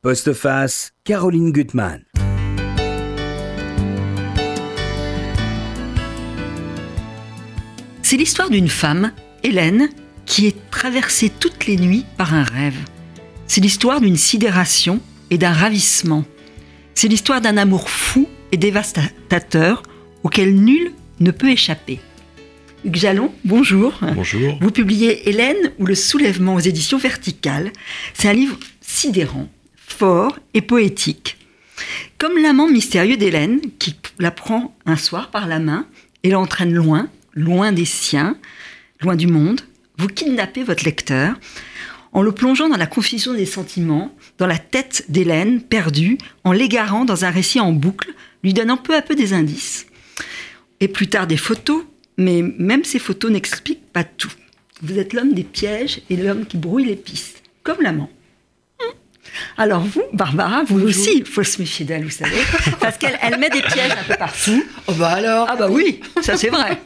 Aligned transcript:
Postface, 0.00 0.92
Caroline 1.02 1.50
Gutmann. 1.50 2.04
C'est 8.02 8.16
l'histoire 8.16 8.48
d'une 8.48 8.68
femme, 8.68 9.10
Hélène, 9.42 9.88
qui 10.24 10.46
est 10.46 10.70
traversée 10.70 11.30
toutes 11.30 11.66
les 11.66 11.76
nuits 11.76 12.04
par 12.16 12.32
un 12.32 12.44
rêve. 12.44 12.78
C'est 13.48 13.60
l'histoire 13.60 14.00
d'une 14.00 14.16
sidération 14.16 15.00
et 15.30 15.38
d'un 15.38 15.52
ravissement. 15.52 16.24
C'est 16.94 17.08
l'histoire 17.08 17.40
d'un 17.40 17.56
amour 17.56 17.90
fou 17.90 18.28
et 18.52 18.56
dévastateur 18.56 19.82
auquel 20.22 20.54
nul 20.54 20.92
ne 21.18 21.32
peut 21.32 21.50
échapper. 21.50 21.98
Hugues 22.84 22.94
Jalon, 22.94 23.32
bonjour. 23.44 23.98
Bonjour. 24.14 24.58
Vous 24.60 24.70
publiez 24.70 25.28
Hélène 25.28 25.72
ou 25.80 25.86
le 25.86 25.96
soulèvement 25.96 26.54
aux 26.54 26.60
éditions 26.60 26.98
Verticales. 26.98 27.72
C'est 28.14 28.28
un 28.28 28.32
livre 28.32 28.56
sidérant, 28.80 29.48
fort 29.88 30.38
et 30.54 30.62
poétique. 30.62 31.36
Comme 32.18 32.38
l'amant 32.40 32.68
mystérieux 32.68 33.16
d'Hélène 33.16 33.60
qui 33.78 33.96
la 34.18 34.30
prend 34.30 34.76
un 34.86 34.96
soir 34.96 35.30
par 35.30 35.46
la 35.46 35.58
main 35.58 35.86
et 36.22 36.30
l'entraîne 36.30 36.74
loin, 36.74 37.08
loin 37.34 37.72
des 37.72 37.84
siens, 37.84 38.36
loin 39.00 39.16
du 39.16 39.26
monde, 39.26 39.60
vous 39.96 40.08
kidnappez 40.08 40.62
votre 40.62 40.84
lecteur 40.84 41.34
en 42.12 42.22
le 42.22 42.32
plongeant 42.32 42.68
dans 42.68 42.76
la 42.76 42.86
confusion 42.86 43.34
des 43.34 43.46
sentiments, 43.46 44.14
dans 44.38 44.46
la 44.46 44.58
tête 44.58 45.04
d'Hélène 45.08 45.60
perdue, 45.60 46.18
en 46.42 46.52
l'égarant 46.52 47.04
dans 47.04 47.24
un 47.24 47.30
récit 47.30 47.60
en 47.60 47.72
boucle, 47.72 48.14
lui 48.42 48.54
donnant 48.54 48.76
peu 48.76 48.94
à 48.94 49.02
peu 49.02 49.14
des 49.14 49.34
indices. 49.34 49.86
Et 50.80 50.88
plus 50.88 51.08
tard 51.08 51.26
des 51.26 51.36
photos, 51.36 51.84
mais 52.16 52.42
même 52.42 52.84
ces 52.84 52.98
photos 52.98 53.30
n'expliquent 53.30 53.92
pas 53.92 54.04
tout. 54.04 54.32
Vous 54.82 54.98
êtes 54.98 55.12
l'homme 55.12 55.34
des 55.34 55.44
pièges 55.44 56.00
et 56.08 56.16
l'homme 56.16 56.46
qui 56.46 56.56
brouille 56.56 56.86
les 56.86 56.96
pistes, 56.96 57.42
comme 57.62 57.82
l'amant. 57.82 58.10
Alors 59.56 59.80
vous, 59.82 60.02
Barbara, 60.12 60.62
vous 60.66 60.80
aussi, 60.80 61.10
il 61.18 61.26
faut 61.26 61.42
se 61.44 61.60
méfier 61.60 61.84
d'elle, 61.84 62.04
vous 62.04 62.10
savez, 62.10 62.36
parce 62.80 62.96
qu'elle 62.98 63.18
elle 63.22 63.38
met 63.38 63.50
des 63.50 63.62
pièges 63.62 63.92
un 63.92 64.04
peu 64.12 64.16
partout. 64.18 64.64
Oh 64.86 64.92
bah 64.92 65.08
alors 65.08 65.46
Ah 65.50 65.56
bah 65.56 65.68
oui, 65.70 66.00
ça 66.22 66.36
c'est 66.36 66.48
vrai. 66.48 66.78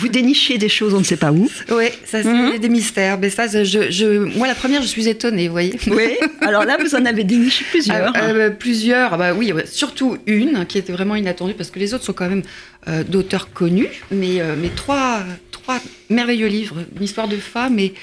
Vous 0.00 0.08
dénichez 0.08 0.58
des 0.58 0.68
choses, 0.68 0.94
on 0.94 0.98
ne 1.00 1.04
sait 1.04 1.16
pas 1.16 1.32
où. 1.32 1.48
Oui, 1.70 1.86
ça 2.04 2.22
c'est 2.22 2.28
Mhm. 2.32 2.58
des 2.58 2.68
mystères. 2.68 3.18
Mais 3.18 3.30
ça, 3.30 3.46
je, 3.48 3.90
je- 3.90 4.18
moi 4.36 4.46
la 4.46 4.54
première, 4.54 4.82
je 4.82 4.86
suis 4.86 5.08
étonnée, 5.08 5.46
vous 5.48 5.52
voyez. 5.52 5.78
Oui, 5.88 6.16
alors 6.40 6.64
là, 6.64 6.76
vous 6.80 6.94
en 6.94 7.04
avez 7.04 7.24
déniché 7.24 7.64
plusieurs. 7.70 8.12
Ah, 8.14 8.20
euh, 8.24 8.50
plusieurs, 8.50 9.14
ah 9.14 9.16
bah 9.16 9.32
oui, 9.34 9.52
surtout 9.66 10.18
une 10.26 10.64
qui 10.66 10.78
était 10.78 10.92
vraiment 10.92 11.14
inattendue 11.16 11.54
parce 11.54 11.70
que 11.70 11.78
les 11.78 11.94
autres 11.94 12.04
sont 12.04 12.12
quand 12.12 12.28
même 12.28 12.42
euh, 12.42 12.73
d'auteurs 13.08 13.52
connus, 13.52 13.88
mais, 14.10 14.40
euh, 14.40 14.54
mais 14.60 14.68
trois, 14.68 15.20
trois 15.50 15.78
merveilleux 16.10 16.48
livres, 16.48 16.76
une 16.96 17.02
histoire 17.04 17.28
de 17.28 17.36
femmes 17.36 17.78
et, 17.78 17.94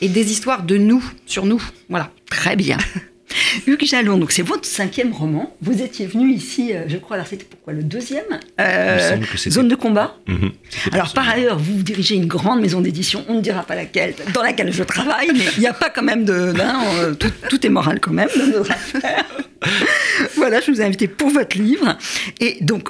et 0.00 0.08
des 0.08 0.32
histoires 0.32 0.62
de 0.62 0.76
nous, 0.76 1.04
sur 1.26 1.44
nous. 1.46 1.62
Voilà. 1.88 2.10
Très 2.30 2.56
bien. 2.56 2.78
Hugues 3.68 3.84
Jalon, 3.84 4.18
donc 4.18 4.32
c'est 4.32 4.42
votre 4.42 4.64
cinquième 4.64 5.12
roman. 5.12 5.54
Vous 5.62 5.82
étiez 5.82 6.06
venu 6.06 6.32
ici, 6.32 6.72
euh, 6.74 6.84
je 6.88 6.96
crois, 6.96 7.14
alors 7.14 7.28
c'était 7.28 7.44
pourquoi 7.44 7.72
le 7.72 7.84
deuxième 7.84 8.24
Euh, 8.60 8.96
Il 8.98 9.04
me 9.04 9.08
semble 9.10 9.26
que 9.26 9.36
c'était- 9.38 9.54
Zone 9.54 9.68
de 9.68 9.76
combat. 9.76 10.16
Mhm. 10.26 10.50
Alors 10.92 11.12
par 11.12 11.28
ailleurs, 11.28 11.56
vous 11.58 11.80
dirigez 11.82 12.16
une 12.16 12.26
grande 12.26 12.60
maison 12.60 12.80
d'édition, 12.80 13.24
on 13.28 13.34
ne 13.34 13.40
dira 13.40 13.62
pas 13.62 13.76
laquelle, 13.76 14.14
dans 14.34 14.42
laquelle 14.42 14.72
je 14.72 14.82
travaille, 14.82 15.28
mais 15.32 15.44
il 15.56 15.60
n'y 15.60 15.68
a 15.68 15.72
pas 15.72 15.90
quand 15.90 16.02
même 16.02 16.24
de... 16.24 16.32
euh, 16.32 17.14
tout, 17.14 17.30
tout 17.48 17.64
est 17.64 17.70
moral 17.70 18.00
quand 18.00 18.12
même 18.12 18.28
dans 18.36 18.46
nos 18.58 18.62
affaires. 18.70 19.24
voilà, 20.36 20.60
je 20.60 20.70
vous 20.70 20.80
ai 20.80 20.84
invité 20.84 21.06
pour 21.06 21.28
votre 21.30 21.56
livre. 21.58 21.96
Et 22.40 22.58
donc, 22.62 22.88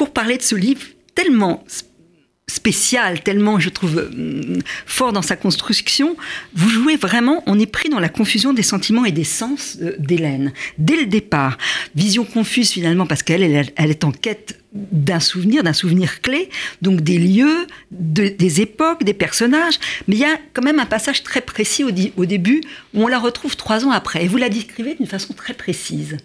pour 0.00 0.14
parler 0.14 0.38
de 0.38 0.42
ce 0.42 0.54
livre 0.54 0.80
tellement 1.14 1.62
spécial, 2.48 3.22
tellement, 3.22 3.60
je 3.60 3.68
trouve, 3.68 3.98
hum, 3.98 4.62
fort 4.86 5.12
dans 5.12 5.20
sa 5.20 5.36
construction, 5.36 6.16
vous 6.54 6.70
jouez 6.70 6.96
vraiment, 6.96 7.42
on 7.46 7.60
est 7.60 7.66
pris 7.66 7.90
dans 7.90 8.00
la 8.00 8.08
confusion 8.08 8.54
des 8.54 8.62
sentiments 8.62 9.04
et 9.04 9.12
des 9.12 9.24
sens 9.24 9.76
euh, 9.82 9.94
d'Hélène. 9.98 10.54
Dès 10.78 10.96
le 10.96 11.04
départ, 11.04 11.58
vision 11.94 12.24
confuse 12.24 12.70
finalement, 12.70 13.06
parce 13.06 13.22
qu'elle 13.22 13.42
elle, 13.42 13.70
elle 13.76 13.90
est 13.90 14.04
en 14.04 14.10
quête 14.10 14.58
d'un 14.72 15.20
souvenir, 15.20 15.62
d'un 15.62 15.74
souvenir 15.74 16.22
clé, 16.22 16.48
donc 16.80 17.02
des 17.02 17.18
lieux, 17.18 17.66
de- 17.90 18.28
des 18.28 18.62
époques, 18.62 19.04
des 19.04 19.14
personnages, 19.14 19.78
mais 20.08 20.16
il 20.16 20.20
y 20.20 20.24
a 20.24 20.38
quand 20.54 20.62
même 20.64 20.80
un 20.80 20.86
passage 20.86 21.22
très 21.22 21.42
précis 21.42 21.84
au 21.84 22.24
début 22.24 22.62
où 22.94 23.04
on 23.04 23.06
la 23.06 23.18
retrouve 23.18 23.54
trois 23.54 23.84
ans 23.84 23.90
après, 23.90 24.24
et 24.24 24.28
vous 24.28 24.38
la 24.38 24.48
décrivez 24.48 24.94
d'une 24.94 25.06
façon 25.06 25.34
très 25.34 25.52
précise. 25.52 26.16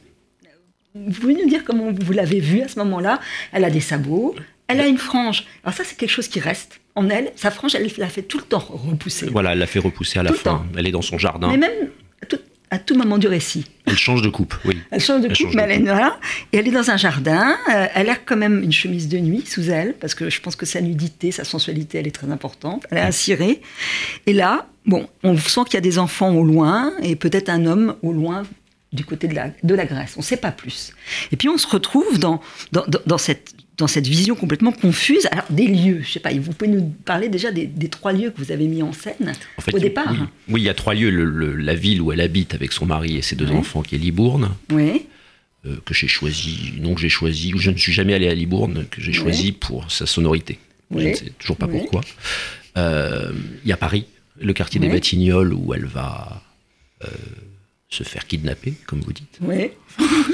Vous 0.95 1.11
pouvez 1.11 1.33
nous 1.33 1.50
dire 1.50 1.63
comment 1.66 1.91
vous 1.91 2.13
l'avez 2.13 2.39
vue 2.39 2.61
à 2.61 2.67
ce 2.69 2.79
moment-là? 2.79 3.19
Elle 3.51 3.66
a 3.66 3.69
des 3.69 3.81
sabots, 3.81 4.33
elle 4.69 4.79
a 4.79 4.88
une 4.88 4.97
frange. 4.97 5.45
Alors 5.63 5.75
ça, 5.75 5.83
c'est 5.83 5.97
quelque 5.97 6.09
chose 6.09 6.29
qui 6.29 6.39
reste 6.39 6.79
en 6.95 7.09
elle. 7.09 7.31
Sa 7.35 7.51
frange, 7.51 7.75
elle 7.75 7.91
l'a 7.97 8.07
fait 8.07 8.22
tout 8.22 8.38
le 8.38 8.45
temps 8.45 8.59
repousser. 8.69 9.28
Voilà, 9.28 9.51
elle 9.51 9.59
l'a 9.59 9.67
fait 9.67 9.79
repousser 9.79 10.19
à 10.19 10.23
la 10.23 10.29
Tout 10.31 10.38
fin. 10.38 10.51
temps. 10.51 10.66
Elle 10.78 10.88
est 10.88 10.91
dans 10.91 11.01
son 11.01 11.17
jardin. 11.17 11.50
Mais 11.50 11.57
même 11.57 11.89
à 12.23 12.25
tout, 12.28 12.39
à 12.72 12.79
tout 12.79 12.95
moment 12.95 13.17
du 13.17 13.28
récit. 13.28 13.66
Elle 13.85 13.97
change 13.97 14.22
de 14.22 14.29
coupe, 14.29 14.55
oui. 14.63 14.78
Elle 14.89 15.01
change 15.01 15.19
de 15.19 15.25
Elle 15.28 15.35
coupe, 15.35 15.47
change 15.47 15.55
mais 15.55 15.67
de 15.67 15.72
elle 15.73 15.81
est 15.81 15.85
là. 15.85 16.17
Et 16.53 16.57
elle 16.59 16.67
est 16.69 16.72
dans 16.72 16.89
un 16.89 16.97
jardin. 16.97 17.57
euh, 17.73 17.88
elle 17.94 18.09
a 18.09 18.16
quand 18.16 18.38
même 18.38 18.63
une 18.63 18.72
chemise 18.72 19.09
de 19.09 19.17
nuit 19.17 19.44
sous 19.45 19.69
elle, 19.69 19.95
parce 19.95 20.16
que 20.16 20.29
je 20.29 20.39
pense 20.39 20.55
que 20.55 20.66
sa 20.66 20.79
nudité, 20.79 21.31
sa 21.31 21.44
sensualité, 21.44 21.97
elle 21.97 22.07
est 22.07 22.11
très 22.16 22.31
importante. 22.31 22.85
Elle 22.89 23.00
est 23.00 23.01
incirée. 23.01 23.61
Et 24.28 24.34
là, 24.34 24.66
bon, 24.85 25.09
on 25.23 25.38
sent 25.38 25.61
qu'il 25.66 25.73
y 25.73 25.78
a 25.78 25.81
des 25.81 26.00
enfants 26.00 26.34
au 26.34 26.45
loin, 26.45 26.94
et 27.03 27.17
peut-être 27.17 27.50
un 27.50 27.66
homme 27.66 27.95
au 28.01 28.13
loin 28.13 28.44
du 28.94 29.03
côté 29.03 29.28
de 29.28 29.34
la, 29.35 29.51
de 29.63 29.75
la 29.75 29.85
Grèce. 29.85 30.13
On 30.16 30.22
ne 30.22 30.25
sait 30.25 30.38
pas 30.38 30.51
plus. 30.51 30.94
Et 31.31 31.35
puis 31.35 31.50
on 31.50 31.57
se 31.57 31.68
retrouve 31.68 32.18
dans, 32.19 32.40
dans, 32.72 33.18
cette 33.18 33.53
dans 33.78 33.88
cette 33.88 34.07
vision 34.07 34.35
complètement 34.35 34.72
confuse. 34.72 35.28
Alors, 35.31 35.44
des 35.50 35.68
lieux, 35.68 36.01
je 36.01 36.12
sais 36.13 36.19
pas, 36.22 36.34
vous 36.34 36.53
pouvez 36.53 36.72
nous 36.72 36.94
parler 37.03 37.28
déjà 37.28 37.51
des, 37.51 37.66
des 37.68 37.90
trois 37.90 38.13
lieux 38.13 38.29
que 38.31 38.38
vous 38.38 38.51
avez 38.53 38.68
mis 38.68 38.81
en 38.84 38.94
scène 38.94 39.34
En 39.57 39.62
fait, 39.62 39.73
au 39.73 39.79
départ. 39.79 40.12
Oui, 40.12 40.19
Oui, 40.47 40.62
il 40.62 40.63
y 40.63 40.69
a 40.69 40.73
trois 40.73 40.94
lieux. 40.94 41.09
Le- 41.09 41.25
le- 41.25 41.56
la 41.56 41.75
ville 41.75 42.01
où 42.01 42.12
elle 42.13 42.22
habite 42.22 42.53
avec 42.53 42.72
son 42.72 42.85
mari 42.85 43.18
et 43.18 43.22
ses 43.22 43.35
deux 43.35 43.47
Oui. 43.50 43.56
enfants, 43.57 43.81
qui 43.81 43.96
est 43.96 43.97
Libourne, 43.97 44.51
Oui, 44.72 45.07
euh, 45.66 45.75
que 45.84 45.94
j'ai 45.94 46.07
choisi, 46.07 46.73
non 46.79 46.96
que 46.96 47.02
j'ai 47.02 47.09
choisi, 47.09 47.53
ou 47.53 47.57
je 47.57 47.72
ne 47.72 47.78
suis 47.78 47.91
jamais 47.91 48.13
allé 48.13 48.29
à 48.29 48.34
Libourne, 48.35 48.85
que 48.90 49.02
j'ai 49.02 49.12
Oui. 49.12 49.17
choisi 49.17 49.52
pour 49.52 49.91
sa 49.91 50.06
sonorité. 50.06 50.57
Je 50.91 51.00
ne 51.07 51.13
sais 51.13 51.31
toujours 51.38 51.57
pas 51.57 51.67
pourquoi. 51.67 52.00
Euh, 52.78 53.31
Il 53.63 53.69
y 53.69 53.73
a 53.73 53.78
Paris, 53.78 54.06
le 54.40 54.53
quartier 54.53 54.79
des 54.79 54.88
Batignolles, 54.88 55.53
où 55.53 55.73
elle 55.73 55.85
va 55.85 56.41
euh, 57.03 57.07
se 57.90 58.03
faire 58.03 58.25
kidnapper, 58.28 58.73
comme 58.88 59.01
vous 59.01 59.13
dites. 59.13 59.38
oui, 59.41 59.69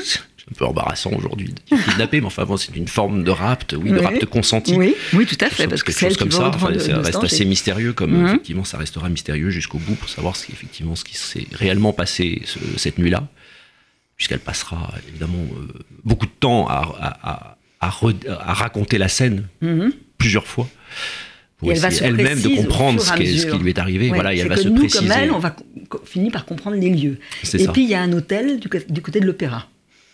C'est 0.03 0.19
un 0.49 0.53
peu 0.57 0.65
embarrassant 0.65 1.11
aujourd'hui 1.13 1.49
de 1.49 1.75
dire 1.75 1.85
kidnapper, 1.85 2.19
mais 2.21 2.27
enfin 2.27 2.45
bon, 2.45 2.57
c'est 2.57 2.75
une 2.75 2.87
forme 2.87 3.23
de 3.23 3.29
rapt, 3.31 3.73
oui, 3.79 3.91
de 3.91 3.99
Oui. 3.99 4.03
rapt 4.05 4.25
consenti. 4.25 4.73
oui, 4.75 4.95
oui, 5.13 5.25
tout 5.25 5.37
à 5.41 5.49
fait, 5.49 5.63
chose- 5.63 5.69
parce 5.69 5.83
que 5.83 5.91
quelque 5.91 5.99
chose 6.09 6.17
comme 6.17 6.31
ça. 6.31 6.47
au-devant 6.47 6.67
Enfin, 6.67 6.71
de- 6.73 6.79
ça 6.79 6.99
reste 6.99 7.23
assez 7.23 7.45
mystérieux, 7.45 7.93
comme 7.93 8.17
Mhm. 8.21 8.27
effectivement 8.27 8.63
ça 8.63 8.77
restera 8.77 9.07
mystérieux 9.09 9.49
jusqu'au 9.51 9.77
bout 9.77 9.95
pour 9.95 10.09
savoir 10.09 10.35
ce 10.35 10.45
qui 10.47 10.53
effectivement 10.53 10.95
ce 10.95 11.03
qui 11.03 11.15
s'est 11.15 11.45
réellement 11.51 11.93
passé 11.93 12.41
ce- 12.45 12.57
cette 12.77 12.97
nuit-là, 12.97 13.27
puisqu'elle 14.17 14.39
passera 14.39 14.93
évidemment 15.09 15.43
euh, 15.57 15.67
beaucoup 16.03 16.25
de 16.25 16.31
temps 16.39 16.67
à, 16.67 16.73
à- 16.99 17.29
à- 17.31 17.57
à 17.81 17.89
re- 17.89 18.27
à 18.29 18.53
raconter 18.53 18.97
la 18.97 19.09
scène 19.09 19.47
Mhm. 19.61 19.91
plusieurs 20.17 20.47
fois. 20.47 20.67
Et 21.63 21.69
elle 21.69 21.79
va 21.79 21.91
se 21.91 22.03
elle-même 22.03 22.41
de 22.41 22.55
comprendre 22.55 23.01
ce, 23.01 23.13
qui 23.13 23.39
ce 23.39 23.55
lui 23.55 23.69
est 23.69 23.79
arrivé. 23.79 24.09
Ouais, 24.09 24.15
voilà, 24.15 24.33
et 24.33 24.39
elle 24.39 24.47
va 24.47 24.55
que 24.55 24.61
se 24.61 24.67
nous, 24.69 24.75
préciser. 24.75 25.07
comme 25.07 25.11
elle, 25.11 25.31
on 25.31 25.39
va 25.39 25.55
finir 26.05 26.31
par 26.31 26.45
comprendre 26.45 26.77
les 26.77 26.89
lieux. 26.89 27.19
Et 27.43 27.45
ça. 27.45 27.71
puis 27.71 27.83
il 27.83 27.89
y 27.89 27.93
a 27.93 28.01
un 28.01 28.11
hôtel 28.13 28.59
du 28.59 29.01
côté 29.01 29.19
de 29.19 29.25
l'opéra. 29.25 29.67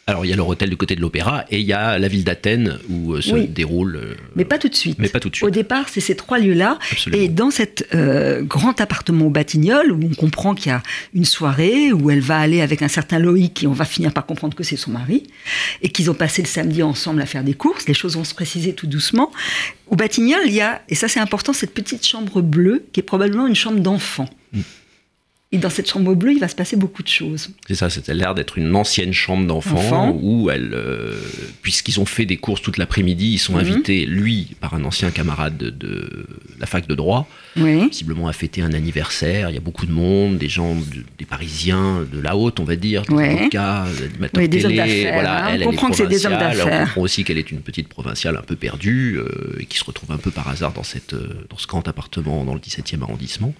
Alors 0.09 0.25
il 0.25 0.29
y 0.29 0.34
a 0.34 0.38
leur 0.38 0.47
hôtel 0.47 0.69
du 0.69 0.78
côté 0.78 0.95
de 0.95 1.01
l'opéra 1.01 1.44
et 1.51 1.59
il 1.59 1.66
y 1.66 1.73
a 1.73 2.00
la 2.00 2.07
ville 2.07 2.23
d'Athènes 2.23 2.79
où 2.90 3.13
euh, 3.13 3.22
se 3.22 3.34
Oui. 3.34 3.47
déroule. 3.47 3.97
euh, 3.97 4.16
Mais 4.38 4.45
pas 4.45 4.57
tout 4.57 4.69
de 4.69 4.75
suite. 4.75 4.97
Mais 5.00 5.09
pas 5.09 5.19
tout 5.19 5.29
de 5.29 5.35
suite. 5.35 5.45
Au 5.45 5.50
départ, 5.50 5.90
c'est 5.90 6.00
ces 6.00 6.16
trois 6.16 6.40
lieux-là. 6.40 6.79
Et 7.12 7.28
dans 7.28 7.51
cet 7.51 7.85
euh, 7.94 8.41
grand 8.41 8.79
appartement 8.79 9.25
au 9.25 9.29
Batignolles, 9.29 9.91
où 9.91 10.00
on 10.09 10.16
comprend 10.16 10.56
qu'il 10.56 10.68
y 10.72 10.75
a 10.75 10.81
une 11.13 11.25
soirée 11.25 11.91
où 11.91 12.09
elle 12.09 12.22
va 12.22 12.40
aller 12.40 12.62
avec 12.62 12.81
un 12.81 12.88
certain 12.88 13.19
Loïc, 13.19 13.63
et 13.63 13.68
on 13.68 13.73
va 13.73 13.84
finir 13.84 14.13
par 14.13 14.25
comprendre 14.25 14.56
que 14.56 14.63
c'est 14.63 14.78
son 14.78 14.91
mari, 14.91 15.23
et 15.81 15.90
qu'ils 15.90 16.09
ont 16.09 16.13
passé 16.16 16.41
le 16.41 16.47
samedi 16.47 16.81
ensemble 16.84 17.22
à 17.22 17.25
faire 17.25 17.44
des 17.44 17.53
courses. 17.53 17.85
Les 17.89 17.94
choses 17.94 18.16
vont 18.16 18.24
se 18.24 18.34
préciser 18.34 18.72
tout 18.74 18.88
doucement. 18.88 19.31
Au 19.88 19.97
Batignolles, 19.97 20.47
il 20.47 20.53
y 20.53 20.62
a, 20.62 20.81
et 20.88 20.95
ça 20.95 21.09
c'est 21.09 21.19
important, 21.19 21.51
cette 21.51 21.74
petite 21.74 22.07
chambre 22.07 22.41
bleue, 22.41 22.85
qui 22.94 23.01
est 23.01 23.03
probablement 23.03 23.45
une 23.45 23.56
chambre 23.56 23.79
d'enfant. 23.81 24.29
Mm. 24.53 24.59
Et 25.53 25.59
dans 25.59 25.69
cette 25.69 25.90
chambre 25.90 26.13
bleue, 26.13 26.34
il 26.34 26.40
va 26.40 26.50
se 26.50 26.56
passer 26.56 26.75
beaucoup 26.75 27.02
de 27.03 27.08
choses. 27.08 27.52
C'est 27.69 27.75
ça, 27.75 27.90
c'était 27.90 28.13
l'air 28.13 28.35
d'être 28.35 28.58
une 28.58 28.75
ancienne 28.75 29.13
chambre 29.13 29.47
d'enfant 29.47 29.78
Enfant. 29.78 30.19
où 30.22 30.50
elle, 30.50 30.72
euh, 30.74 31.18
puisqu'ils 31.62 32.01
ont 32.01 32.06
fait 32.06 32.25
des 32.25 32.36
courses 32.36 32.62
toute 32.62 32.75
l'après-midi, 32.77 33.31
ils 33.36 33.38
sont 33.38 33.54
Mhm. 33.54 33.60
invités, 33.60 34.06
lui, 34.06 34.57
par 34.60 34.74
un 34.74 34.83
ancien 34.83 35.10
camarade 35.10 35.56
de, 35.56 35.69
de 35.69 36.25
la 36.60 36.66
fac 36.66 36.86
de 36.86 36.95
droit, 36.95 37.30
Oui. 37.56 37.88
visiblement 37.88 38.27
à 38.27 38.33
fêter 38.33 38.62
un 38.62 38.74
anniversaire. 38.74 39.50
Il 39.50 39.54
y 39.54 39.57
a 39.57 39.62
beaucoup 39.62 39.86
de 39.86 39.92
monde, 39.94 40.38
des 40.38 40.50
gens, 40.50 40.75
de- 40.75 40.81
des 41.18 41.24
Parisiens 41.25 42.06
de 42.12 42.19
la 42.19 42.36
haute, 42.36 42.60
on 42.60 42.66
va 42.66 42.75
dire, 42.75 43.04
des 43.04 43.13
Ouais. 43.13 43.39
avocats, 43.39 43.83
animateurs 43.83 44.42
Oui, 44.42 44.50
des 44.50 44.66
hommes 44.66 44.72
télé. 44.72 44.77
d'affaires, 44.83 45.13
Voilà, 45.13 45.38
hein. 45.38 45.44
On 45.44 45.48
elle, 45.48 45.56
elle 45.56 45.62
est 45.62 45.66
comprend 45.66 45.89
que 45.92 45.95
c'est 45.95 46.07
des 46.07 46.25
hommes 46.25 46.33
d'affaires. 46.38 46.68
On 46.68 46.80
comprend 46.88 47.01
aussi 47.01 47.24
qu'elle 47.24 47.38
est 47.38 47.51
une 47.51 47.62
petite 47.62 47.88
provinciale 47.88 48.36
un 48.36 48.42
peu 48.42 48.57
perdue 48.57 49.18
euh, 49.18 49.56
et 49.62 49.66
qui 49.66 49.77
se 49.77 49.86
retrouve 49.86 50.12
un 50.12 50.18
peu 50.18 50.30
par 50.31 50.50
hasard 50.50 50.74
dans, 50.74 50.83
cette, 50.83 51.13
euh, 51.13 51.45
dans 51.50 51.57
ce 51.57 51.68
grand 51.68 51.88
appartement 51.88 52.44
dans 52.44 52.54
le 52.54 52.60
17e 52.60 53.01
arrondissement. 53.01 53.54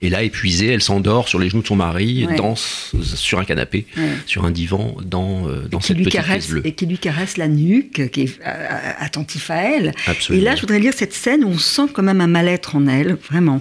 Et 0.00 0.10
là, 0.10 0.22
épuisée, 0.22 0.66
elle 0.68 0.82
s'endort 0.82 1.26
sur 1.28 1.40
les 1.40 1.48
genoux 1.50 1.62
de 1.62 1.66
son 1.66 1.74
mari, 1.74 2.24
Ouais. 2.26 2.36
danse 2.36 2.92
sur 3.02 3.40
un 3.40 3.44
canapé, 3.44 3.84
Ouais. 3.96 4.04
sur 4.26 4.44
un 4.44 4.52
divan, 4.52 4.96
dans, 5.04 5.48
euh, 5.48 5.66
dans 5.68 5.78
qui 5.78 5.88
cette 5.88 5.96
lui 5.96 6.04
petite 6.04 6.20
caresse 6.20 6.48
bleue. 6.50 6.62
et 6.64 6.72
qui 6.72 6.86
lui 6.86 6.98
caresse 6.98 7.36
la 7.36 7.48
nuque, 7.48 8.08
qui 8.12 8.20
est 8.22 8.38
euh, 8.46 8.92
attentif 9.00 9.50
à 9.50 9.56
elle. 9.56 9.92
Absolument. 10.06 10.40
Et 10.42 10.44
là, 10.44 10.54
je 10.54 10.60
voudrais 10.60 10.78
lire 10.78 10.92
cette 10.94 11.14
scène 11.14 11.42
où 11.44 11.48
on 11.48 11.58
sent 11.58 11.88
quand 11.92 12.04
même 12.04 12.20
un 12.20 12.28
mal-être 12.28 12.76
en 12.76 12.86
elle, 12.86 13.16
vraiment. 13.28 13.60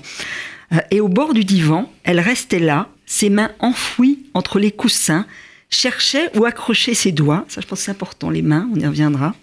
Euh, 0.73 0.77
et 0.91 0.99
au 1.01 1.07
bord 1.07 1.33
du 1.33 1.43
divan, 1.43 1.91
elle 2.03 2.19
restait 2.19 2.59
là, 2.59 2.89
ses 3.07 3.29
mains 3.31 3.51
enfouies 3.59 4.19
entre 4.35 4.59
les 4.59 4.71
coussins, 4.71 5.25
cherchait 5.69 6.29
où 6.37 6.45
accrocher 6.45 6.93
ses 6.93 7.11
doigts, 7.11 7.45
ça 7.49 7.59
je 7.61 7.67
pense 7.67 7.79
c'est 7.81 7.91
important, 7.91 8.29
les 8.29 8.41
mains, 8.41 8.69
on 8.73 8.79
y 8.79 8.85
reviendra, 8.85 9.33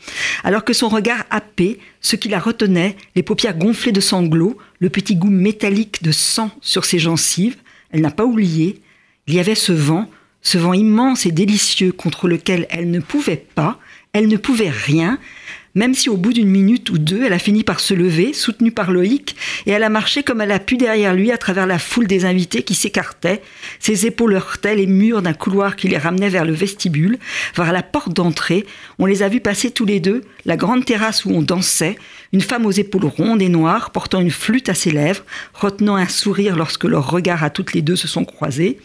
alors 0.42 0.64
que 0.64 0.72
son 0.72 0.88
regard 0.88 1.24
happé, 1.30 1.78
ce 2.00 2.16
qui 2.16 2.28
la 2.28 2.40
retenait, 2.40 2.96
les 3.14 3.22
paupières 3.22 3.56
gonflées 3.56 3.92
de 3.92 4.00
sanglots, 4.00 4.58
le 4.78 4.90
petit 4.90 5.16
goût 5.16 5.30
métallique 5.30 6.02
de 6.02 6.12
sang 6.12 6.50
sur 6.60 6.84
ses 6.84 6.98
gencives, 6.98 7.56
elle 7.90 8.00
n'a 8.00 8.10
pas 8.10 8.24
oublié, 8.24 8.80
il 9.26 9.34
y 9.34 9.40
avait 9.40 9.54
ce 9.54 9.72
vent, 9.72 10.10
ce 10.42 10.58
vent 10.58 10.74
immense 10.74 11.26
et 11.26 11.32
délicieux 11.32 11.92
contre 11.92 12.28
lequel 12.28 12.66
elle 12.70 12.90
ne 12.90 13.00
pouvait 13.00 13.44
pas, 13.54 13.78
elle 14.12 14.28
ne 14.28 14.36
pouvait 14.36 14.70
rien, 14.70 15.18
même 15.74 15.94
si 15.94 16.08
au 16.08 16.16
bout 16.16 16.32
d'une 16.32 16.48
minute 16.48 16.90
ou 16.90 16.98
deux, 16.98 17.24
elle 17.24 17.32
a 17.32 17.38
fini 17.38 17.64
par 17.64 17.80
se 17.80 17.94
lever, 17.94 18.32
soutenue 18.32 18.70
par 18.70 18.92
Loïc, 18.92 19.34
et 19.66 19.70
elle 19.72 19.82
a 19.82 19.88
marché 19.88 20.22
comme 20.22 20.40
elle 20.40 20.52
a 20.52 20.60
pu 20.60 20.76
derrière 20.76 21.14
lui 21.14 21.32
à 21.32 21.38
travers 21.38 21.66
la 21.66 21.78
foule 21.78 22.06
des 22.06 22.24
invités 22.24 22.62
qui 22.62 22.74
s'écartaient. 22.74 23.42
Ses 23.80 24.06
épaules 24.06 24.34
heurtaient 24.34 24.76
les 24.76 24.86
murs 24.86 25.22
d'un 25.22 25.32
couloir 25.32 25.76
qui 25.76 25.88
les 25.88 25.98
ramenait 25.98 26.28
vers 26.28 26.44
le 26.44 26.52
vestibule, 26.52 27.18
vers 27.56 27.72
la 27.72 27.82
porte 27.82 28.12
d'entrée. 28.12 28.66
On 28.98 29.06
les 29.06 29.22
a 29.22 29.28
vus 29.28 29.40
passer 29.40 29.70
tous 29.70 29.84
les 29.84 30.00
deux, 30.00 30.22
la 30.44 30.56
grande 30.56 30.84
terrasse 30.84 31.24
où 31.24 31.30
on 31.30 31.42
dansait, 31.42 31.96
une 32.32 32.40
femme 32.40 32.66
aux 32.66 32.70
épaules 32.70 33.06
rondes 33.06 33.42
et 33.42 33.48
noires, 33.48 33.90
portant 33.90 34.20
une 34.20 34.30
flûte 34.30 34.68
à 34.68 34.74
ses 34.74 34.90
lèvres, 34.90 35.24
retenant 35.54 35.96
un 35.96 36.08
sourire 36.08 36.56
lorsque 36.56 36.84
leurs 36.84 37.10
regards 37.10 37.42
à 37.42 37.50
toutes 37.50 37.72
les 37.72 37.82
deux 37.82 37.96
se 37.96 38.08
sont 38.08 38.24
croisés. 38.24 38.78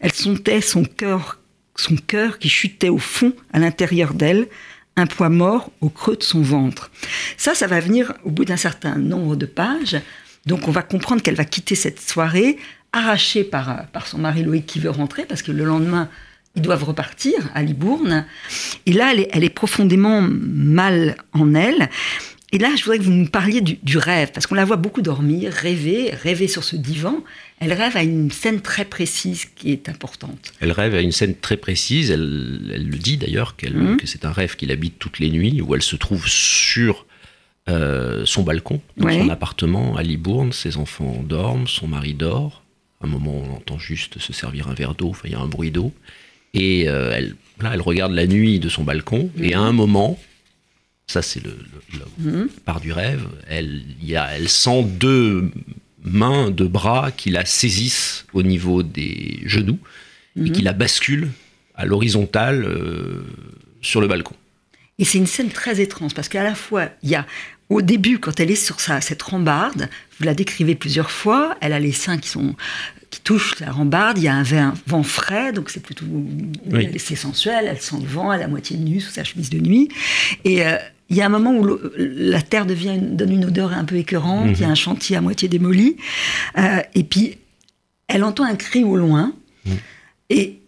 Elle 0.00 0.12
sentait 0.12 0.60
son 0.60 0.84
cœur 0.84 1.38
son 1.76 1.96
cœur 1.96 2.38
qui 2.38 2.48
chutait 2.48 2.88
au 2.88 2.98
fond 2.98 3.32
à 3.52 3.58
l'intérieur 3.58 4.14
d'elle, 4.14 4.46
un 4.96 5.06
poids 5.06 5.28
mort 5.28 5.70
au 5.80 5.88
creux 5.88 6.16
de 6.16 6.22
son 6.22 6.42
ventre. 6.42 6.90
Ça, 7.36 7.54
ça 7.54 7.66
va 7.66 7.80
venir 7.80 8.12
au 8.24 8.30
bout 8.30 8.44
d'un 8.44 8.56
certain 8.56 8.96
nombre 8.96 9.36
de 9.36 9.46
pages. 9.46 10.00
Donc 10.46 10.68
on 10.68 10.70
va 10.70 10.82
comprendre 10.82 11.22
qu'elle 11.22 11.34
va 11.34 11.44
quitter 11.44 11.74
cette 11.74 12.00
soirée 12.00 12.58
arrachée 12.92 13.44
par, 13.44 13.86
par 13.88 14.06
son 14.06 14.18
mari 14.18 14.42
Loïc 14.42 14.66
qui 14.66 14.78
veut 14.78 14.90
rentrer 14.90 15.24
parce 15.24 15.42
que 15.42 15.50
le 15.50 15.64
lendemain, 15.64 16.08
ils 16.54 16.62
doivent 16.62 16.84
repartir 16.84 17.34
à 17.54 17.62
Libourne. 17.62 18.24
Et 18.86 18.92
là, 18.92 19.10
elle 19.12 19.20
est, 19.20 19.28
elle 19.32 19.44
est 19.44 19.50
profondément 19.50 20.20
mal 20.22 21.16
en 21.32 21.54
elle. 21.54 21.90
Et 22.54 22.58
là, 22.58 22.70
je 22.76 22.84
voudrais 22.84 22.98
que 22.98 23.02
vous 23.02 23.10
nous 23.10 23.26
parliez 23.26 23.60
du, 23.60 23.98
rêve, 23.98 24.30
parce 24.32 24.46
qu'on 24.46 24.54
la 24.54 24.64
voit 24.64 24.76
beaucoup 24.76 25.02
dormir, 25.02 25.52
rêver, 25.52 26.10
rêver 26.12 26.46
sur 26.46 26.62
ce 26.62 26.76
divan. 26.76 27.16
Elle 27.58 27.72
rêve 27.72 27.96
à 27.96 28.04
une 28.04 28.30
scène 28.30 28.60
très 28.60 28.84
précise 28.84 29.46
qui 29.56 29.72
est 29.72 29.88
importante. 29.88 30.52
Elle 30.60 30.70
rêve 30.70 30.94
à 30.94 31.00
une 31.00 31.10
scène 31.10 31.34
très 31.34 31.56
précise, 31.56 32.12
elle, 32.12 32.20
le 32.68 32.96
dit 32.96 33.16
d'ailleurs, 33.16 33.56
Mhm. 33.60 33.96
que 33.96 34.06
c'est 34.06 34.24
un 34.24 34.30
rêve 34.30 34.54
qu'il 34.54 34.70
habite 34.70 35.00
toutes 35.00 35.18
les 35.18 35.30
nuits, 35.30 35.60
où 35.62 35.74
elle 35.74 35.82
se 35.82 35.96
trouve 35.96 36.28
sur 36.28 37.06
euh, 37.66 38.24
son 38.26 38.42
balcon, 38.42 38.80
dans 38.98 39.06
Ouais. 39.06 39.18
son 39.18 39.30
appartement 39.30 39.96
à 39.96 40.02
Libourne, 40.02 40.52
ses 40.52 40.76
enfants 40.76 41.24
dorment, 41.26 41.66
son 41.66 41.88
mari 41.88 42.12
dort. 42.14 42.62
À 43.00 43.06
un 43.06 43.08
moment, 43.08 43.42
on 43.42 43.56
entend 43.56 43.78
juste 43.78 44.18
se 44.18 44.32
servir 44.34 44.68
un 44.68 44.74
verre 44.74 44.94
d'eau, 44.94 45.08
enfin, 45.08 45.22
il 45.24 45.32
y 45.32 45.34
a 45.34 45.40
un 45.40 45.46
bruit 45.48 45.70
d'eau. 45.72 45.90
Et 46.52 46.88
euh, 46.90 47.10
elle, 47.16 47.34
là, 47.62 47.70
elle 47.72 47.80
regarde 47.80 48.12
la 48.12 48.26
nuit 48.26 48.60
de 48.60 48.68
son 48.68 48.84
balcon, 48.84 49.30
et 49.40 49.54
à 49.54 49.60
un 49.60 49.72
moment, 49.72 50.20
ça 51.06 51.22
c'est 51.22 51.42
le, 51.44 51.50
le- 51.92 51.98
le- 51.98 52.30
Mhm. 52.32 52.48
part 52.64 52.80
du 52.80 52.92
rêve, 52.92 53.26
elle, 53.48 53.82
y 54.02 54.16
a, 54.16 54.36
elle 54.36 54.48
sent 54.48 54.84
deux 54.84 55.50
mains, 56.04 56.50
deux 56.50 56.68
bras 56.68 57.10
qui 57.12 57.30
la 57.30 57.44
saisissent 57.44 58.26
au 58.32 58.42
niveau 58.42 58.82
des 58.82 59.40
genoux 59.46 59.78
et 60.42 60.50
qui 60.50 60.62
la 60.62 60.72
basculent 60.72 61.30
à 61.76 61.84
l'horizontale 61.86 62.64
euh, 62.64 63.24
sur 63.82 64.00
le 64.00 64.08
balcon. 64.08 64.34
Et 64.98 65.04
c'est 65.04 65.18
une 65.18 65.26
scène 65.26 65.50
très 65.50 65.80
étrange 65.80 66.14
parce 66.14 66.28
qu'à 66.28 66.42
la 66.42 66.54
fois, 66.54 66.88
il 67.02 67.10
y 67.10 67.14
a 67.14 67.26
au 67.70 67.82
début, 67.82 68.18
quand 68.18 68.38
elle 68.40 68.50
est 68.50 68.54
sur 68.56 68.78
sa, 68.80 69.00
cette 69.00 69.22
rambarde, 69.22 69.88
vous 70.18 70.24
la 70.24 70.34
décrivez 70.34 70.74
plusieurs 70.74 71.10
fois, 71.10 71.56
elle 71.60 71.72
a 71.72 71.80
les 71.80 71.92
seins 71.92 72.18
qui 72.18 72.28
sont 72.28 72.54
qui 73.10 73.20
touchent 73.20 73.60
la 73.60 73.70
rambarde, 73.70 74.18
il 74.18 74.24
y 74.24 74.28
a 74.28 74.34
un 74.34 74.42
vent, 74.42 74.74
vent 74.88 75.02
frais, 75.04 75.52
donc 75.52 75.70
c'est 75.70 75.78
plutôt 75.80 76.04
Oui. 76.66 76.88
c'est 76.98 77.14
sensuel, 77.14 77.66
elle 77.68 77.80
sent 77.80 77.96
le 78.00 78.08
vent, 78.08 78.32
elle 78.32 78.40
est 78.40 78.44
à 78.44 78.48
moitié 78.48 78.76
nue 78.76 79.00
sous 79.00 79.12
sa 79.12 79.22
chemise 79.22 79.50
de 79.50 79.58
nuit. 79.60 79.88
Et 80.44 80.66
euh, 80.66 80.76
il 81.14 81.18
y 81.18 81.22
a 81.22 81.26
un 81.26 81.28
moment 81.38 81.52
où 81.56 81.78
la 81.96 82.42
terre 82.42 82.66
devient 82.66 82.94
une- 82.96 83.16
donne 83.16 83.32
une 83.32 83.44
odeur 83.44 83.72
un 83.72 83.84
peu 83.84 83.96
écœurante, 83.96 84.48
il 84.54 84.60
y 84.60 84.64
a 84.64 84.68
un 84.68 84.74
chantier 84.74 85.16
à 85.16 85.20
moitié 85.20 85.48
démoli, 85.48 85.96
Euh, 86.58 86.80
et 86.94 87.04
puis 87.04 87.38
elle 88.08 88.24
entend 88.24 88.44
un 88.44 88.56
cri 88.56 88.82
au 88.84 88.96
loin, 88.96 89.32
et 90.30 90.58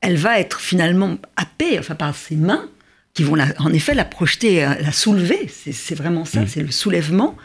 elle 0.00 0.16
va 0.16 0.38
être 0.38 0.60
finalement 0.60 1.18
happée 1.36 1.78
enfin, 1.78 1.94
par 1.94 2.14
ses 2.16 2.36
mains 2.36 2.68
qui 3.14 3.24
vont 3.24 3.34
la- 3.34 3.52
en 3.58 3.72
effet 3.72 3.94
la 3.94 4.04
projeter, 4.06 4.64
euh, 4.64 4.74
la 4.80 4.92
soulever. 4.92 5.48
C'est 5.48 5.94
vraiment 5.94 6.24
ça, 6.24 6.46
c'est 6.46 6.62
le 6.62 6.70
soulèvement. 6.70 7.36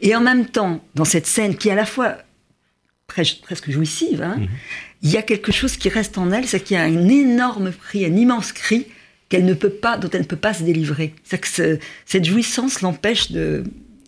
Et 0.00 0.14
en 0.14 0.20
même 0.20 0.46
temps, 0.46 0.80
dans 0.94 1.04
cette 1.04 1.26
scène 1.26 1.56
qui 1.56 1.68
est 1.68 1.72
à 1.72 1.74
la 1.74 1.86
fois 1.86 2.18
pres- 3.08 3.40
presque 3.40 3.70
jouissive, 3.70 4.22
hein, 4.22 4.36
il 5.02 5.10
y 5.10 5.16
a 5.16 5.22
quelque 5.22 5.52
chose 5.52 5.76
qui 5.76 5.88
reste 5.88 6.18
en 6.18 6.30
elle, 6.32 6.46
c'est 6.46 6.60
qu'il 6.60 6.76
y 6.76 6.80
a 6.80 6.84
un 6.84 7.08
énorme 7.08 7.72
cri, 7.72 8.04
un 8.06 8.16
immense 8.16 8.52
cri 8.52 8.86
qu'elle 9.28 9.44
ne 9.44 9.54
peut 9.54 9.70
pas, 9.70 9.98
dont 9.98 10.08
elle 10.12 10.22
ne 10.22 10.26
peut 10.26 10.36
pas 10.36 10.54
se 10.54 10.62
délivrer. 10.62 11.14
C'est 11.24 11.38
que 11.38 11.48
ce- 11.48 11.78
cette 12.06 12.24
jouissance 12.24 12.80
l'empêche 12.80 13.30
de, 13.32 13.64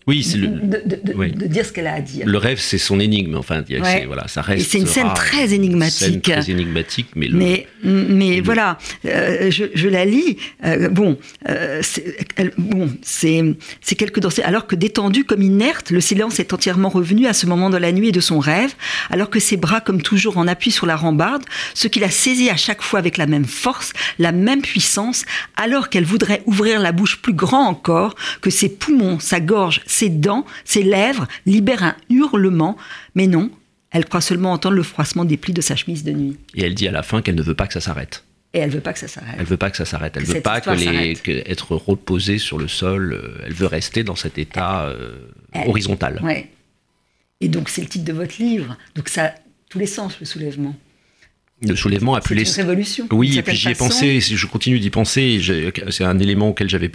Oui, 0.06 0.24
c'est 0.24 0.38
le, 0.38 0.46
de, 0.48 0.82
de- 0.84 1.00
de- 1.04 1.12
oui. 1.14 1.30
de 1.32 1.46
dire 1.46 1.64
ce 1.64 1.72
qu'elle 1.72 1.86
a 1.86 1.94
à 1.94 2.00
dire. 2.00 2.26
le 2.26 2.38
rêve, 2.38 2.58
c'est 2.58 2.78
son 2.78 2.98
énigme. 2.98 3.36
Enfin, 3.36 3.62
Ouais. 3.68 3.80
c'est- 3.84 4.06
voilà, 4.06 4.26
ça 4.28 4.40
reste. 4.42 4.62
Et 4.66 4.68
c'est 4.68 4.78
une 4.78 4.86
scène 4.86 5.12
très 5.14 5.52
énigmatique. 5.52 5.92
Scène 5.98 6.20
très 6.42 6.50
énigmatique, 6.50 7.08
mais, 7.14 7.28
le- 7.28 7.38
Mais, 7.38 7.66
mais 7.84 8.36
le- 8.38 8.42
voilà, 8.42 8.78
euh, 9.06 9.50
je, 9.50 9.64
je 9.74 9.88
la 9.88 10.04
lis. 10.04 10.36
euh, 10.64 10.88
bon, 10.88 11.18
euh, 11.48 11.80
c'est 11.82 12.16
elle- 12.36 12.52
bon, 12.58 12.90
c'est 13.02 13.44
c'est 13.82 13.94
quelque 13.94 14.20
dansée. 14.20 14.42
Alors 14.42 14.66
que 14.66 14.74
détendu 14.74 15.24
comme 15.24 15.42
inerte, 15.42 15.90
le 15.90 16.00
silence 16.00 16.40
est 16.40 16.52
entièrement 16.52 16.88
revenu 16.88 17.26
à 17.26 17.32
ce 17.32 17.46
moment 17.46 17.70
de 17.70 17.76
la 17.76 17.92
nuit 17.92 18.08
et 18.08 18.12
de 18.12 18.20
son 18.20 18.38
rêve. 18.40 18.72
Alors 19.10 19.28
que 19.30 19.38
ses 19.38 19.56
bras, 19.58 19.80
comme 19.80 20.02
toujours, 20.02 20.38
en 20.38 20.48
appui 20.48 20.70
sur 20.70 20.86
la 20.86 20.96
rambarde, 20.96 21.42
ce 21.74 21.88
qu'il 21.88 22.04
a 22.04 22.10
saisi 22.10 22.48
à 22.50 22.56
chaque 22.56 22.82
fois 22.82 22.98
avec 22.98 23.16
la 23.18 23.26
même 23.26 23.44
force, 23.44 23.92
la 24.18 24.32
même 24.32 24.62
puissance. 24.62 25.24
Alors 25.56 25.88
qu'elle 25.90 26.04
voudrait 26.04 26.42
ouvrir 26.46 26.80
la 26.80 26.92
bouche 26.92 27.18
plus 27.20 27.34
grand 27.34 27.66
encore, 27.68 28.14
que 28.40 28.50
ses 28.50 28.68
poumons, 28.70 29.18
sa 29.20 29.40
gorge, 29.40 29.82
ses 29.90 30.08
dents, 30.08 30.44
ses 30.64 30.82
lèvres 30.82 31.26
libèrent 31.46 31.82
un 31.84 31.96
hurlement. 32.08 32.76
Mais 33.14 33.26
non. 33.26 33.50
Elle 33.92 34.04
croit 34.04 34.20
seulement 34.20 34.52
entendre 34.52 34.76
le 34.76 34.84
froissement 34.84 35.24
des 35.24 35.36
plis 35.36 35.52
de 35.52 35.60
sa 35.60 35.74
chemise 35.74 36.04
de 36.04 36.12
nuit. 36.12 36.36
Et 36.54 36.62
elle 36.62 36.74
dit 36.74 36.86
à 36.86 36.92
la 36.92 37.02
fin 37.02 37.22
qu'elle 37.22 37.34
ne 37.34 37.42
veut 37.42 37.54
pas 37.56 37.66
que 37.66 37.72
ça 37.72 37.80
s'arrête. 37.80 38.22
Et 38.54 38.58
elle 38.58 38.70
veut 38.70 38.80
pas 38.80 38.92
que 38.92 38.98
ça 39.00 39.08
s'arrête. 39.08 39.34
Elle 39.38 39.44
veut 39.46 39.56
pas 39.56 39.70
que 39.70 39.76
ça 39.76 39.84
s'arrête. 39.84 40.16
Elle 40.16 40.24
Que 40.24 40.32
veut 40.32 40.40
pas 40.40 40.60
que 40.60 40.70
les, 40.70 41.16
être 41.46 41.74
reposée 41.74 42.38
sur 42.38 42.56
le 42.58 42.68
sol. 42.68 43.12
euh, 43.12 43.42
Elle 43.46 43.52
veut 43.52 43.66
rester 43.66 44.04
dans 44.04 44.14
cet 44.16 44.38
état 44.38 44.82
euh, 44.84 45.16
Elle- 45.52 45.68
horizontal. 45.68 46.20
Ouais. 46.22 46.48
Et 47.40 47.48
donc 47.48 47.68
c'est 47.68 47.80
le 47.80 47.88
titre 47.88 48.04
de 48.04 48.12
votre 48.12 48.34
livre. 48.40 48.76
Donc 48.94 49.08
ça 49.08 49.24
a 49.26 49.34
tous 49.68 49.78
les 49.80 49.86
sens 49.86 50.18
le 50.20 50.26
soulèvement. 50.26 50.76
Le 51.62 51.74
soulèvement 51.76 52.14
a 52.14 52.20
pu 52.20 52.28
C'est 52.28 52.34
une 52.34 52.38
laisser. 52.40 52.62
révolution. 52.62 53.06
Oui, 53.12 53.38
et 53.38 53.42
puis 53.42 53.54
j'y 53.56 53.70
ai 53.70 53.74
pensé, 53.74 54.20
je 54.20 54.46
continue 54.46 54.78
d'y 54.80 54.90
penser, 54.90 55.40
c'est 55.90 56.04
un 56.04 56.18
élément 56.18 56.48
auquel 56.50 56.68
j'avais 56.70 56.90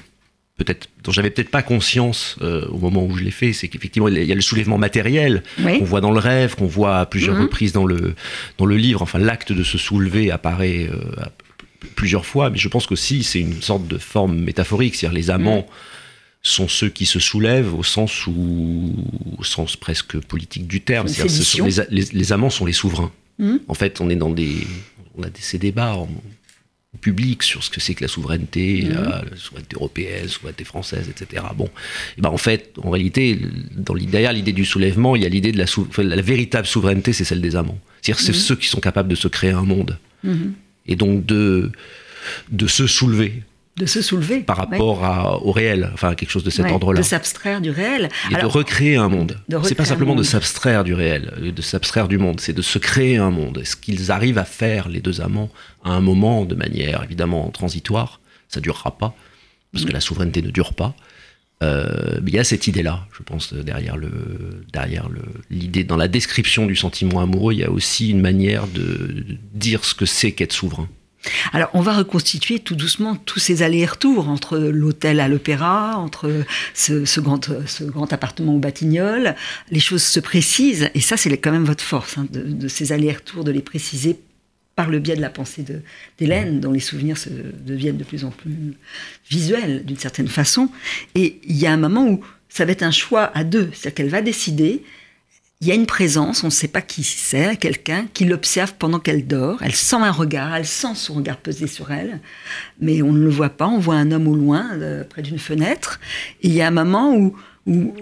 peut-être, 0.58 0.88
dont 1.04 1.12
j'avais 1.12 1.30
peut-être 1.30 1.50
pas 1.52 1.62
conscience 1.62 2.38
euh, 2.42 2.66
au 2.68 2.78
moment 2.78 3.04
où 3.06 3.18
je 3.18 3.24
l'ai 3.24 3.32
fait, 3.32 3.52
c'est 3.54 3.68
qu'effectivement 3.68 4.08
il 4.08 4.24
y 4.24 4.32
a 4.32 4.36
le 4.36 4.42
soulèvement 4.42 4.78
matériel 4.78 5.44
Oui. 5.64 5.80
qu'on 5.80 5.86
voit 5.86 6.02
dans 6.02 6.12
le 6.12 6.20
rêve, 6.20 6.56
qu'on 6.56 6.66
voit 6.68 7.00
à 7.00 7.06
plusieurs 7.06 7.36
Mhm. 7.36 7.42
reprises 7.44 7.74
dans 7.74 7.86
le, 7.86 8.16
dans 8.58 8.66
le 8.66 8.78
livre, 8.78 9.02
enfin 9.02 9.20
l'acte 9.20 9.52
de 9.52 9.64
se 9.64 9.78
soulever 9.78 10.32
apparaît 10.32 10.90
euh, 10.92 11.00
à 11.22 11.30
plusieurs 11.96 12.26
fois, 12.26 12.50
mais 12.50 12.58
je 12.58 12.68
pense 12.70 12.88
qu'aussi 12.88 13.24
c'est 13.24 13.42
une 13.42 13.62
sorte 13.62 13.88
de 13.88 13.98
forme 13.98 14.38
métaphorique, 14.38 14.96
c'est-à-dire 14.96 15.18
les 15.18 15.30
amants 15.30 15.58
Mhm. 15.68 15.74
sont 16.42 16.68
ceux 16.68 16.90
qui 16.90 17.06
se 17.06 17.20
soulèvent 17.20 17.74
au 17.74 17.84
sens 17.84 18.26
où, 18.28 18.96
au 19.38 19.44
sens 19.44 19.76
presque 19.76 20.18
politique 20.20 20.68
du 20.68 20.80
terme, 20.82 21.08
ce 21.10 21.28
sont 21.28 21.66
les, 21.66 21.74
les- 21.90 22.08
les 22.14 22.32
amants 22.34 22.50
sont 22.50 22.66
les 22.66 22.74
souverains. 22.74 23.12
Mhm. 23.40 23.60
En 23.68 23.74
fait, 23.74 24.00
on 24.00 24.10
est 24.10 24.16
dans 24.16 24.30
des, 24.30 24.56
on 25.18 25.24
a 25.24 25.30
des, 25.30 25.42
ces 25.42 25.58
débats 25.58 25.96
en- 25.96 26.08
public 27.02 27.44
sur 27.44 27.64
ce 27.64 27.70
que 27.70 27.80
c'est 27.80 27.94
que 27.94 28.04
la 28.04 28.08
souveraineté, 28.08 28.82
la, 28.82 29.24
la 29.30 29.38
souveraineté 29.38 29.76
européenne, 29.76 30.24
la 30.24 30.28
souveraineté 30.30 30.64
française, 30.64 31.10
etc. 31.10 31.44
Bon, 31.56 31.70
et 32.18 32.22
ben 32.22 32.30
en 32.30 32.38
fait, 32.38 32.74
en 32.82 32.90
réalité, 32.90 33.40
dans, 33.76 33.94
l'idée- 33.94 34.12
derrière 34.12 34.34
l'idée 34.34 34.54
du 34.54 34.66
soulèvement, 34.66 35.16
il 35.16 35.24
y 35.24 35.26
a 35.26 35.30
l'idée 35.30 35.52
de 35.52 35.58
la, 35.58 35.68
sou- 35.68 35.86
enfin, 35.90 36.04
la 36.04 36.22
véritable 36.22 36.68
souveraineté, 36.68 37.14
c'est 37.14 37.24
celle 37.26 37.42
des 37.42 37.56
amants. 37.56 37.80
C'est-à-dire 38.02 38.22
c'est 38.24 38.32
Mhm. 38.34 38.38
ceux 38.40 38.56
qui 38.56 38.68
sont 38.68 38.80
capables 38.80 39.10
de 39.10 39.16
se 39.16 39.28
créer 39.28 39.52
un 39.52 39.64
monde 39.64 39.98
Mhm. 40.24 40.54
et 40.88 40.96
donc 40.96 41.26
de 41.26 41.72
de 42.52 42.66
se 42.68 42.88
soulever 42.88 43.44
De 43.78 43.86
se 43.86 44.02
soulever. 44.02 44.40
par 44.40 44.58
ouais. 44.60 44.64
rapport 44.78 45.04
à- 45.04 45.42
au 45.44 45.52
réel, 45.52 45.90
enfin 45.94 46.16
quelque 46.16 46.30
chose 46.30 46.46
de 46.46 46.50
cet 46.50 46.66
Ouais, 46.66 46.72
ordre-là. 46.72 46.98
De 47.00 47.04
s'abstraire 47.06 47.60
du 47.60 47.72
réel. 47.72 48.08
Et 48.32 48.36
de 48.36 48.46
recréer 48.46 48.96
un 48.96 49.10
monde. 49.10 49.38
de 49.50 49.58
C'est 49.64 49.76
pas 49.76 49.84
simplement 49.84 50.16
de 50.16 50.24
s'abstraire 50.24 50.86
du 50.86 50.94
réel, 50.94 51.52
de 51.54 51.62
s'abstraire 51.62 52.08
du 52.08 52.18
monde, 52.18 52.40
c'est 52.40 52.54
de 52.54 52.62
se 52.62 52.80
créer 52.80 53.18
un 53.18 53.32
monde. 53.32 53.58
Est-ce 53.58 53.76
qu'ils 53.76 54.12
arrivent 54.12 54.38
à 54.38 54.46
faire, 54.46 54.88
les 54.88 55.02
deux 55.02 55.20
amants, 55.20 55.50
à 55.84 55.92
un 55.92 56.00
moment, 56.00 56.46
de 56.46 56.56
manière 56.56 57.04
évidemment 57.04 57.50
transitoire? 57.50 58.22
Ça 58.48 58.62
durera 58.62 58.98
pas, 58.98 59.14
parce 59.74 59.84
que 59.84 59.92
la 59.92 60.00
souveraineté 60.00 60.42
ne 60.42 60.52
dure 60.52 60.74
pas. 60.74 60.96
Euh, 61.64 62.20
mais 62.22 62.32
il 62.32 62.36
y 62.36 62.40
a 62.40 62.44
cette 62.46 62.68
idée-là, 62.68 63.08
je 63.18 63.24
pense, 63.24 63.54
derrière 63.54 63.98
le, 63.98 64.64
derrière 64.72 65.10
le, 65.10 65.22
l'idée, 65.50 65.84
dans 65.84 65.98
la 65.98 66.08
description 66.08 66.66
du 66.66 66.76
sentiment 66.76 67.20
amoureux, 67.22 67.54
il 67.54 67.60
y 67.60 67.64
a 67.64 67.72
aussi 67.72 68.10
une 68.10 68.22
manière 68.22 68.68
de, 68.68 68.82
de 68.82 69.38
dire 69.54 69.84
ce 69.84 69.96
que 69.96 70.06
c'est 70.06 70.32
qu'être 70.34 70.54
souverain. 70.54 70.88
Alors, 71.54 71.70
on 71.74 71.82
va 71.82 71.94
reconstituer 71.94 72.60
tout 72.60 72.76
doucement 72.76 73.16
tous 73.16 73.40
ces 73.40 73.64
allers-retours 73.64 74.30
entre 74.30 74.58
l'hôtel 74.58 75.20
à 75.20 75.28
l'opéra, 75.28 75.98
entre 75.98 76.32
ce, 76.74 77.06
ce 77.06 77.20
grand, 77.20 77.50
ce 77.66 77.84
grand 77.84 78.12
appartement 78.14 78.56
au 78.56 78.60
Batignolles. 78.60 79.36
Les 79.72 79.80
choses 79.80 80.04
se 80.04 80.20
précisent, 80.20 80.90
et 80.94 81.02
ça, 81.02 81.18
c'est 81.18 81.36
quand 81.38 81.52
même 81.52 81.66
votre 81.66 81.84
force, 81.84 82.18
hein, 82.18 82.28
de, 82.32 82.42
de 82.42 82.68
ces 82.68 82.92
allers-retours, 82.92 83.44
de 83.44 83.52
les 83.52 83.62
préciser 83.62 84.20
par 84.76 84.90
le 84.90 85.00
biais 85.00 85.16
de 85.16 85.22
la 85.22 85.30
pensée 85.30 85.66
d'Hélène, 86.20 86.60
dont 86.60 86.72
les 86.72 86.82
souvenirs 86.82 87.18
se 87.18 87.30
deviennent 87.30 87.98
de 87.98 88.04
plus 88.04 88.26
en 88.26 88.30
plus 88.30 88.74
visuels 89.30 89.86
d'une 89.86 89.98
certaine 89.98 90.28
façon. 90.28 90.70
Et 91.16 91.40
il 91.46 91.56
y 91.56 91.66
a 91.66 91.72
un 91.72 91.78
moment 91.78 92.06
où 92.08 92.24
ça 92.50 92.66
va 92.66 92.74
être 92.74 92.84
un 92.84 92.92
choix 92.92 93.32
à 93.34 93.44
deux, 93.44 93.70
c'est-à-dire 93.74 93.96
qu'elle 93.96 94.10
va 94.10 94.22
décider. 94.22 94.84
Il 95.66 95.70
y 95.70 95.72
a 95.72 95.76
une 95.76 95.88
présence, 95.88 96.44
on 96.44 96.48
ne 96.48 96.52
sait 96.52 96.68
pas 96.68 96.84
qui 96.84 97.02
c'est, 97.02 97.58
quelqu'un 97.58 98.06
qui 98.14 98.26
l'observe 98.26 98.76
pendant 98.78 99.00
qu'elle 99.00 99.26
dort. 99.26 99.58
Elle 99.64 99.74
sent 99.74 99.96
un 99.96 100.12
regard, 100.12 100.56
elle 100.56 100.68
sent 100.68 100.94
son 100.94 101.16
regard 101.16 101.38
peser 101.38 101.66
sur 101.66 101.90
elle, 101.90 102.20
mais 102.80 103.02
on 103.02 103.12
ne 103.12 103.24
le 103.24 103.32
voit 103.32 103.50
pas. 103.50 103.66
On 103.66 103.80
voit 103.80 103.96
un 103.96 104.12
homme 104.12 104.28
au 104.28 104.36
loin, 104.36 104.70
euh, 104.74 105.04
près 105.04 105.24
d'une 105.24 105.40
fenêtre. 105.40 106.00
Et 106.44 106.50
il 106.50 106.54
y 106.54 106.62
a 106.62 106.68
un 106.68 106.72
moment 106.72 107.16
où, 107.16 107.36
où 107.66 107.96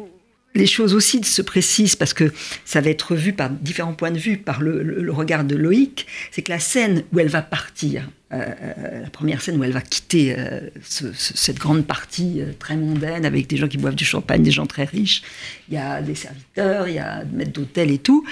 les 0.55 0.67
choses 0.67 0.93
aussi 0.93 1.23
se 1.23 1.41
précisent 1.41 1.95
parce 1.95 2.13
que 2.13 2.31
ça 2.65 2.81
va 2.81 2.89
être 2.89 3.15
vu 3.15 3.33
par 3.33 3.49
différents 3.49 3.93
points 3.93 4.11
de 4.11 4.19
vue, 4.19 4.37
par 4.37 4.61
le, 4.61 5.11
regard 5.11 5.43
de 5.43 5.55
Loïc. 5.55 6.05
C'est 6.31 6.41
que 6.43 6.51
la 6.51 6.59
scène 6.59 7.03
où 7.11 7.19
elle 7.19 7.27
va 7.27 7.41
partir, 7.41 8.07
euh, 8.31 8.37
euh, 8.61 9.01
la 9.03 9.09
première 9.09 9.41
scène 9.41 9.57
où 9.59 9.63
elle 9.63 9.71
va 9.71 9.81
quitter 9.81 10.35
euh, 10.37 10.59
ce- 10.83 11.11
ce- 11.13 11.35
cette 11.35 11.57
grande 11.57 11.85
partie 11.85 12.41
très 12.59 12.75
mondaine 12.75 13.25
avec 13.25 13.47
des 13.47 13.57
gens 13.57 13.67
qui 13.67 13.77
boivent 13.77 13.95
du 13.95 14.05
champagne, 14.05 14.43
des 14.43 14.51
gens 14.51 14.65
très 14.65 14.85
riches, 14.85 15.21
il 15.69 15.75
y 15.75 15.77
a 15.77 16.01
des 16.01 16.15
serviteurs, 16.15 16.87
il 16.87 16.95
y 16.95 16.99
a 16.99 17.23
des 17.23 17.35
maîtres 17.35 17.51
d'hôtel 17.53 17.89
et 17.91 17.97
tout. 17.99 18.23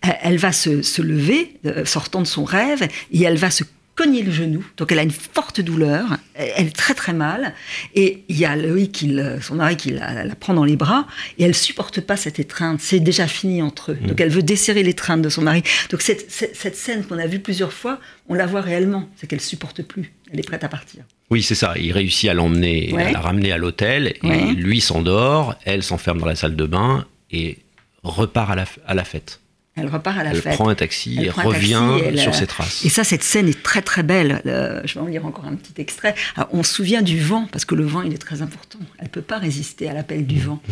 Elle 0.00 0.36
va 0.38 0.52
se, 0.52 1.02
lever, 1.02 1.54
sortant 1.84 2.20
de 2.22 2.26
son 2.26 2.44
rêve, 2.44 2.86
et 3.12 3.22
elle 3.22 3.36
va 3.36 3.50
se 3.50 3.64
cogner 3.94 4.22
le 4.22 4.32
genou. 4.32 4.64
Donc 4.76 4.90
elle 4.92 4.98
a 4.98 5.02
une 5.02 5.10
forte 5.10 5.60
douleur, 5.60 6.04
elle 6.34 6.66
est 6.66 6.76
très 6.76 6.94
très 6.94 7.12
mal. 7.12 7.54
Et 7.94 8.24
il 8.28 8.36
y 8.38 8.44
a 8.44 8.56
Loïc, 8.56 8.92
qui 8.92 9.06
le- 9.06 9.40
son 9.40 9.54
mari, 9.54 9.76
qui 9.76 9.90
la, 9.90 10.24
la 10.24 10.34
prend 10.34 10.52
dans 10.54 10.64
les 10.64 10.76
bras, 10.76 11.06
et 11.38 11.44
elle 11.44 11.54
supporte 11.54 12.00
pas 12.00 12.16
cette 12.16 12.38
étreinte. 12.38 12.80
C'est 12.80 13.00
déjà 13.00 13.26
fini 13.26 13.62
entre 13.62 13.92
eux. 13.92 13.98
Donc 14.06 14.20
elle 14.20 14.30
veut 14.30 14.42
desserrer 14.42 14.82
l'étreinte 14.82 15.22
de 15.22 15.28
son 15.28 15.42
mari. 15.42 15.62
Donc 15.90 16.02
cette, 16.02 16.30
cette, 16.30 16.56
cette 16.56 16.76
scène 16.76 17.04
qu'on 17.04 17.18
a 17.18 17.26
vue 17.26 17.38
plusieurs 17.40 17.72
fois, 17.72 18.00
on 18.28 18.34
la 18.34 18.46
voit 18.46 18.60
réellement. 18.62 19.08
C'est 19.16 19.26
qu'elle 19.26 19.40
supporte 19.40 19.82
plus. 19.82 20.12
Elle 20.32 20.40
est 20.40 20.46
prête 20.46 20.64
à 20.64 20.68
partir. 20.68 21.04
Oui, 21.30 21.42
c'est 21.42 21.54
ça. 21.54 21.74
Il 21.78 21.92
réussit 21.92 22.28
à 22.28 22.34
l'emmener, 22.34 22.90
Ouais. 22.92 23.04
à 23.04 23.12
la 23.12 23.20
ramener 23.20 23.52
à 23.52 23.58
l'hôtel. 23.58 24.14
Et 24.22 24.26
Ouais. 24.26 24.52
lui 24.54 24.80
s'endort, 24.80 25.54
elle 25.64 25.82
s'enferme 25.82 26.18
dans 26.18 26.26
la 26.26 26.34
salle 26.36 26.56
de 26.56 26.66
bain 26.66 27.06
et 27.30 27.58
repart 28.02 28.50
à 28.50 28.54
la, 28.56 28.64
à 28.86 28.94
la 28.94 29.04
fête. 29.04 29.40
Elle 29.76 29.88
repart 29.88 30.16
à 30.18 30.22
la 30.22 30.30
elle 30.30 30.40
fête. 30.40 30.54
prend 30.54 30.68
un 30.68 30.74
taxi 30.76 31.16
Elle 31.18 31.26
et 31.26 31.28
prend 31.30 31.40
un 31.40 31.52
taxi 31.52 31.74
revient 31.74 32.04
elle, 32.04 32.18
sur 32.18 32.30
euh, 32.30 32.34
ses 32.34 32.46
traces. 32.46 32.84
Et 32.84 32.88
ça, 32.88 33.02
cette 33.02 33.24
scène 33.24 33.48
est 33.48 33.60
très 33.60 33.82
très 33.82 34.04
belle. 34.04 34.40
Euh, 34.46 34.80
je 34.84 34.94
vais 34.94 35.00
en 35.00 35.06
lire 35.06 35.26
encore 35.26 35.46
un 35.46 35.56
petit 35.56 35.80
extrait. 35.80 36.14
Alors, 36.36 36.48
on 36.52 36.62
se 36.62 36.72
souvient 36.72 37.02
du 37.02 37.20
vent, 37.20 37.48
parce 37.50 37.64
que 37.64 37.74
le 37.74 37.84
vent, 37.84 38.02
il 38.02 38.14
est 38.14 38.18
très 38.18 38.40
important. 38.40 38.78
Elle 38.98 39.06
ne 39.06 39.10
peut 39.10 39.22
pas 39.22 39.38
résister 39.38 39.88
à 39.88 39.92
l'appel 39.92 40.26
du 40.26 40.40
vent. 40.40 40.62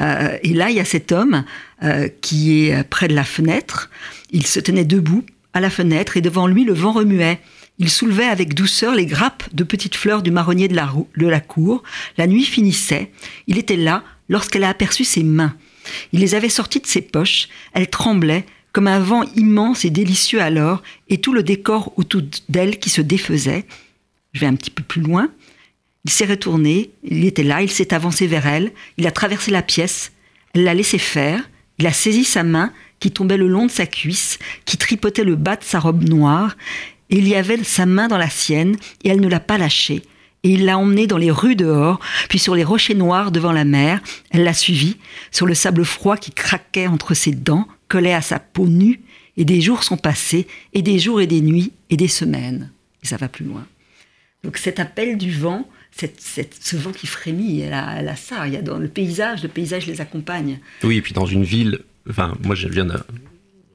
Euh, 0.00 0.36
et 0.42 0.52
là, 0.52 0.70
il 0.70 0.76
y 0.76 0.80
a 0.80 0.84
cet 0.84 1.12
homme 1.12 1.44
euh, 1.84 2.08
qui 2.22 2.66
est 2.66 2.82
près 2.82 3.06
de 3.06 3.14
la 3.14 3.24
fenêtre. 3.24 3.88
Il 4.32 4.44
se 4.44 4.58
tenait 4.58 4.84
debout 4.84 5.24
à 5.52 5.60
la 5.60 5.70
fenêtre 5.70 6.16
et 6.16 6.20
devant 6.20 6.48
lui, 6.48 6.64
le 6.64 6.74
vent 6.74 6.92
remuait. 6.92 7.38
Il 7.78 7.88
soulevait 7.88 8.24
avec 8.24 8.54
douceur 8.54 8.94
les 8.94 9.06
grappes 9.06 9.44
de 9.52 9.64
petites 9.64 9.94
fleurs 9.94 10.22
du 10.22 10.30
marronnier 10.30 10.68
de 10.68 10.74
la, 10.74 10.92
de 11.16 11.26
la 11.26 11.40
cour. 11.40 11.84
La 12.18 12.26
nuit 12.26 12.44
finissait. 12.44 13.12
Il 13.46 13.58
était 13.58 13.76
là 13.76 14.02
lorsqu'elle 14.28 14.64
a 14.64 14.68
aperçu 14.68 15.04
ses 15.04 15.22
mains. 15.22 15.54
Il 16.12 16.20
les 16.20 16.34
avait 16.34 16.48
sorties 16.48 16.80
de 16.80 16.86
ses 16.86 17.02
poches. 17.02 17.48
Elle 17.72 17.88
tremblait 17.88 18.44
comme 18.72 18.86
un 18.86 19.00
vent 19.00 19.24
immense 19.34 19.84
et 19.84 19.90
délicieux 19.90 20.40
alors, 20.40 20.82
et 21.08 21.18
tout 21.18 21.32
le 21.32 21.42
décor 21.42 21.92
autour 21.96 22.22
d'elle 22.48 22.78
qui 22.78 22.90
se 22.90 23.00
défaisait. 23.00 23.64
Je 24.32 24.40
vais 24.40 24.46
un 24.46 24.54
petit 24.54 24.70
peu 24.70 24.82
plus 24.82 25.00
loin. 25.00 25.30
Il 26.04 26.10
s'est 26.10 26.26
retourné, 26.26 26.90
il 27.02 27.24
était 27.24 27.42
là, 27.42 27.62
il 27.62 27.70
s'est 27.70 27.92
avancé 27.92 28.26
vers 28.26 28.46
elle, 28.46 28.72
il 28.96 29.06
a 29.06 29.10
traversé 29.10 29.50
la 29.50 29.62
pièce, 29.62 30.12
elle 30.54 30.64
l'a 30.64 30.72
laissé 30.72 30.98
faire, 30.98 31.50
il 31.78 31.86
a 31.86 31.92
saisi 31.92 32.24
sa 32.24 32.42
main 32.42 32.72
qui 33.00 33.10
tombait 33.10 33.36
le 33.36 33.48
long 33.48 33.66
de 33.66 33.70
sa 33.70 33.86
cuisse, 33.86 34.38
qui 34.64 34.76
tripotait 34.76 35.24
le 35.24 35.36
bas 35.36 35.56
de 35.56 35.64
sa 35.64 35.78
robe 35.78 36.08
noire, 36.08 36.56
et 37.10 37.18
il 37.18 37.28
y 37.28 37.34
avait 37.34 37.62
sa 37.64 37.86
main 37.86 38.08
dans 38.08 38.18
la 38.18 38.30
sienne, 38.30 38.76
et 39.04 39.10
elle 39.10 39.20
ne 39.20 39.28
l'a 39.28 39.40
pas 39.40 39.58
lâchée. 39.58 40.02
Et 40.42 40.50
il 40.54 40.64
l'a 40.64 40.78
emmenée 40.78 41.06
dans 41.06 41.18
les 41.18 41.30
rues 41.30 41.56
dehors, 41.56 42.00
puis 42.30 42.38
sur 42.38 42.54
les 42.54 42.64
rochers 42.64 42.94
noirs 42.94 43.30
devant 43.30 43.52
la 43.52 43.64
mer. 43.64 44.00
Elle 44.30 44.44
l'a 44.44 44.54
suivi, 44.54 44.96
sur 45.30 45.46
le 45.46 45.54
sable 45.54 45.84
froid 45.84 46.16
qui 46.16 46.30
craquait 46.30 46.86
entre 46.86 47.12
ses 47.14 47.32
dents, 47.32 47.68
collait 47.88 48.14
à 48.14 48.22
sa 48.22 48.38
peau 48.38 48.66
nue, 48.66 49.00
et 49.36 49.44
des 49.44 49.60
jours 49.60 49.84
sont 49.84 49.96
passés, 49.98 50.46
et 50.72 50.82
des 50.82 50.98
jours 50.98 51.20
et 51.20 51.26
des 51.26 51.40
nuits, 51.42 51.72
et 51.90 51.96
des 51.96 52.08
semaines. 52.08 52.70
Et 53.02 53.06
ça 53.06 53.16
va 53.18 53.28
plus 53.28 53.44
loin. 53.44 53.66
Donc 54.42 54.56
cet 54.56 54.80
appel 54.80 55.18
du 55.18 55.30
vent, 55.30 55.68
cette- 55.92 56.20
cette- 56.20 56.56
ce 56.62 56.76
vent 56.76 56.92
qui 56.92 57.06
frémit, 57.06 57.60
elle 57.60 57.74
a, 57.74 57.96
elle 57.98 58.08
a 58.08 58.16
ça. 58.16 58.46
Il 58.46 58.54
y 58.54 58.56
a 58.56 58.62
dans 58.62 58.78
le 58.78 58.88
paysage, 58.88 59.42
le 59.42 59.48
paysage 59.50 59.86
les 59.86 60.00
accompagne. 60.00 60.58
Oui, 60.82 60.96
et 60.96 61.02
puis 61.02 61.12
dans 61.12 61.26
une 61.26 61.44
ville, 61.44 61.80
enfin, 62.08 62.34
moi 62.44 62.54
je 62.54 62.66
viens 62.68 62.86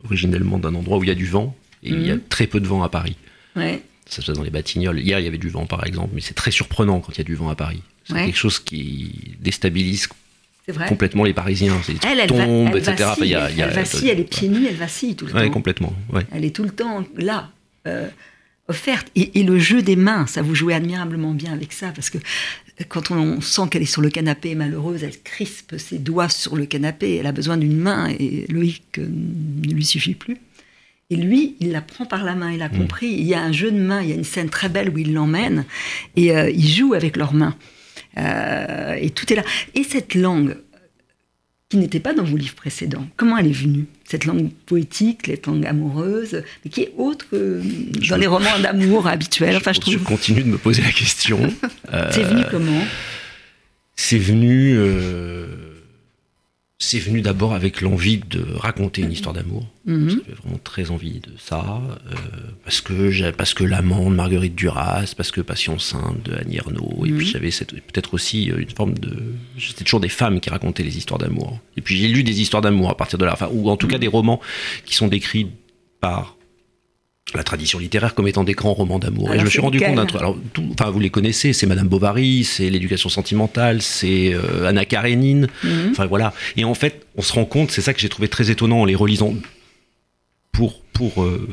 originellement 0.04 0.58
d'un 0.60 0.74
endroit 0.76 0.98
où 0.98 1.04
il 1.04 1.08
y 1.08 1.12
a 1.12 1.16
du 1.16 1.26
vent, 1.28 1.56
et 1.84 1.90
il 1.90 2.06
y 2.08 2.12
a 2.12 2.16
Mhm. 2.16 2.22
très 2.30 2.48
peu 2.48 2.60
de 2.60 2.68
vent 2.68 2.82
à 2.84 2.90
Paris. 2.90 3.16
Ouais. 3.56 3.84
Ça 4.08 4.22
se 4.22 4.28
passe 4.28 4.38
dans 4.38 4.44
les 4.44 4.50
Batignolles. 4.52 5.00
Hier, 5.00 5.20
il 5.20 5.26
y 5.26 5.28
avait 5.28 5.38
du 5.40 5.50
vent, 5.50 5.66
par 5.66 5.86
exemple, 5.86 6.12
mais 6.14 6.22
c'est 6.22 6.34
très 6.36 6.52
surprenant 6.52 7.00
quand 7.00 7.12
il 7.14 7.18
y 7.18 7.22
a 7.22 7.24
du 7.24 7.36
vent 7.36 7.50
à 7.50 7.56
Paris. 7.56 7.82
C'est 8.06 8.14
Ouais. 8.14 8.26
quelque 8.26 8.38
chose 8.38 8.60
qui 8.60 9.36
déstabilise 9.40 10.08
vrai. 10.68 10.88
complètement 10.88 11.24
les 11.24 11.34
Parisiens. 11.34 11.80
Elle, 12.08 12.20
elle, 12.20 12.28
tombent, 12.28 12.40
va, 12.72 12.72
elle 12.72 12.78
etc. 12.78 12.96
Vacille, 13.00 13.24
il 13.26 13.30
y 13.30 13.36
a- 13.36 13.50
y 13.52 13.62
a- 13.64 13.68
elle 13.68 13.74
vacille, 13.74 14.10
elle 14.10 14.20
est 14.20 14.30
pieds 14.30 14.48
nus, 14.48 14.66
elle 14.68 14.76
vacille 14.76 15.16
tout 15.16 15.26
le 15.26 15.34
Ouais, 15.34 15.46
temps. 15.48 15.52
complètement. 15.54 15.94
Ouais. 16.14 16.24
Elle 16.32 16.46
est 16.46 16.56
tout 16.56 16.64
le 16.64 16.70
temps 16.70 17.04
là, 17.16 17.50
euh, 17.88 18.08
offerte. 18.68 19.08
Et, 19.16 19.40
et 19.40 19.44
le 19.44 19.58
jeu 19.60 19.82
des 19.82 19.96
mains, 19.96 20.28
ça 20.28 20.42
vous 20.44 20.54
jouez 20.56 20.74
admirablement 20.76 21.34
bien 21.34 21.52
avec 21.54 21.72
ça, 21.74 21.92
parce 21.92 22.10
que 22.12 22.18
quand 22.90 23.10
on 23.12 23.42
sent 23.42 23.62
qu'elle 23.72 23.84
est 23.84 23.86
sur 23.86 24.02
le 24.02 24.10
canapé 24.10 24.54
malheureuse, 24.56 25.04
elle 25.04 25.20
crispe 25.24 25.78
ses 25.78 25.98
doigts 25.98 26.30
sur 26.30 26.56
le 26.56 26.66
canapé, 26.68 27.16
elle 27.16 27.28
a 27.28 27.32
besoin 27.32 27.58
d'une 27.58 27.78
main, 27.78 28.10
et 28.20 28.46
Loïc 28.50 28.84
euh, 29.00 29.08
ne 29.08 29.72
lui 29.74 29.86
suffit 29.86 30.14
plus. 30.16 30.38
Et 31.12 31.16
lui, 31.16 31.56
il 31.60 31.72
la 31.72 31.82
prend 31.82 32.06
par 32.06 32.24
la 32.24 32.34
main, 32.36 32.52
il 32.52 32.62
a 32.64 32.70
compris. 32.70 33.08
Il 33.08 33.26
y 33.26 33.36
a 33.36 33.42
un 33.42 33.52
jeu 33.52 33.72
de 33.72 33.78
main, 33.80 34.02
il 34.02 34.10
y 34.10 34.12
a 34.12 34.16
une 34.16 34.24
scène 34.24 34.50
très 34.50 34.70
belle 34.70 34.90
où 34.90 34.98
il 34.98 35.14
l'emmène, 35.14 35.66
et 36.16 36.36
euh, 36.36 36.50
ils 36.50 36.68
jouent 36.68 36.94
avec 36.96 37.16
leurs 37.16 37.34
mains. 37.34 37.56
Euh, 38.18 38.94
et 39.00 39.10
tout 39.12 39.32
est 39.32 39.36
là. 39.36 39.44
Et 39.76 39.84
cette 39.84 40.16
langue, 40.16 40.58
qui 41.70 41.78
n'était 41.78 42.00
pas 42.00 42.14
dans 42.14 42.24
vos 42.24 42.38
livres 42.38 42.56
précédents. 42.56 43.06
Comment 43.18 43.38
elle 43.38 43.48
est 43.48 43.52
venue 43.52 43.86
Cette 44.04 44.26
langue 44.26 44.50
poétique, 44.66 45.22
cette 45.26 45.46
langue 45.48 45.66
amoureuse, 45.66 46.44
mais 46.64 46.72
qui 46.72 46.82
est 46.82 46.94
autre 46.98 47.28
que 47.30 47.62
dans 48.10 48.18
les 48.18 48.28
romans 48.28 48.58
d'amour 48.62 49.08
habituels. 49.08 49.58
Enfin, 49.58 49.74
je 49.74 49.78
Je 49.78 49.82
trouve. 49.82 50.04
continue 50.04 50.42
de 50.44 50.48
me 50.50 50.58
poser 50.58 50.82
la 50.84 50.92
question. 50.92 51.52
Euh, 51.94 52.10
C'est 52.12 52.24
venu 52.24 52.44
comment? 52.52 52.82
c'est 53.96 54.18
venu, 54.20 54.74
euh, 54.76 55.46
c'est 56.78 57.00
venu 57.00 57.22
d'abord 57.22 57.54
avec 57.54 57.80
l'envie 57.80 58.18
de 58.18 58.46
raconter 58.56 59.02
une 59.02 59.12
histoire 59.12 59.34
d'amour. 59.34 59.66
Mhm. 59.86 60.10
J'avais 60.10 60.34
vraiment 60.44 60.60
très 60.64 60.92
envie 60.92 61.20
de 61.22 61.32
ça, 61.38 61.82
euh, 62.12 62.16
parce 62.66 62.82
que 62.82 63.32
parce 63.32 63.54
que 63.54 63.64
l'amant 63.64 64.10
de 64.10 64.16
Marguerite 64.16 64.56
Duras, 64.56 65.14
parce 65.16 65.32
que 65.32 65.40
Passion 65.42 65.80
simple 65.80 66.22
de 66.30 66.36
Annie 66.36 66.58
Ernaux, 66.58 67.06
et 67.06 67.12
puis 67.12 67.26
j'avais 67.28 67.52
cette- 67.52 67.72
peut-être 67.74 68.14
aussi 68.14 68.52
euh, 68.52 68.58
une 68.60 68.70
forme 68.70 68.94
de, 68.96 69.16
c'était 69.58 69.86
toujours 69.86 70.02
des 70.02 70.10
femmes 70.10 70.42
qui 70.42 70.50
racontaient 70.50 70.84
les 70.84 70.98
histoires 70.98 71.18
d'amour. 71.20 71.60
Et 71.78 71.82
puis 71.82 71.96
j'ai 71.98 72.10
lu 72.10 72.24
des 72.24 72.42
histoires 72.42 72.62
d'amour 72.62 72.90
à 72.90 72.98
partir 72.98 73.18
de 73.20 73.26
là, 73.26 73.32
enfin, 73.34 73.48
ou 73.54 73.70
en 73.70 73.78
tout 73.78 73.88
cas 73.88 73.98
des 73.98 74.08
romans 74.10 74.42
qui 74.86 74.96
sont 74.96 75.08
décrits 75.08 75.48
par 76.02 76.36
la 77.34 77.44
tradition 77.44 77.80
littéraire 77.80 78.14
comme 78.14 78.28
étant 78.28 78.44
des 78.44 78.54
grands 78.54 78.74
romans 78.74 79.00
d'amour. 79.00 79.34
Et 79.34 79.40
je 79.40 79.46
me 79.46 79.50
suis 79.50 79.60
rendu 79.60 79.80
compte 79.80 79.96
d'un 79.96 80.06
truc. 80.06 80.22
Alors, 80.22 80.38
tout- 80.54 80.70
enfin, 80.80 80.92
vous 80.92 81.00
les 81.00 81.10
connaissez, 81.10 81.54
c'est 81.54 81.66
Madame 81.66 81.88
Bovary, 81.88 82.44
c'est 82.44 82.70
l'éducation 82.70 83.10
sentimentale, 83.10 83.82
c'est 83.82 84.34
euh, 84.34 84.68
Anna 84.68 84.86
Karénine. 84.86 85.48
Mhm. 85.64 85.90
Enfin 85.92 86.06
voilà. 86.06 86.34
Et 86.56 86.64
en 86.66 86.76
fait, 86.76 87.06
on 87.18 87.22
se 87.24 87.34
rend 87.34 87.46
compte, 87.46 87.72
c'est 87.72 87.82
ça 87.82 87.94
que 87.94 88.00
j'ai 88.00 88.10
trouvé 88.10 88.28
très 88.28 88.52
étonnant 88.52 88.82
en 88.82 88.86
les 88.86 88.96
relisant 88.96 89.34
pour 90.52 90.82
pour 90.94 91.24
euh, 91.24 91.48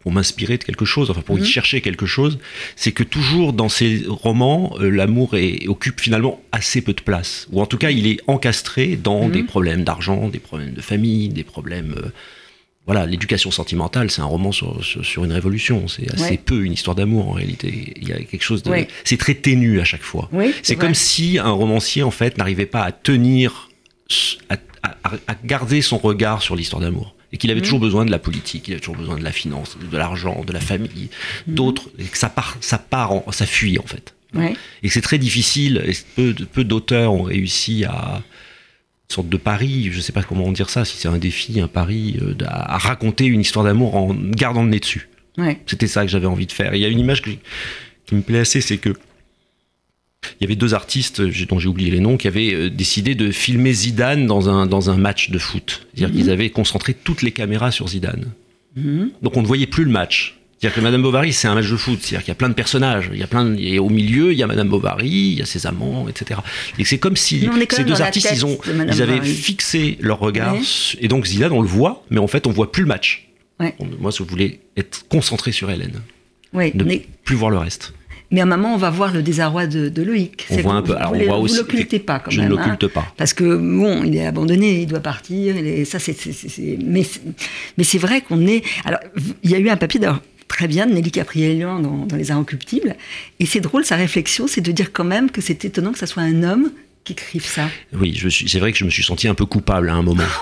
pour 0.00 0.12
m'inspirer 0.12 0.58
de 0.58 0.64
quelque 0.64 0.84
chose, 0.84 1.10
enfin 1.10 1.22
pour 1.22 1.38
y 1.38 1.40
Mhm. 1.40 1.46
chercher 1.46 1.80
quelque 1.80 2.04
chose, 2.04 2.38
c'est 2.76 2.92
que 2.92 3.02
toujours 3.02 3.54
dans 3.54 3.70
ces 3.70 4.02
romans, 4.06 4.76
euh, 4.78 4.90
l'amour 4.90 5.34
occupe 5.66 5.98
finalement 6.02 6.42
assez 6.52 6.82
peu 6.82 6.92
de 6.92 7.00
place, 7.00 7.48
ou 7.50 7.62
en 7.62 7.66
tout 7.66 7.78
cas 7.78 7.90
il 7.90 8.06
est 8.06 8.20
encastré 8.26 8.96
dans 8.96 9.24
Mhm. 9.24 9.32
des 9.32 9.42
problèmes 9.44 9.82
d'argent, 9.84 10.28
des 10.28 10.38
problèmes 10.38 10.74
de 10.74 10.82
famille, 10.82 11.30
des 11.30 11.42
problèmes 11.44 11.94
euh, 11.96 12.10
voilà, 12.86 13.06
l'éducation 13.06 13.50
sentimentale, 13.50 14.10
c'est 14.10 14.20
un 14.20 14.26
roman 14.26 14.52
sur, 14.52 14.84
sur, 14.84 15.04
sur 15.04 15.24
une 15.24 15.32
révolution. 15.32 15.88
C'est 15.88 16.12
assez 16.12 16.22
Ouais. 16.32 16.36
peu 16.44 16.64
une 16.64 16.72
histoire 16.74 16.94
d'amour 16.94 17.28
en 17.28 17.32
réalité. 17.32 17.94
Il 17.96 18.06
y 18.08 18.12
a 18.12 18.18
quelque 18.22 18.42
chose 18.42 18.62
de. 18.62 18.70
Ouais. 18.70 18.88
C'est 19.04 19.16
très 19.16 19.34
ténu 19.34 19.80
à 19.80 19.84
chaque 19.84 20.02
fois. 20.02 20.28
Oui, 20.32 20.52
C'est 20.62 20.76
comme 20.76 20.94
si 20.94 21.38
un 21.38 21.50
romancier, 21.50 22.02
en 22.02 22.10
fait, 22.10 22.36
n'arrivait 22.36 22.66
pas 22.66 22.82
à 22.82 22.92
tenir, 22.92 23.70
à, 24.50 24.56
à- 24.82 25.12
à 25.28 25.34
garder 25.44 25.80
son 25.80 25.96
regard 25.98 26.42
sur 26.42 26.56
l'histoire 26.56 26.82
d'amour. 26.82 27.14
Et 27.32 27.36
qu'il 27.36 27.50
avait 27.50 27.60
Mhm. 27.60 27.64
toujours 27.64 27.80
besoin 27.80 28.04
de 28.04 28.10
la 28.12 28.18
politique, 28.20 28.68
il 28.68 28.72
avait 28.72 28.80
toujours 28.80 28.96
besoin 28.96 29.16
de 29.18 29.24
la 29.24 29.32
finance, 29.32 29.76
de 29.90 29.96
l'argent, 29.96 30.44
de 30.46 30.52
la 30.52 30.60
famille, 30.60 31.08
Mhm. 31.48 31.54
d'autres, 31.54 31.88
et 31.98 32.04
que 32.04 32.16
ça 32.18 32.28
part, 32.28 32.56
ça 32.60 32.78
part, 32.78 33.10
en- 33.12 33.24
ça 33.32 33.44
fuit, 33.46 33.78
en 33.78 33.86
fait. 33.86 34.14
Ouais. 34.34 34.54
Et 34.82 34.88
que 34.88 34.92
c'est 34.94 35.00
très 35.00 35.18
difficile, 35.18 35.82
et 35.86 35.92
peu, 36.16 36.34
peu 36.52 36.62
d'auteurs 36.64 37.12
ont 37.12 37.22
réussi 37.22 37.84
à 37.84 38.22
sorte 39.14 39.28
de 39.28 39.36
pari, 39.36 39.88
je 39.92 40.00
sais 40.00 40.12
pas 40.12 40.22
comment 40.22 40.50
dire 40.52 40.68
ça, 40.70 40.84
si 40.84 40.96
c'est 40.96 41.08
un 41.08 41.18
défi, 41.18 41.60
un 41.60 41.68
pari, 41.68 42.18
euh, 42.22 42.34
à, 42.46 42.74
à 42.74 42.78
raconter 42.78 43.24
une 43.26 43.40
histoire 43.40 43.64
d'amour 43.64 43.96
en 43.96 44.14
gardant 44.14 44.62
le 44.62 44.70
nez 44.70 44.80
dessus. 44.80 45.08
Ouais. 45.38 45.58
C'était 45.66 45.86
ça 45.86 46.02
que 46.04 46.08
j'avais 46.10 46.26
envie 46.26 46.46
de 46.46 46.52
faire. 46.52 46.74
Il 46.74 46.80
y 46.80 46.84
a 46.84 46.88
une 46.88 46.98
image 47.00 47.22
que- 47.22 47.30
qui 48.06 48.14
me 48.14 48.22
plaît 48.22 48.40
assez, 48.40 48.60
c'est 48.60 48.78
que 48.78 48.90
il 50.40 50.42
y 50.42 50.44
avait 50.44 50.56
deux 50.56 50.72
artistes 50.72 51.20
dont 51.48 51.58
j'ai 51.58 51.68
oublié 51.68 51.90
les 51.90 52.00
noms 52.00 52.16
qui 52.16 52.28
avaient 52.28 52.54
euh, 52.54 52.70
décidé 52.70 53.14
de 53.14 53.30
filmer 53.30 53.72
Zidane 53.74 54.26
dans 54.26 54.48
un, 54.48 54.64
dans 54.66 54.88
un 54.90 54.96
match 54.96 55.30
de 55.30 55.38
foot. 55.38 55.86
C'est-à-dire 55.94 56.16
qu'ils 56.16 56.30
avaient 56.30 56.48
concentré 56.50 56.94
toutes 56.94 57.20
les 57.22 57.30
caméras 57.32 57.70
sur 57.70 57.88
Zidane. 57.88 58.32
Mhm. 58.76 59.10
Donc 59.22 59.36
on 59.36 59.42
ne 59.42 59.46
voyait 59.46 59.66
plus 59.66 59.84
le 59.84 59.90
match. 59.90 60.38
C'est-à-dire 60.64 60.76
que 60.76 60.80
Madame 60.84 61.02
Bovary, 61.02 61.34
c'est 61.34 61.46
un 61.46 61.54
match 61.54 61.68
de 61.70 61.76
foot. 61.76 61.98
C'est-à-dire 62.00 62.20
qu'il 62.24 62.28
y 62.28 62.32
a 62.32 62.36
plein 62.36 62.48
de 62.48 62.54
personnages. 62.54 63.10
Il 63.12 63.18
y 63.18 63.22
a 63.22 63.26
plein 63.26 63.44
de- 63.44 63.58
et 63.60 63.78
au 63.78 63.90
milieu, 63.90 64.32
il 64.32 64.38
y 64.38 64.42
a 64.42 64.46
Madame 64.46 64.70
Bovary, 64.70 65.08
il 65.10 65.38
y 65.38 65.42
a 65.42 65.44
ses 65.44 65.66
amants, 65.66 66.08
etc. 66.08 66.40
Et 66.78 66.86
c'est 66.86 66.96
comme 66.96 67.16
si 67.16 67.46
ces 67.68 67.84
deux 67.84 68.00
artistes, 68.00 68.30
ils, 68.32 68.46
ont, 68.46 68.56
ils 68.66 69.02
avaient 69.02 69.16
Bovary. 69.16 69.34
fixé 69.34 69.98
leur 70.00 70.20
regard. 70.20 70.56
Et 71.02 71.08
donc 71.08 71.26
Zidane, 71.26 71.52
on 71.52 71.60
le 71.60 71.68
voit, 71.68 72.02
mais 72.08 72.18
en 72.18 72.28
fait, 72.28 72.46
on 72.46 72.50
voit 72.50 72.72
plus 72.72 72.80
le 72.84 72.88
match. 72.88 73.28
On- 73.60 73.72
Moi, 74.00 74.10
je 74.10 74.22
voulais 74.22 74.60
être 74.78 75.04
concentré 75.10 75.52
sur 75.52 75.70
Hélène, 75.70 76.00
Oui, 76.54 76.70
ne 76.74 76.82
mais, 76.82 77.04
plus 77.24 77.36
voir 77.36 77.50
le 77.50 77.58
reste. 77.58 77.92
mais 78.30 78.40
à 78.40 78.44
un 78.44 78.46
moment, 78.46 78.72
on 78.74 78.78
va 78.78 78.88
voir 78.88 79.12
le 79.12 79.22
désarroi 79.22 79.66
de, 79.66 79.90
de 79.90 80.02
Loïc. 80.02 80.46
On 80.48 80.56
voit 80.56 80.72
un 80.76 80.82
peu. 80.82 80.96
Alors, 80.96 81.12
vous 81.14 81.20
on 81.20 81.24
voit 81.26 81.36
vous 81.40 81.44
aussi. 81.44 81.56
l'occultez 81.58 81.98
pas 81.98 82.20
quand 82.20 82.30
je 82.30 82.40
même. 82.40 82.48
ne 82.50 82.56
hein. 82.56 82.68
l'occulte 82.72 82.90
pas. 82.90 83.12
Parce 83.18 83.34
que 83.34 83.44
bon, 83.56 84.02
il 84.02 84.16
est 84.16 84.24
abandonné, 84.26 84.80
il 84.80 84.86
doit 84.86 85.00
partir. 85.00 85.56
il 85.58 85.66
est- 85.66 85.84
ça, 85.84 85.98
c'est, 85.98 86.16
mais, 86.82 87.02
c'est- 87.04 87.20
mais 87.76 87.84
c'est 87.84 87.98
vrai 87.98 88.22
qu'on 88.22 88.46
est. 88.46 88.62
Alors, 88.86 89.00
il 89.42 89.50
y 89.50 89.54
a 89.54 89.58
eu 89.58 89.68
un 89.68 89.76
papier 89.76 90.00
d'ailleurs 90.00 90.22
très 90.48 90.68
bien 90.68 90.86
de 90.86 90.92
Nelly 90.92 91.10
Caprielian 91.10 91.78
dans, 91.80 92.06
dans 92.06 92.16
Les 92.16 92.30
Inrecuptibles, 92.30 92.96
et 93.40 93.46
c'est 93.46 93.60
drôle 93.60 93.84
sa 93.84 93.96
réflexion, 93.96 94.46
c'est 94.46 94.60
de 94.60 94.72
dire 94.72 94.92
quand 94.92 95.04
même 95.04 95.30
que 95.30 95.40
c'est 95.40 95.64
étonnant 95.64 95.92
que 95.92 95.98
ça 95.98 96.06
soit 96.06 96.22
un 96.22 96.42
homme 96.42 96.70
qui 97.04 97.12
écrive 97.12 97.44
ça. 97.44 97.68
Oui, 97.92 98.18
c'est 98.48 98.58
vrai 98.58 98.72
que 98.72 98.78
je 98.78 98.84
me 98.84 98.90
suis 98.90 99.02
senti 99.04 99.28
un 99.28 99.34
peu 99.34 99.46
coupable 99.46 99.88
à 99.90 99.94
un 99.94 100.02
moment. 100.02 100.24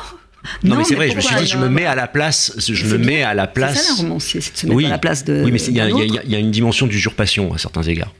Non, 0.64 0.71
Non, 0.71 0.76
mais 0.78 0.85
c'est 0.85 0.97
vrai, 0.97 1.09
je 1.09 1.14
me 1.14 1.21
suis 1.21 1.37
dit, 1.37 1.47
je 1.47 1.56
me 1.56 1.68
mets 1.68 1.85
à 1.85 1.94
la 1.94 2.09
place, 2.09 2.52
je 2.59 2.75
C'est 2.75 2.99
me 2.99 2.99
mets 2.99 3.23
à 3.23 3.32
la 3.32 3.44
C'est 3.44 3.52
place. 3.52 3.80
ça 3.87 3.92
la 3.92 3.99
romancier, 4.02 4.40
c'est 4.40 4.52
de 4.54 4.59
se 4.59 4.66
mettre 4.66 4.76
oui, 4.76 4.87
à 4.87 4.88
la 4.88 4.99
place 4.99 5.25
de. 5.25 5.40
oui, 5.44 5.52
mais 5.52 5.61
il 5.62 5.73
y, 5.73 5.76
y 5.76 5.80
a- 5.80 6.25
y 6.25 6.40
une 6.40 6.50
dimension 6.50 6.88
d'usurpation 6.88 7.52
à 7.54 7.59
certains 7.59 7.85
égards. 7.85 8.12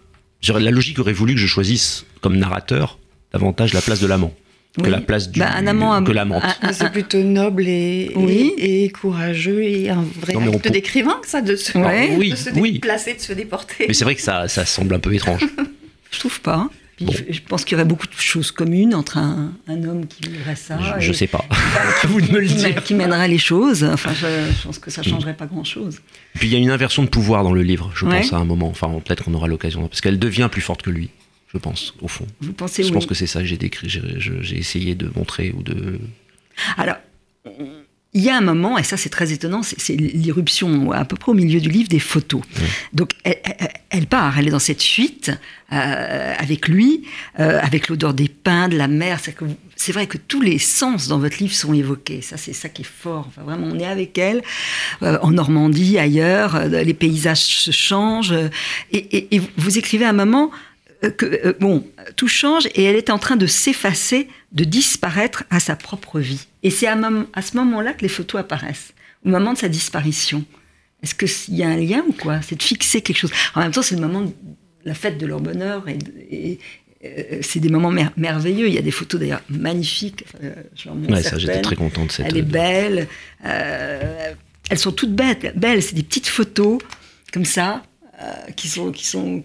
La 0.48 0.70
logique 0.70 1.00
aurait 1.00 1.12
voulu 1.12 1.34
que 1.34 1.40
je 1.40 1.48
choisisse 1.48 2.04
comme 2.20 2.36
narrateur 2.36 3.00
davantage 3.32 3.72
la 3.74 3.80
place 3.82 3.98
de 3.98 4.06
l'amant 4.06 4.32
que 4.76 4.83
Oui. 4.85 4.91
la 4.91 5.00
place 5.00 5.31
du, 5.31 5.38
Bah, 5.41 5.50
un 5.55 5.67
amant 5.67 6.00
l'amante. 6.00 6.43
C'est 6.73 6.91
plutôt 6.93 7.23
noble 7.23 7.67
et, 7.69 8.11
Oui. 8.17 8.52
et, 8.57 8.88
courageux 8.91 9.62
et 9.62 9.91
un 9.91 10.05
vrai 10.21 10.33
Non, 10.35 10.41
mais 10.41 10.49
on 10.49 10.52
acte 10.55 10.64
peut- 10.64 10.71
d'écrivain, 10.71 11.17
ça, 11.26 11.43
de 11.43 11.57
se, 11.57 11.76
Ouais. 11.76 12.14
Oui, 12.17 12.31
de 12.31 12.37
se 12.37 12.50
oui. 12.50 12.73
déplacer, 12.73 13.14
de 13.14 13.21
se 13.21 13.33
déporter. 13.35 13.85
Mais 13.88 13.95
c'est 13.95 14.05
vrai 14.05 14.14
que 14.14 14.23
ça, 14.23 14.49
ça 14.49 14.64
semble 14.64 14.95
un 14.95 14.99
peu 14.99 15.12
étrange. 15.14 15.43
Je 16.11 16.19
trouve 16.19 16.41
pas. 16.41 16.69
Puis 16.97 17.07
Bon. 17.07 17.12
Je 17.31 17.41
pense 17.49 17.64
qu'il 17.64 17.73
y 17.73 17.75
aurait 17.81 17.87
beaucoup 17.88 18.07
de 18.07 18.12
choses 18.17 18.50
communes 18.50 18.95
entre 18.95 19.17
un, 19.19 19.52
un 19.67 19.85
homme 19.85 20.07
qui 20.07 20.29
vivrait 20.31 20.57
ça. 20.57 20.79
je, 20.99 21.05
je 21.07 21.11
et- 21.11 21.14
sais 21.14 21.26
pas. 21.26 21.45
À 21.50 22.07
vous 22.07 22.21
me 22.21 22.38
le 22.38 22.47
qui, 22.47 22.55
dire. 22.55 22.83
qui 22.85 22.95
mènerait 22.95 23.29
les 23.29 23.38
choses. 23.38 23.83
Enfin, 23.85 24.12
je, 24.14 24.26
je 24.26 24.62
pense 24.67 24.79
que 24.79 24.91
ça 24.91 25.02
changerait 25.02 25.35
pas 25.35 25.47
grand-chose. 25.47 26.00
Puis 26.35 26.49
il 26.49 26.52
y 26.52 26.57
a 26.57 26.59
une 26.59 26.71
inversion 26.71 27.02
de 27.02 27.09
pouvoir 27.09 27.45
dans 27.45 27.52
le 27.55 27.62
livre, 27.62 27.91
je 27.95 28.05
Ouais. 28.07 28.21
pense, 28.21 28.33
à 28.35 28.37
un 28.37 28.45
moment. 28.45 28.69
Enfin, 28.69 28.91
peut-être 29.05 29.25
qu'on 29.25 29.35
aura 29.35 29.49
l'occasion. 29.49 29.88
Parce 29.88 30.00
qu'elle 30.02 30.19
devient 30.19 30.49
plus 30.52 30.61
forte 30.61 30.83
que 30.83 30.91
lui, 30.91 31.09
je 31.52 31.59
pense, 31.59 31.94
au 32.00 32.09
fond. 32.09 32.26
Vous 32.40 32.52
pensez 32.52 32.82
Je 32.82 32.88
oui. 32.88 32.94
pense 32.94 33.06
que 33.06 33.14
c'est 33.14 33.26
ça 33.26 33.40
que 33.40 33.47
j'ai 33.47 33.59
décrit, 33.59 33.88
j'ai 33.88 34.56
essayé 34.59 34.94
de 34.94 35.11
montrer 35.14 35.52
ou 35.56 35.62
de. 35.62 35.99
Alors, 36.76 36.97
il 38.14 38.21
y 38.21 38.28
a 38.28 38.37
un 38.37 38.42
moment, 38.42 38.76
et 38.76 38.82
ça 38.82 38.99
c'est 38.99 39.09
très 39.09 39.32
étonnant, 39.32 39.62
c'est 39.62 39.97
l'irruption 39.97 40.92
à 40.92 41.06
peu 41.06 41.16
près 41.16 41.32
au 41.32 41.35
milieu 41.35 41.61
du 41.61 41.71
livre 41.71 41.88
des 41.88 41.99
photos. 41.99 42.42
Donc 42.92 43.12
elle, 43.25 44.06
part, 44.06 44.38
elle 44.38 44.49
est 44.49 44.50
dans 44.50 44.59
cette 44.59 44.82
fuite 44.82 45.30
euh, 45.73 46.35
avec 46.38 46.68
lui, 46.68 47.04
euh, 47.40 47.59
avec 47.62 47.88
l'odeur 47.88 48.12
des 48.12 48.28
pins, 48.28 48.68
de 48.68 48.76
la 48.76 48.87
mer. 48.87 49.18
C'est 49.76 49.92
vrai 49.92 50.06
que 50.06 50.18
tous 50.18 50.42
les 50.42 50.59
sens 50.59 51.09
dans 51.09 51.18
votre 51.18 51.38
livre 51.38 51.54
sont 51.54 51.73
évoqués. 51.73 52.21
Ça, 52.21 52.37
c'est 52.37 52.52
ça 52.52 52.68
qui 52.68 52.82
est 52.82 52.85
fort. 52.85 53.25
Enfin, 53.28 53.42
vraiment, 53.44 53.66
on 53.73 53.78
est 53.78 53.87
avec 53.87 54.16
elle 54.18 54.42
euh, 55.02 55.18
en 55.23 55.30
Normandie, 55.30 55.99
ailleurs. 55.99 56.68
les 56.68 56.94
paysages 56.94 57.38
se 57.38 57.71
changent. 57.71 58.35
et, 58.92 58.99
et- 58.99 59.37
et 59.37 59.40
vous 59.56 59.78
écrivez 59.78 60.04
à 60.04 60.11
un 60.11 60.14
moment 60.14 60.50
que 61.11 61.26
euh, 61.26 61.52
bon, 61.61 61.85
tout 62.16 62.28
change 62.28 62.66
et 62.75 62.85
elle 62.85 62.97
est 62.97 63.11
en 63.11 63.18
train 63.18 63.37
de 63.37 63.47
s'effacer, 63.47 64.28
de 64.52 64.64
disparaître 64.64 65.44
à 65.50 65.61
sa 65.61 65.76
propre 65.76 66.21
vie. 66.21 66.47
Et 66.62 66.71
c'est 66.71 66.87
à, 66.87 66.97
ce 67.42 67.56
moment-là 67.56 67.92
que 67.92 68.02
les 68.02 68.09
photos 68.09 68.40
apparaissent, 68.40 68.92
au 69.25 69.28
moment 69.30 69.52
de 69.52 69.59
sa 69.59 69.68
disparition. 69.68 70.44
Est-ce 71.02 71.14
qu'il 71.16 71.56
y 71.56 71.64
a 71.64 71.68
un 71.68 71.76
lien 71.76 72.04
ou 72.09 72.12
quoi? 72.12 72.40
C'est 72.42 72.54
de 72.56 72.62
fixer 72.62 73.00
quelque 73.00 73.18
chose. 73.18 73.32
En 73.54 73.61
même 73.61 73.73
temps, 73.73 73.82
c'est 73.82 73.97
le 73.97 74.00
moment 74.00 74.21
de 74.23 74.32
la 74.85 74.94
fête 74.94 75.18
de 75.18 75.26
leur 75.26 75.40
bonheur 75.40 75.85
et, 75.88 75.99
et, 76.52 76.59
euh, 77.04 77.38
c'est 77.42 77.59
des 77.59 77.68
moments 77.68 77.90
mer- 77.90 78.12
merveilleux. 78.17 78.69
Il 78.69 78.75
y 78.75 78.78
a 78.78 78.82
des 78.82 78.93
photos 78.93 79.19
d'ailleurs 79.21 79.43
magnifiques. 79.49 80.25
Euh, 80.45 80.54
Ouais, 81.08 81.23
ça, 81.23 81.36
j'étais 81.38 81.60
très 81.60 81.75
content 81.75 82.04
de 82.04 82.12
cette. 82.12 82.26
Elle 82.26 82.36
est 82.36 82.43
belle. 82.43 83.08
euh, 83.45 84.32
elles 84.71 84.78
sont 84.78 84.93
toutes 84.93 85.15
bêtes, 85.15 85.58
belles. 85.58 85.82
C'est 85.82 85.95
des 85.97 86.04
petites 86.04 86.28
photos 86.28 86.78
comme 87.32 87.45
ça 87.45 87.82
euh, 88.23 88.32
qui 88.54 88.69
sont 88.69 88.93
qui 88.93 89.04
sont 89.06 89.43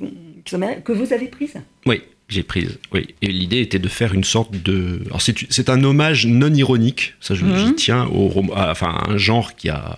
que 0.83 0.91
vous 0.91 1.13
avez 1.13 1.27
prises. 1.27 1.55
Oui, 1.85 2.01
j'ai 2.29 2.43
prise. 2.43 2.77
Oui. 2.93 3.15
Et 3.21 3.27
l'idée 3.27 3.59
était 3.61 3.79
de 3.79 3.87
faire 3.87 4.13
une 4.13 4.23
sorte 4.23 4.51
de. 4.55 5.01
Alors, 5.07 5.21
c'est, 5.21 5.69
un 5.69 5.83
hommage 5.83 6.25
non 6.27 6.53
ironique, 6.53 7.13
ça 7.19 7.35
je 7.35 7.45
j'y 7.55 7.75
tiens, 7.75 8.05
au 8.07 8.31
à- 8.53 8.71
enfin, 8.71 9.03
un 9.07 9.17
genre 9.17 9.55
qui 9.55 9.69
a. 9.69 9.97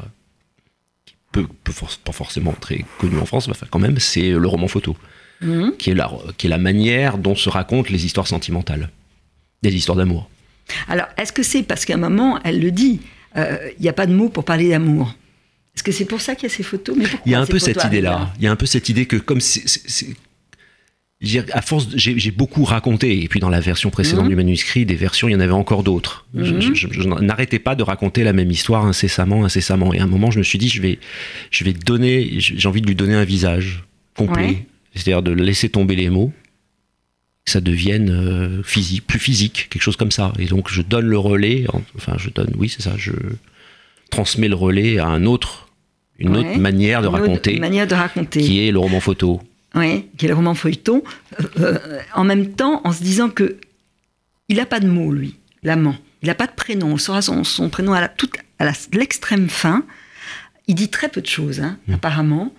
qui 1.05 1.15
peut, 1.31 1.45
peut 1.63 1.71
for- 1.71 1.97
pas 2.03 2.11
forcément 2.11 2.53
très 2.53 2.85
connu 2.97 3.17
en 3.19 3.25
France, 3.25 3.47
mais 3.47 3.51
enfin, 3.55 3.67
quand 3.69 3.79
même, 3.79 3.99
c'est 3.99 4.31
le 4.31 4.47
roman 4.47 4.67
photo, 4.67 4.95
Mhm. 5.41 5.73
qui 5.77 5.91
est, 5.91 5.95
la, 5.95 6.11
qui 6.37 6.47
est 6.47 6.49
la 6.49 6.57
manière 6.57 7.17
dont 7.17 7.35
se 7.35 7.49
racontent 7.49 7.89
les 7.91 8.05
histoires 8.05 8.27
sentimentales, 8.27 8.89
des 9.63 9.73
histoires 9.75 9.97
d'amour. 9.97 10.29
Alors, 10.87 11.07
est-ce 11.17 11.31
que 11.31 11.43
c'est 11.43 11.63
parce 11.63 11.85
qu'à 11.85 11.95
un 11.95 11.97
moment, 11.97 12.39
elle 12.43 12.59
le 12.59 12.71
dit, 12.71 13.01
euh, 13.37 13.57
il 13.77 13.81
n'y 13.81 13.89
a 13.89 13.93
pas 13.93 14.05
de 14.05 14.13
mots 14.13 14.29
pour 14.29 14.43
parler 14.43 14.69
d'amour? 14.69 15.15
Est-ce 15.75 15.83
que 15.83 15.91
c'est 15.91 16.05
pour 16.05 16.19
ça 16.19 16.35
qu'il 16.35 16.49
y 16.49 16.51
a 16.51 16.55
ces 16.55 16.61
photos? 16.63 16.95
Mais 16.97 17.05
Il 17.25 17.31
y 17.31 17.35
a 17.35 17.39
un 17.39 17.45
peu 17.45 17.57
cette 17.57 17.83
idée-là. 17.85 18.09
là? 18.11 18.33
Il 18.37 18.43
y 18.43 18.47
a 18.47 18.51
un 18.51 18.55
peu 18.57 18.65
cette 18.65 18.89
idée 18.89 19.05
que 19.05 19.15
comme 19.15 19.39
à 21.51 21.61
force, 21.61 21.87
j'ai, 21.95 22.31
beaucoup 22.31 22.63
raconté, 22.63 23.21
et 23.23 23.27
puis 23.27 23.39
dans 23.41 23.49
la 23.49 23.59
version 23.59 23.89
précédente 23.89 24.23
Mhm. 24.25 24.29
du 24.29 24.35
manuscrit, 24.37 24.85
des 24.85 24.95
versions, 24.95 25.27
il 25.27 25.33
y 25.33 25.35
en 25.35 25.41
avait 25.41 25.51
encore 25.51 25.83
d'autres. 25.83 26.25
Je- 26.33 26.53
Mhm. 26.53 26.61
Je, 26.61 26.73
je- 26.73 26.87
je 26.91 27.01
n'arrêtais 27.07 27.59
pas 27.59 27.75
de 27.75 27.83
raconter 27.83 28.23
la 28.23 28.31
même 28.31 28.49
histoire 28.51 28.85
incessamment, 28.85 29.43
incessamment. 29.43 29.93
Et 29.93 29.99
à 29.99 30.03
un 30.03 30.07
moment, 30.07 30.31
je 30.31 30.39
me 30.39 30.43
suis 30.43 30.57
dit, 30.57 30.69
je 30.69 30.81
vais, 30.81 30.97
je 31.51 31.63
vais 31.65 31.73
donner, 31.73 32.35
j'ai 32.37 32.67
envie 32.69 32.81
de 32.81 32.87
lui 32.87 32.95
donner 32.95 33.15
un 33.15 33.25
visage 33.25 33.83
complet, 34.15 34.43
Ouais. 34.45 34.65
c'est-à-dire 34.95 35.21
de 35.21 35.31
laisser 35.33 35.67
tomber 35.67 35.97
les 35.97 36.09
mots, 36.09 36.31
que 37.45 37.51
ça 37.51 37.59
devienne 37.59 38.09
euh, 38.09 38.63
physique, 38.63 39.05
plus 39.05 39.19
physique, 39.19 39.67
quelque 39.69 39.81
chose 39.81 39.97
comme 39.97 40.11
ça. 40.11 40.31
Et 40.39 40.45
donc, 40.45 40.69
je 40.71 40.81
donne 40.81 41.05
le 41.07 41.17
relais, 41.17 41.65
en- 41.73 41.81
enfin, 41.97 42.15
je 42.17 42.29
donne, 42.29 42.53
oui, 42.57 42.69
c'est 42.69 42.81
ça, 42.81 42.93
je 42.97 43.11
transmets 44.09 44.47
le 44.47 44.55
relais 44.55 44.99
à 44.99 45.07
un 45.07 45.25
autre, 45.25 45.67
une 46.17 46.29
Ouais. 46.29 46.37
autre 46.51 46.59
manière 46.59 47.01
de 47.01 47.07
Une 47.07 47.13
autre 47.13 47.21
raconter 47.23 47.59
manière 47.59 47.87
de 47.87 47.93
raconter. 47.95 48.41
qui 48.41 48.65
est 48.65 48.71
le 48.71 48.79
roman 48.79 48.99
photo. 49.01 49.41
Oui, 49.75 50.07
qui 50.17 50.25
est 50.25 50.29
le 50.29 50.35
roman 50.35 50.55
feuilleton. 50.55 51.03
Euh, 51.39 51.43
euh, 51.59 51.99
en 52.15 52.23
même 52.23 52.53
temps, 52.53 52.81
en 52.83 52.91
se 52.91 53.03
disant 53.03 53.29
que 53.29 53.57
il 54.47 54.57
n'a 54.57 54.65
pas 54.65 54.79
de 54.79 54.87
mots, 54.87 55.11
lui, 55.11 55.35
l'amant. 55.63 55.95
Il 56.23 56.27
n'a 56.27 56.35
pas 56.35 56.47
de 56.47 56.51
prénom. 56.53 56.93
On 56.93 56.97
saura 56.97 57.21
son, 57.21 57.43
son 57.43 57.69
prénom 57.69 57.93
à 57.93 58.01
la- 58.01 58.07
toute- 58.09 58.37
à 58.57 58.65
la- 58.65 58.73
l'extrême 58.93 59.47
fin. 59.47 59.83
Il 60.67 60.75
dit 60.75 60.89
très 60.89 61.07
peu 61.09 61.21
de 61.21 61.27
choses, 61.27 61.59
hein, 61.61 61.77
Mm. 61.87 61.93
apparemment. 61.93 62.53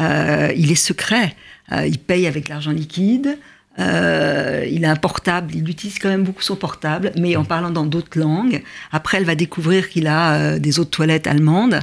Euh, 0.00 0.52
il 0.56 0.72
est 0.72 0.74
secret. 0.74 1.36
Euh, 1.72 1.86
il 1.86 1.98
paye 1.98 2.26
avec 2.26 2.48
l'argent 2.48 2.70
liquide. 2.72 3.38
Euh, 3.78 4.64
il 4.70 4.84
a 4.84 4.90
un 4.90 4.96
portable. 4.96 5.54
Il 5.54 5.68
utilise 5.68 5.98
quand 5.98 6.08
même 6.08 6.24
beaucoup 6.24 6.42
son 6.42 6.56
portable, 6.56 7.12
mais 7.18 7.36
en 7.36 7.44
parlant 7.44 7.70
dans 7.70 7.84
d'autres 7.86 8.18
langues. 8.18 8.62
Après, 8.90 9.18
elle 9.18 9.24
va 9.24 9.34
découvrir 9.34 9.88
qu'il 9.90 10.06
a 10.06 10.34
euh, 10.54 10.58
des 10.58 10.78
eaux 10.80 10.84
de 10.84 10.90
toilette 10.90 11.26
allemandes. 11.26 11.80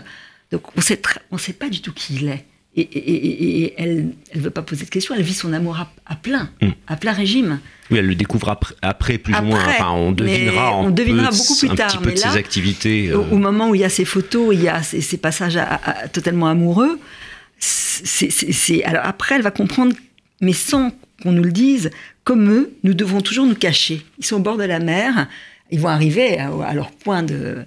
Donc, 0.51 0.63
on 0.75 0.81
sait 0.81 0.99
on 1.31 1.37
sait 1.37 1.53
pas 1.53 1.69
du 1.69 1.81
tout 1.81 1.93
qui 1.93 2.15
il 2.15 2.27
est. 2.29 2.45
Et, 2.77 2.81
et- 2.81 2.97
et- 2.99 3.62
et 3.63 3.73
elle 3.77 4.13
ne 4.34 4.39
veut 4.39 4.49
pas 4.49 4.62
poser 4.62 4.86
de 4.86 4.89
questions. 4.89 5.13
Elle 5.13 5.23
vit 5.23 5.34
son 5.34 5.51
amour 5.51 5.77
à, 5.77 5.91
à 6.05 6.15
plein, 6.15 6.49
Mm. 6.62 6.69
à 6.88 6.95
plein 6.95 7.12
régime. 7.12 7.60
Oui, 7.89 7.97
elle 7.97 8.07
le 8.07 8.15
découvre 8.15 8.47
après, 8.47 8.75
après, 8.81 9.17
plus 9.17 9.36
ou 9.36 9.41
moins. 9.41 9.60
Après, 9.60 9.73
Enfin, 9.75 9.91
on 9.91 10.13
devinera, 10.13 10.77
on 10.77 10.88
un 10.88 10.91
devinera 10.91 11.29
peu 11.29 11.34
de- 11.36 11.38
beaucoup 11.38 11.55
plus 11.60 11.69
un 11.69 11.75
tard, 11.75 11.88
petit 11.88 11.97
peu 11.97 12.05
mais 12.10 12.15
de 12.15 12.21
là, 12.21 12.31
ses 12.31 12.38
activités. 12.38 13.13
Au, 13.13 13.21
euh, 13.23 13.25
au 13.31 13.38
moment 13.38 13.69
où 13.69 13.75
il 13.75 13.81
y 13.81 13.84
a 13.84 13.89
ces 13.89 14.05
photos, 14.05 14.55
il 14.55 14.62
y 14.63 14.69
a 14.69 14.81
ces, 14.84 15.01
ces 15.01 15.17
passages 15.17 15.57
à- 15.57 15.63
à- 15.65 16.03
à- 16.03 16.07
totalement 16.07 16.47
amoureux. 16.47 16.97
c'est- 17.60 18.84
alors 18.86 19.05
après, 19.05 19.36
elle 19.36 19.41
va 19.41 19.51
comprendre, 19.51 19.93
mais 20.41 20.53
sans 20.53 20.91
qu'on 21.21 21.31
nous 21.31 21.43
le 21.43 21.51
dise, 21.51 21.89
comme 22.23 22.49
eux, 22.49 22.73
nous 22.84 22.93
devons 22.93 23.21
toujours 23.21 23.45
nous 23.45 23.55
cacher. 23.55 24.01
Ils 24.17 24.25
sont 24.25 24.38
au 24.38 24.39
bord 24.39 24.57
de 24.57 24.63
la 24.63 24.79
mer, 24.79 25.27
ils 25.71 25.79
vont 25.79 25.89
arriver 25.89 26.39
à, 26.39 26.49
à 26.65 26.73
leur 26.73 26.91
point 26.91 27.21
de, 27.23 27.65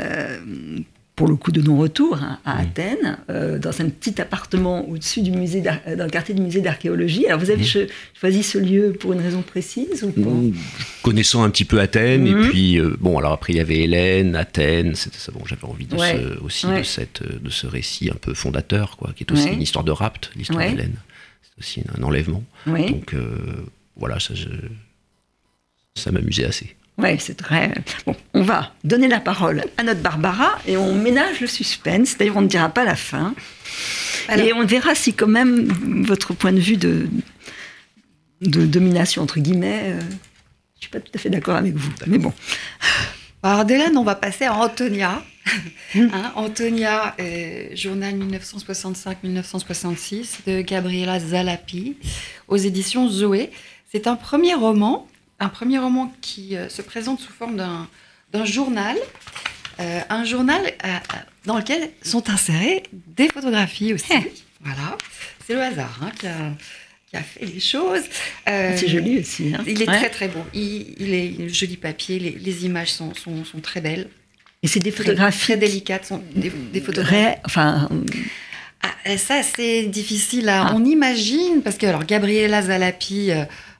euh, 0.00 0.38
pour 1.16 1.26
le 1.28 1.34
coup 1.36 1.50
de 1.50 1.62
non-retour 1.62 2.18
hein, 2.22 2.38
à 2.44 2.58
Athènes, 2.60 3.16
euh, 3.30 3.58
dans 3.58 3.80
un 3.80 3.88
petit 3.88 4.20
appartement 4.20 4.86
au-dessus 4.86 5.22
du 5.22 5.30
musée, 5.30 5.62
euh, 5.86 5.96
dans 5.96 6.04
le 6.04 6.10
quartier 6.10 6.34
du 6.34 6.42
musée 6.42 6.60
d'archéologie. 6.60 7.26
Alors 7.26 7.40
vous 7.40 7.50
avez 7.50 7.64
cho- 7.64 7.86
choisi 8.20 8.42
ce 8.42 8.58
lieu 8.58 8.92
pour 9.00 9.14
une 9.14 9.20
raison 9.22 9.40
précise 9.40 10.04
ou 10.04 10.52
connaissant 11.02 11.42
un 11.42 11.48
petit 11.48 11.64
peu 11.64 11.80
Athènes 11.80 12.22
Mhm. 12.30 12.44
et 12.44 12.48
puis 12.50 12.78
euh, 12.78 12.94
bon 13.00 13.16
alors 13.18 13.32
après 13.32 13.54
il 13.54 13.56
y 13.56 13.60
avait 13.60 13.78
Hélène 13.78 14.36
Athènes 14.36 14.94
c'était 14.94 15.16
ça 15.18 15.32
bon 15.32 15.40
j'avais 15.46 15.64
envie 15.64 15.86
de 15.86 15.96
Ouais. 15.96 16.20
ce, 16.38 16.44
aussi 16.44 16.66
Ouais. 16.66 16.80
de 16.80 16.84
cette 16.84 17.22
de 17.42 17.48
ce 17.50 17.66
récit 17.66 18.10
un 18.10 18.16
peu 18.20 18.34
fondateur 18.34 18.98
quoi 18.98 19.12
qui 19.16 19.24
est 19.24 19.32
aussi 19.32 19.44
Ouais. 19.46 19.54
une 19.54 19.62
histoire 19.62 19.84
de 19.84 19.92
rapt 19.92 20.30
l'histoire 20.36 20.60
d'Hélène 20.68 20.96
c'est 21.42 21.58
aussi 21.58 21.82
un 21.98 22.02
enlèvement 22.02 22.44
donc 22.66 23.14
euh, 23.14 23.38
voilà 23.96 24.20
ça 24.20 24.34
je- 24.34 24.48
ça 25.94 26.12
m'amusait 26.12 26.44
assez 26.44 26.76
Oui, 26.98 27.16
c'est 27.18 27.36
très. 27.36 27.72
Bon, 28.06 28.16
on 28.32 28.42
va 28.42 28.72
donner 28.84 29.06
la 29.08 29.20
parole 29.20 29.64
à 29.76 29.82
notre 29.82 30.00
Barbara 30.00 30.58
et 30.66 30.76
on 30.78 30.94
ménage 30.94 31.40
le 31.40 31.46
suspense. 31.46 32.16
D'ailleurs, 32.16 32.38
on 32.38 32.42
ne 32.42 32.48
dira 32.48 32.70
pas 32.70 32.84
la 32.84 32.96
fin. 32.96 33.34
Alors- 34.28 34.46
Et 34.46 34.52
on 34.54 34.64
verra 34.64 34.94
si, 34.94 35.12
quand 35.12 35.26
même, 35.26 35.66
votre 36.06 36.32
point 36.32 36.52
de 36.52 36.60
vue 36.60 36.78
de, 36.78 37.06
de 38.40 38.64
domination, 38.66 39.22
entre 39.22 39.40
guillemets, 39.40 39.92
euh, 39.92 40.00
je 40.00 40.04
ne 40.06 40.80
suis 40.80 40.90
pas 40.90 41.00
tout 41.00 41.12
à 41.14 41.18
fait 41.18 41.28
d'accord 41.30 41.56
avec 41.56 41.74
vous. 41.74 41.90
Mais 42.06 42.16
bon. 42.18 42.32
Alors 43.42 43.64
d'Hélène, 43.66 43.96
on 43.98 44.04
va 44.04 44.14
passer 44.14 44.44
à 44.46 44.54
Antonia. 44.54 45.22
Hein, 45.94 46.32
Antonia, 46.34 47.14
euh, 47.20 47.66
journal 47.76 48.14
1965-1966 48.16 50.38
de 50.46 50.62
Gabriela 50.62 51.20
Zalapi 51.20 51.96
aux 52.48 52.56
éditions 52.56 53.06
Zoé. 53.08 53.50
C'est 53.92 54.06
un 54.08 54.16
premier 54.16 54.54
roman, 54.54 55.06
un 55.40 55.48
premier 55.48 55.78
roman 55.78 56.12
qui 56.20 56.56
euh, 56.56 56.68
se 56.68 56.82
présente 56.82 57.20
sous 57.20 57.32
forme 57.32 57.56
d'un 57.56 58.44
journal, 58.44 58.96
euh, 59.80 60.00
un 60.08 60.24
journal 60.24 60.60
euh, 60.84 60.88
dans 61.44 61.58
lequel 61.58 61.90
sont 62.02 62.28
insérées 62.30 62.82
des 62.92 63.28
photographies 63.28 63.92
aussi. 63.94 64.12
voilà, 64.62 64.96
c'est 65.46 65.54
le 65.54 65.62
hasard 65.62 65.98
hein, 66.02 66.10
qui, 66.18 66.26
a, 66.26 66.52
qui 67.10 67.16
a 67.16 67.22
fait 67.22 67.44
les 67.44 67.60
choses. 67.60 68.02
Euh, 68.48 68.74
C'est 68.76 68.88
joli 68.88 69.18
aussi. 69.20 69.54
hein. 69.54 69.62
Il 69.66 69.82
est 69.82 69.88
Ouais. 69.88 69.96
très 69.98 70.10
très 70.10 70.28
beau. 70.28 70.42
Il, 70.54 70.94
il 70.98 71.14
est 71.14 71.48
joli 71.48 71.76
papier. 71.76 72.18
Les, 72.18 72.30
les 72.30 72.64
images 72.64 72.92
sont, 72.92 73.14
sont, 73.14 73.44
sont 73.44 73.60
très 73.60 73.80
belles, 73.80 74.08
Et 74.62 74.68
c'est 74.68 74.80
des 74.80 74.90
photographies 74.90 75.44
très 75.52 75.56
délicates. 75.56 76.06
Sont 76.06 76.22
des, 76.34 76.50
des 76.50 76.80
photographies. 76.80 77.14
Ré- 77.14 77.36
enfin, 77.44 77.88
Ah, 78.82 79.16
ça, 79.18 79.42
c'est 79.42 79.84
difficile. 79.84 80.48
Ah. 80.48 80.72
On 80.74 80.84
imagine, 80.84 81.62
parce 81.62 81.76
que 81.76 81.86
alors, 81.86 82.04
Gabriela 82.04 82.62
Zalapi 82.62 83.30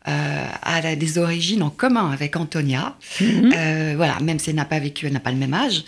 euh, 0.09 0.47
a 0.63 0.95
des 0.97 1.19
origines 1.19 1.63
en 1.63 1.71
commun 1.71 2.11
avec 2.13 2.37
Antonia. 2.37 2.97
mhm. 3.21 3.53
Euh, 3.57 3.95
voilà, 3.97 4.21
même 4.21 4.39
si 4.39 4.51
elle 4.51 4.57
n'a 4.57 4.65
pas 4.65 4.79
vécu, 4.79 5.07
elle 5.07 5.13
n'a 5.13 5.21
pas 5.21 5.33
le 5.33 5.37
même 5.39 5.55
âge. 5.55 5.85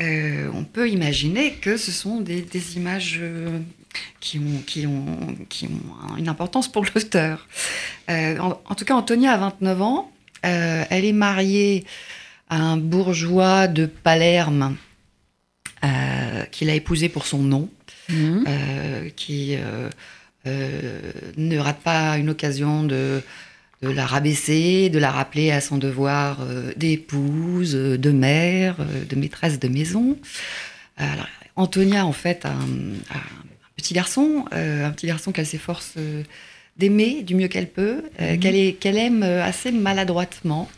euh, 0.00 0.50
on 0.54 0.64
peut 0.64 0.90
imaginer 0.90 1.52
que 1.54 1.76
ce 1.76 1.90
sont 1.90 2.20
des, 2.20 2.42
des 2.42 2.76
images 2.76 3.20
qui, 4.20 4.38
ont, 4.38 4.62
qui, 4.66 4.86
ont, 4.86 5.36
qui 5.48 5.66
ont 5.66 6.16
une 6.16 6.28
importance 6.28 6.70
pour 6.70 6.84
l'auteur. 6.94 7.46
En, 8.08 8.60
en 8.64 8.74
tout 8.74 8.84
cas, 8.84 8.94
Antonia 8.94 9.32
a 9.32 9.38
29 9.38 9.82
ans. 9.82 10.10
Elle 10.42 11.04
est 11.04 11.12
mariée 11.12 11.84
à 12.50 12.56
un 12.60 12.76
bourgeois 12.76 13.68
de 13.68 13.86
Palerme 13.86 14.76
qu'il 16.50 16.68
a 16.68 16.74
épousé 16.74 17.08
pour 17.08 17.26
son 17.26 17.38
nom 17.38 17.68
Mhm. 18.08 18.44
qui 19.16 19.56
ne 20.44 21.58
rate 21.58 21.80
pas 21.80 22.18
une 22.18 22.30
occasion 22.30 22.82
de, 22.82 23.22
de 23.82 23.88
la 23.90 24.06
rabaisser, 24.06 24.88
de 24.90 24.98
la 24.98 25.10
rappeler 25.10 25.50
à 25.50 25.60
son 25.60 25.76
devoir 25.76 26.38
euh, 26.42 26.72
d'épouse, 26.76 27.74
euh, 27.74 27.98
de 27.98 28.10
mère, 28.10 28.76
euh, 28.80 29.04
de 29.04 29.16
maîtresse 29.16 29.58
de 29.58 29.68
maison. 29.68 30.16
Alors, 30.96 31.26
Antonia, 31.56 32.06
en 32.06 32.12
fait, 32.12 32.44
a 32.44 32.50
un, 32.50 32.94
a 33.10 33.16
un 33.18 33.72
petit 33.76 33.92
garçon, 33.94 34.44
un 34.52 34.90
petit 34.92 35.06
garçon 35.06 35.32
qu'elle 35.32 35.46
s'efforce 35.46 35.94
d'aimer 36.78 37.22
du 37.22 37.34
mieux 37.34 37.48
qu'elle 37.48 37.68
peut, 37.68 38.04
euh, 38.20 38.38
qu'elle 38.38 38.54
est- 38.54 38.72
qu'elle 38.74 38.96
aime 38.96 39.22
assez 39.22 39.72
maladroitement. 39.72 40.70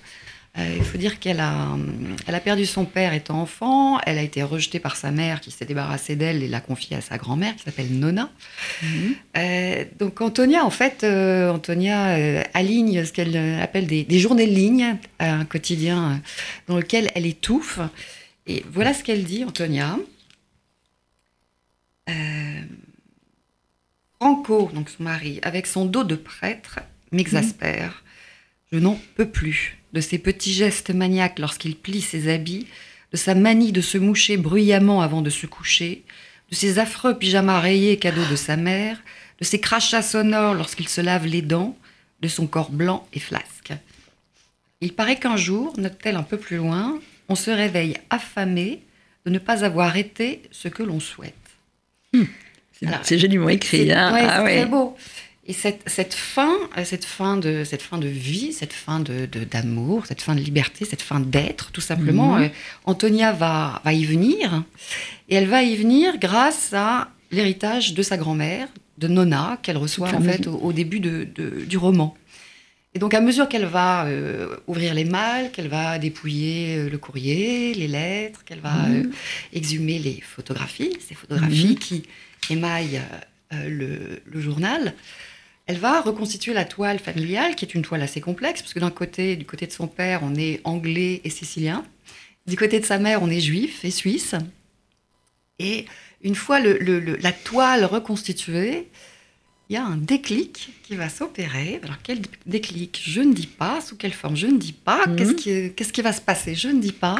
Euh, 0.56 0.74
il 0.76 0.84
faut 0.84 0.98
dire 0.98 1.18
qu'elle 1.18 1.40
a, 1.40 1.76
elle 2.28 2.34
a 2.34 2.40
perdu 2.40 2.64
son 2.64 2.84
père 2.84 3.12
étant 3.12 3.40
enfant, 3.40 3.98
elle 4.06 4.18
a 4.18 4.22
été 4.22 4.44
rejetée 4.44 4.78
par 4.78 4.94
sa 4.94 5.10
mère 5.10 5.40
qui 5.40 5.50
s'est 5.50 5.64
débarrassée 5.64 6.14
d'elle 6.14 6.44
et 6.44 6.48
l'a 6.48 6.60
confiée 6.60 6.96
à 6.96 7.00
sa 7.00 7.18
grand-mère 7.18 7.56
qui 7.56 7.64
s'appelle 7.64 7.90
Nona. 7.90 8.30
Mhm. 8.82 9.14
Euh, 9.36 9.84
donc 9.98 10.20
Antonia, 10.20 10.64
en 10.64 10.70
fait, 10.70 11.02
euh, 11.02 11.50
Antonia 11.50 12.16
euh, 12.16 12.42
aligne 12.54 13.04
ce 13.04 13.12
qu'elle 13.12 13.36
appelle 13.60 13.88
des, 13.88 14.04
des 14.04 14.18
journées 14.20 14.46
de 14.46 14.52
ligne, 14.52 14.96
un 15.18 15.44
quotidien 15.44 16.22
dans 16.68 16.76
lequel 16.76 17.10
elle 17.16 17.26
étouffe. 17.26 17.80
Et 18.46 18.64
voilà 18.70 18.94
ce 18.94 19.02
qu'elle 19.02 19.24
dit, 19.24 19.44
Antonia. 19.44 19.98
Franco, 24.20 24.70
donc 24.72 24.88
son 24.88 25.02
mari, 25.02 25.40
avec 25.42 25.66
son 25.66 25.84
dos 25.84 26.04
de 26.04 26.14
prêtre, 26.14 26.78
m'exaspère. 27.12 28.04
Je 28.72 28.78
n'en 28.78 28.98
peux 29.16 29.28
plus 29.28 29.78
de 29.94 30.00
ses 30.00 30.18
petits 30.18 30.52
gestes 30.52 30.90
maniaques 30.90 31.38
lorsqu'il 31.38 31.76
plie 31.76 32.02
ses 32.02 32.30
habits, 32.32 32.66
de 33.12 33.16
sa 33.16 33.34
manie 33.34 33.72
de 33.72 33.80
se 33.80 33.96
moucher 33.96 34.36
bruyamment 34.36 35.00
avant 35.00 35.22
de 35.22 35.30
se 35.30 35.46
coucher, 35.46 36.02
de 36.50 36.54
ses 36.54 36.78
affreux 36.78 37.16
pyjamas 37.16 37.60
rayés 37.60 37.96
cadeaux 37.96 38.26
de 38.30 38.36
sa 38.36 38.56
mère, 38.56 38.98
de 39.40 39.44
ses 39.44 39.60
crachats 39.60 40.02
sonores 40.02 40.54
lorsqu'il 40.54 40.88
se 40.88 41.00
lave 41.00 41.26
les 41.26 41.42
dents, 41.42 41.78
de 42.20 42.28
son 42.28 42.46
corps 42.46 42.70
blanc 42.72 43.06
et 43.12 43.20
flasque. 43.20 43.72
Il 44.80 44.92
paraît 44.94 45.16
qu'un 45.18 45.36
jour, 45.36 45.72
note-t-elle 45.78 46.16
un 46.16 46.22
peu 46.24 46.36
plus 46.38 46.56
loin, 46.56 46.98
on 47.28 47.36
se 47.36 47.50
réveille 47.50 47.96
affamé 48.10 48.82
de 49.24 49.30
ne 49.30 49.38
pas 49.38 49.64
avoir 49.64 49.96
été 49.96 50.42
ce 50.50 50.68
que 50.68 50.82
l'on 50.82 51.00
souhaite. 51.00 51.34
C'est 52.72 52.86
Alors, 52.86 53.00
c'est 53.02 53.18
joliment 53.18 53.48
écrit. 53.48 53.86
C'est 53.86 53.92
hein. 53.92 54.12
ouais, 54.12 54.24
Ah 54.28 54.36
c'est 54.38 54.44
ouais. 54.44 54.60
très 54.62 54.66
beau. 54.66 54.96
Et 55.46 55.52
cette, 55.52 55.82
cette 55.86 56.14
fin, 56.14 56.54
euh, 56.78 56.84
cette 56.84 57.04
fin 57.04 57.36
de 57.36 57.64
cette 57.64 57.82
fin 57.82 57.98
de 57.98 58.06
vie, 58.08 58.52
cette 58.54 58.72
fin 58.72 58.98
de 59.00 59.26
d'amour, 59.26 60.06
cette 60.06 60.22
fin 60.22 60.34
de 60.34 60.40
liberté, 60.40 60.84
cette 60.86 61.02
fin 61.02 61.20
d'être, 61.20 61.70
tout 61.70 61.82
simplement. 61.82 62.36
Mhm. 62.36 62.44
euh, 62.44 62.48
Antonia 62.86 63.32
va 63.32 63.82
va 63.84 63.92
y 63.92 64.04
venir, 64.06 64.64
et 65.28 65.34
elle 65.34 65.46
va 65.46 65.62
y 65.62 65.76
venir 65.76 66.18
grâce 66.18 66.72
à 66.72 67.10
l'héritage 67.30 67.92
de 67.94 68.02
sa 68.02 68.16
grand-mère, 68.16 68.68
de 68.96 69.06
Nona, 69.08 69.58
qu'elle 69.62 69.76
reçoit 69.76 70.08
en 70.14 70.20
fait 70.22 70.46
au, 70.46 70.54
au 70.56 70.72
début 70.72 71.00
de, 71.00 71.24
de- 71.34 71.64
du 71.66 71.76
roman. 71.76 72.16
Et 72.94 72.98
donc 73.00 73.12
à 73.12 73.20
mesure 73.20 73.48
qu'elle 73.48 73.66
va 73.66 74.06
euh, 74.06 74.56
ouvrir 74.68 74.94
les 74.94 75.04
malles, 75.04 75.50
qu'elle 75.50 75.68
va 75.68 75.98
dépouiller 75.98 76.76
euh, 76.78 76.88
le 76.88 76.96
courrier, 76.96 77.74
les 77.74 77.88
lettres, 77.88 78.44
qu'elle 78.46 78.60
va 78.60 78.72
Mhm. 78.88 78.94
euh, 79.06 79.10
exhumer 79.52 79.98
les 79.98 80.22
photographies, 80.22 80.96
ces 81.06 81.14
photographies 81.14 81.72
Mhm. 81.74 81.78
qui 81.86 82.02
émaillent 82.50 83.02
le, 83.52 84.20
le 84.24 84.40
journal, 84.40 84.94
elle 85.66 85.78
va 85.78 86.00
reconstituer 86.00 86.52
la 86.52 86.64
toile 86.64 86.98
familiale, 86.98 87.54
qui 87.56 87.64
est 87.64 87.74
une 87.74 87.82
toile 87.82 88.02
assez 88.02 88.20
complexe, 88.20 88.60
parce 88.62 88.74
que 88.74 88.80
d'un 88.80 88.90
côté, 88.90 89.36
du 89.36 89.44
côté 89.46 89.66
de 89.66 89.72
son 89.72 89.86
père, 89.86 90.20
on 90.22 90.34
est 90.34 90.60
anglais 90.64 91.20
et 91.24 91.30
sicilien. 91.30 91.84
Du 92.46 92.56
côté 92.56 92.80
de 92.80 92.84
sa 92.84 92.98
mère, 92.98 93.22
on 93.22 93.30
est 93.30 93.40
juif 93.40 93.84
et 93.84 93.90
suisse. 93.90 94.34
Et 95.58 95.86
une 96.22 96.34
fois 96.34 96.60
le- 96.60 96.78
le- 96.78 97.00
le- 97.00 97.16
la 97.16 97.32
toile 97.32 97.84
reconstituée, 97.84 98.88
il 99.70 99.74
y 99.74 99.76
a 99.76 99.84
un 99.84 99.96
déclic 99.96 100.70
qui 100.82 100.94
va 100.96 101.08
s'opérer. 101.08 101.80
Alors, 101.82 101.96
quel 102.02 102.20
déclic? 102.44 103.00
Je 103.06 103.22
ne 103.22 103.32
dis 103.32 103.46
pas. 103.46 103.80
Sous 103.80 103.96
quelle 103.96 104.12
forme? 104.12 104.36
Je 104.36 104.46
ne 104.46 104.58
dis 104.58 104.74
pas. 104.74 105.06
Mhm. 105.06 105.16
Qu'est-ce 105.16 105.32
qui, 105.34 105.72
qu'est-ce 105.74 105.92
qui 105.92 106.02
va 106.02 106.12
se 106.12 106.20
passer? 106.20 106.54
Je 106.54 106.68
ne 106.68 106.80
dis 106.80 106.92
pas. 106.92 107.16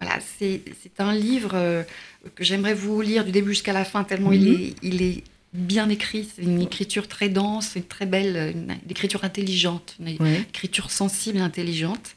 Voilà, 0.00 0.18
c'est 0.38 0.62
c'est 0.82 1.00
un 1.00 1.14
livre 1.14 1.52
euh, 1.54 1.82
que 2.34 2.42
j'aimerais 2.42 2.74
vous 2.74 3.00
lire 3.00 3.24
du 3.24 3.30
début 3.32 3.50
jusqu'à 3.50 3.72
la 3.72 3.84
fin, 3.84 4.02
tellement 4.04 4.32
il, 4.32 4.48
Mhm. 4.50 4.60
est, 4.60 4.74
il 4.82 5.02
est 5.02 5.22
bien 5.52 5.88
écrit. 5.88 6.28
C'est 6.34 6.42
une 6.42 6.60
écriture 6.62 7.08
très 7.08 7.28
dense, 7.28 7.72
une 7.76 7.84
très 7.84 8.06
belle, 8.06 8.52
une, 8.54 8.70
une 8.84 8.90
écriture 8.90 9.24
intelligente, 9.24 9.96
une 10.00 10.16
Ouais. 10.20 10.40
écriture 10.48 10.90
sensible 10.90 11.38
et 11.38 11.42
intelligente. 11.42 12.14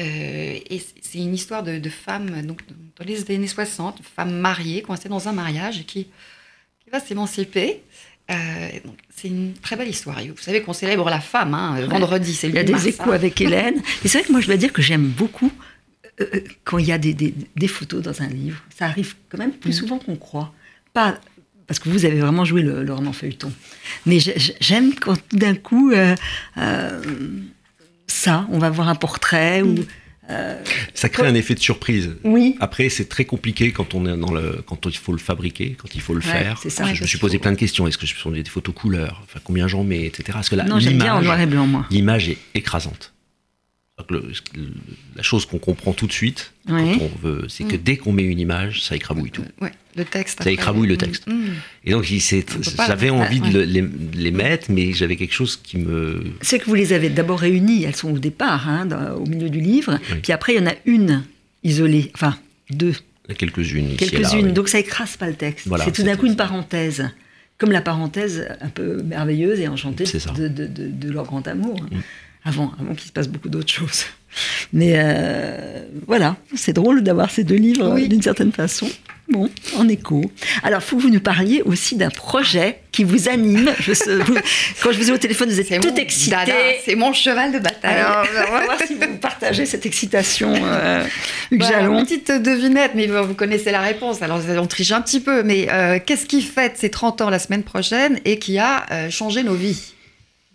Euh, 0.00 0.58
et 0.70 0.82
c'est- 1.02 1.18
une 1.18 1.34
histoire 1.34 1.62
de, 1.62 1.78
de 1.78 1.88
femmes, 1.90 2.42
donc 2.46 2.60
dans 2.98 3.04
les 3.04 3.30
années 3.30 3.46
60, 3.46 3.98
une 3.98 4.04
femme 4.04 4.32
mariée, 4.38 4.80
coincée 4.82 5.08
dans 5.10 5.28
un 5.28 5.32
mariage 5.32 5.80
et 5.80 5.84
qui, 5.84 6.04
qui 6.82 6.90
va 6.90 6.98
s'émanciper. 7.00 7.82
Euh, 8.30 8.68
c'est 9.14 9.28
une 9.28 9.52
très 9.54 9.76
belle 9.76 9.88
histoire. 9.88 10.18
Vous 10.24 10.38
savez 10.38 10.62
qu'on 10.62 10.72
célèbre 10.72 11.10
la 11.10 11.20
femme, 11.20 11.52
hein, 11.52 11.78
vendredi, 11.86 12.32
c'est 12.34 12.48
Il 12.48 12.54
y 12.54 12.58
a 12.58 12.62
8 12.62 12.72
des 12.72 12.88
échos 12.88 13.10
hein. 13.10 13.14
avec 13.14 13.38
Hélène. 13.40 13.82
Et 14.04 14.08
c'est 14.08 14.18
vrai 14.18 14.26
que 14.26 14.32
moi, 14.32 14.40
je 14.40 14.46
dois 14.46 14.56
dire 14.56 14.72
que 14.72 14.80
j'aime 14.80 15.06
beaucoup 15.08 15.50
euh, 16.20 16.26
euh, 16.34 16.40
quand 16.64 16.78
il 16.78 16.86
y 16.86 16.92
a 16.92 16.98
des, 16.98 17.12
des- 17.12 17.34
des 17.54 17.68
photos 17.68 18.00
dans 18.02 18.22
un 18.22 18.28
livre. 18.28 18.62
Ça 18.74 18.86
arrive 18.86 19.14
quand 19.28 19.38
même 19.38 19.52
plus 19.52 19.70
Mhm. 19.72 19.76
souvent 19.76 19.98
qu'on 19.98 20.16
croit. 20.16 20.54
Pas 20.94 21.20
parce 21.72 21.78
que 21.78 21.88
vous 21.88 22.04
avez 22.04 22.20
vraiment 22.20 22.44
joué 22.44 22.60
le, 22.60 22.84
le 22.84 22.92
roman 22.92 23.14
feuilleton. 23.14 23.50
Mais 24.04 24.18
j'ai- 24.20 24.34
j'ai- 24.38 24.54
j'aime 24.60 24.92
quand 24.94 25.14
tout 25.16 25.36
d'un 25.38 25.54
coup, 25.54 25.90
euh, 25.90 26.14
euh, 26.58 27.00
ça, 28.06 28.46
on 28.50 28.58
va 28.58 28.68
voir 28.68 28.88
un 28.88 28.94
portrait 28.94 29.62
ou. 29.62 29.76
euh, 30.28 30.62
Ça 30.92 31.08
crée 31.08 31.26
un 31.26 31.34
effet 31.34 31.54
de 31.54 31.60
surprise. 31.60 32.10
oui. 32.24 32.56
Après, 32.60 32.90
c'est 32.90 33.08
très 33.08 33.24
compliqué 33.24 33.72
quand 33.72 33.94
on 33.94 34.04
est 34.04 34.16
dans 34.18 34.32
le, 34.34 34.62
quand 34.66 34.84
il 34.84 34.96
faut 34.98 35.12
le 35.12 35.18
fabriquer, 35.18 35.74
quand 35.80 35.94
il 35.94 36.02
faut 36.02 36.12
le 36.12 36.20
Ouais, 36.20 36.26
faire. 36.26 36.58
c'est 36.62 36.68
ça. 36.68 36.84
Ouais, 36.84 36.94
je 36.94 37.00
me 37.00 37.06
suis 37.06 37.16
posé 37.18 37.38
faut- 37.38 37.42
plein 37.42 37.52
de 37.52 37.56
questions. 37.56 37.86
Est-ce 37.88 37.96
que 37.96 38.06
ce 38.06 38.14
sont 38.16 38.30
des 38.32 38.44
photos 38.44 38.74
couleurs 38.74 39.22
Enfin, 39.24 39.40
combien 39.42 39.66
j'en 39.66 39.82
mets, 39.82 40.04
etc. 40.04 40.24
Parce 40.34 40.50
que 40.50 40.56
là, 40.56 40.64
non, 40.64 40.78
j'aime 40.78 40.98
bien 40.98 41.14
en 41.14 41.22
noir 41.22 41.40
et 41.40 41.46
blanc, 41.46 41.66
moi. 41.66 41.86
l'image 41.90 42.28
est 42.28 42.38
écrasante. 42.54 43.14
Le- 44.10 44.24
la 45.16 45.22
chose 45.22 45.46
qu'on 45.46 45.58
comprend 45.58 45.92
tout 45.92 46.06
de 46.06 46.12
suite, 46.12 46.52
Oui. 46.68 46.98
quand 46.98 47.04
on 47.04 47.18
veut, 47.28 47.46
c'est 47.48 47.64
que 47.64 47.76
Mm. 47.76 47.80
dès 47.82 47.96
qu'on 47.96 48.12
met 48.12 48.24
une 48.24 48.38
image, 48.40 48.82
ça 48.82 48.96
écrabouille 48.96 49.30
tout. 49.30 49.44
Ouais, 49.60 49.72
le 49.96 50.04
texte. 50.04 50.38
Ça 50.38 50.42
après. 50.42 50.54
écrabouille 50.54 50.88
le 50.88 50.94
Mm, 50.94 50.98
texte. 50.98 51.26
mm. 51.26 51.44
Et 51.84 51.90
donc, 51.92 52.04
j'avais 52.86 53.10
envie 53.10 53.40
de 53.40 53.60
ouais. 53.60 53.66
les, 53.66 53.84
les 54.14 54.30
mettre, 54.30 54.70
mais 54.70 54.92
j'avais 54.92 55.16
quelque 55.16 55.34
chose 55.34 55.56
qui 55.62 55.78
me. 55.78 56.22
C'est 56.40 56.58
que 56.58 56.66
vous 56.66 56.74
les 56.74 56.92
avez 56.92 57.08
d'abord 57.10 57.40
réunies, 57.40 57.84
elles 57.84 57.96
sont 57.96 58.12
au 58.12 58.18
départ, 58.18 58.68
hein, 58.68 58.86
dans- 58.86 59.14
au 59.16 59.26
milieu 59.26 59.50
du 59.50 59.60
livre, 59.60 59.98
Oui. 60.10 60.18
puis 60.22 60.32
après 60.32 60.54
il 60.54 60.60
y 60.60 60.62
en 60.62 60.66
a 60.70 60.74
une 60.86 61.24
isolée, 61.64 62.10
enfin 62.14 62.36
deux, 62.70 62.94
Quelques-unes. 63.38 63.96
quelques-unes, 63.96 64.46
oui. 64.46 64.52
donc 64.52 64.68
ça 64.68 64.78
écrase 64.78 65.16
pas 65.16 65.28
le 65.28 65.34
texte. 65.34 65.66
Voilà, 65.68 65.84
c'est 65.84 65.92
tout 65.92 66.02
d'un 66.02 66.16
coup 66.16 66.26
une 66.26 66.36
parenthèse, 66.36 67.08
comme 67.58 67.70
la 67.70 67.80
parenthèse 67.80 68.48
un 68.60 68.68
peu 68.68 69.02
merveilleuse 69.02 69.60
et 69.60 69.68
enchantée 69.68 70.04
de, 70.04 70.48
de- 70.48 70.66
de- 70.66 70.88
de 70.88 71.10
leur 71.12 71.24
grand 71.24 71.46
amour. 71.46 71.76
Avant, 72.44 72.72
avant 72.80 72.94
qu'il 72.94 73.06
se 73.08 73.12
passe 73.12 73.28
beaucoup 73.28 73.48
d'autres 73.48 73.72
choses. 73.72 74.04
Mais 74.72 74.92
euh, 74.96 75.84
voilà, 76.06 76.36
c'est 76.54 76.72
drôle 76.72 77.02
d'avoir 77.02 77.30
ces 77.30 77.44
deux 77.44 77.56
livres 77.56 77.90
Oui. 77.94 78.08
d'une 78.08 78.22
certaine 78.22 78.52
façon. 78.52 78.88
Bon, 79.28 79.48
en 79.76 79.88
écho. 79.88 80.30
Alors, 80.62 80.80
il 80.80 80.84
faut 80.84 80.96
que 80.96 81.02
vous 81.02 81.10
nous 81.10 81.20
parliez 81.20 81.62
aussi 81.62 81.96
d'un 81.96 82.10
projet 82.10 82.80
qui 82.90 83.04
vous 83.04 83.28
anime. 83.28 83.70
Je 83.78 83.92
sais- 83.94 84.16
vous- 84.16 84.36
quand 84.82 84.92
je 84.92 84.98
vous 84.98 85.08
ai 85.10 85.12
au 85.12 85.16
téléphone, 85.18 85.48
vous 85.48 85.60
êtes 85.60 85.70
excitée. 85.98 86.30
dada, 86.32 86.52
C'est 86.84 86.96
mon 86.96 87.12
cheval 87.14 87.52
de 87.52 87.58
bataille. 87.58 87.94
Alors, 87.94 88.26
on 88.48 88.52
va 88.52 88.64
voir 88.64 88.78
si 88.86 88.94
vous 88.94 89.16
partagez 89.20 89.64
cette 89.64 89.86
excitation, 89.86 90.52
euh, 90.54 91.04
Hugues 91.50 91.60
Bah, 91.60 91.68
Jalon. 91.70 92.02
Petite 92.02 92.30
devinette, 92.32 92.92
mais 92.94 93.06
vous 93.06 93.34
connaissez 93.34 93.70
la 93.70 93.80
réponse, 93.80 94.20
alors 94.22 94.40
on 94.58 94.66
triche 94.66 94.92
un 94.92 95.00
petit 95.00 95.20
peu. 95.20 95.42
Mais 95.42 95.68
euh, 95.70 95.98
qu'est-ce 96.04 96.26
qui 96.26 96.42
fête 96.42 96.76
ses 96.76 96.90
30 96.90 97.20
ans 97.22 97.30
la 97.30 97.38
semaine 97.38 97.62
prochaine 97.62 98.18
et 98.24 98.38
qui 98.38 98.58
a 98.58 99.08
changé 99.10 99.42
nos 99.44 99.54
vies? 99.54 99.92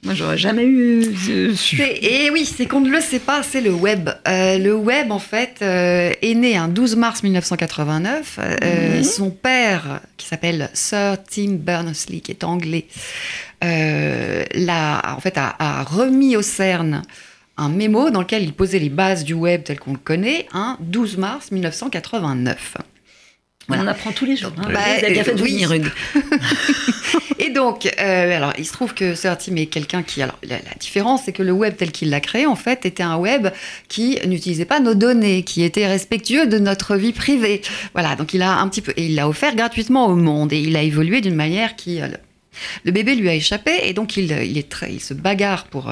Moi, 0.04 0.14
j'aurais 0.14 0.38
jamais 0.38 0.64
eu 0.64 1.02
euh, 1.28 1.56
su. 1.56 1.76
C'est- 1.78 2.00
Et 2.04 2.30
oui, 2.30 2.46
c'est 2.46 2.66
qu'on 2.68 2.80
ne 2.82 2.90
le 2.90 3.02
sait 3.02 3.20
pas, 3.20 3.42
c'est 3.44 3.62
le 3.62 3.72
web. 3.74 4.10
Euh, 4.28 4.58
le 4.58 4.76
web, 4.76 5.12
en 5.12 5.20
fait, 5.20 5.56
euh, 5.62 6.12
est 6.22 6.36
né 6.36 6.56
un 6.56 6.68
12 6.68 6.96
mars 6.96 7.24
1989. 7.24 8.40
Euh, 8.40 8.98
Mhm. 8.98 9.04
Son 9.04 9.32
père, 9.32 10.02
qui 10.16 10.28
s'appelle 10.28 10.70
Sir 10.74 11.18
Tim 11.30 11.54
Berners-Lee, 11.60 12.22
qui 12.22 12.32
est 12.32 12.44
anglais, 12.44 12.86
euh, 13.64 14.46
l'a- 14.54 15.16
en 15.18 15.20
fait, 15.20 15.38
a, 15.38 15.56
a 15.60 15.84
remis 15.84 16.38
au 16.38 16.42
CERN 16.42 17.02
un 17.58 17.70
mémo 17.70 18.12
dans 18.12 18.22
lequel 18.22 18.44
il 18.44 18.54
posait 18.54 18.80
les 18.80 18.90
bases 18.90 19.24
du 19.24 19.34
web 19.34 19.64
tel 19.64 19.80
qu'on 19.80 19.94
le 19.94 19.98
connaît, 20.00 20.46
un 20.54 20.78
12 20.80 21.18
mars 21.18 21.52
1989. 21.52 22.78
Voilà. 23.68 23.84
On 23.84 23.88
apprend 23.88 24.12
tous 24.14 24.26
les 24.26 24.38
jours. 24.38 24.54
Hein. 24.58 24.70
Bah, 24.74 24.80
euh, 25.04 25.36
oui. 25.42 25.66
Et 27.40 27.50
donc, 27.50 27.86
euh, 27.86 28.36
alors, 28.36 28.54
il 28.58 28.66
se 28.66 28.72
trouve 28.72 28.94
que 28.94 29.14
Sir 29.14 29.38
Tim 29.38 29.58
est 29.58 29.66
quelqu'un 29.66 30.04
qui, 30.04 30.22
alors, 30.22 30.40
la, 30.44 30.56
la 30.56 30.74
différence, 30.80 31.24
c'est 31.26 31.34
que 31.34 31.44
le 31.44 31.52
web 31.52 31.76
tel 31.76 31.92
qu'il 31.92 32.10
l'a 32.10 32.22
créé, 32.22 32.46
en 32.46 32.56
fait, 32.56 32.86
était 32.86 33.04
un 33.04 33.18
web 33.18 33.50
qui 33.90 34.20
n'utilisait 34.26 34.66
pas 34.66 34.80
nos 34.80 34.94
données, 34.94 35.44
qui 35.44 35.64
était 35.64 35.86
respectueux 35.86 36.48
de 36.48 36.60
notre 36.60 36.96
vie 36.96 37.12
privée. 37.12 37.62
Voilà, 37.94 38.16
donc 38.16 38.34
il 38.34 38.42
a 38.42 38.58
un 38.58 38.68
petit 38.70 38.82
peu, 38.82 38.94
et 38.96 39.08
il 39.08 39.16
l'a 39.16 39.28
offert 39.28 39.56
gratuitement 39.56 40.08
au 40.08 40.16
monde, 40.16 40.54
et 40.54 40.60
il 40.60 40.76
a 40.78 40.82
évolué 40.82 41.20
d'une 41.20 41.36
manière 41.36 41.76
qui, 41.76 42.02
euh, 42.02 42.08
le 42.86 42.92
bébé 42.92 43.16
lui 43.16 43.28
a 43.28 43.36
échappé, 43.36 43.72
et 43.84 43.94
donc 43.94 44.16
il, 44.16 44.32
il 44.32 44.58
est 44.58 44.70
très, 44.70 44.94
il 44.94 45.02
se 45.02 45.14
bagarre 45.14 45.66
pour. 45.66 45.92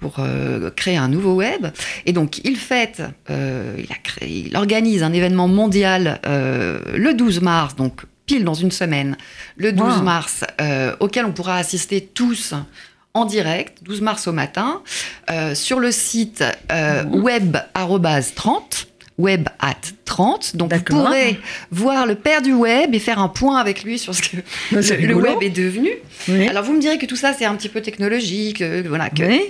Pour 0.00 0.16
euh, 0.18 0.70
créer 0.70 0.96
un 0.96 1.08
nouveau 1.08 1.34
web. 1.34 1.66
Et 2.06 2.12
donc, 2.12 2.38
il 2.44 2.56
fête, 2.56 3.02
euh, 3.30 3.74
il, 3.78 3.92
a 3.92 3.96
créé, 4.02 4.46
il 4.48 4.56
organise 4.56 5.02
un 5.02 5.12
événement 5.12 5.46
mondial 5.48 6.20
euh, 6.26 6.80
le 6.96 7.14
12 7.14 7.40
mars, 7.42 7.76
donc 7.76 8.02
pile 8.26 8.44
dans 8.44 8.54
une 8.54 8.70
semaine, 8.70 9.16
le 9.56 9.72
12 9.72 9.98
Wow. 9.98 10.02
mars, 10.02 10.44
auquel 11.00 11.24
on 11.26 11.32
pourra 11.32 11.56
assister 11.56 12.00
tous 12.00 12.54
en 13.12 13.24
direct, 13.24 13.78
12 13.82 14.00
mars 14.02 14.28
au 14.28 14.32
matin, 14.32 14.82
sur 15.54 15.80
le 15.80 15.90
site 15.90 16.44
euh, 16.70 17.02
Mhm. 17.04 17.22
web@30 17.22 18.86
web 19.18 19.48
at 19.58 19.74
30. 20.06 20.56
Donc, 20.56 20.72
vous 20.72 20.80
pourrez 20.82 21.38
voir 21.70 22.06
le 22.06 22.14
père 22.14 22.40
du 22.40 22.52
web 22.54 22.94
et 22.94 22.98
faire 22.98 23.18
un 23.18 23.28
point 23.28 23.58
avec 23.58 23.84
lui 23.84 23.98
sur 23.98 24.14
ce 24.14 24.22
que 24.22 24.36
le, 24.72 25.14
web 25.14 25.42
est 25.42 25.50
devenu. 25.50 25.90
Oui. 26.28 26.48
Alors, 26.48 26.64
vous 26.64 26.72
me 26.72 26.80
direz 26.80 26.96
que 26.98 27.04
tout 27.06 27.16
ça, 27.16 27.34
c'est 27.38 27.44
un 27.44 27.54
petit 27.54 27.68
peu 27.68 27.82
technologique, 27.82 28.62
euh, 28.62 28.82
voilà, 28.88 29.10
que, 29.10 29.22
Oui. 29.24 29.40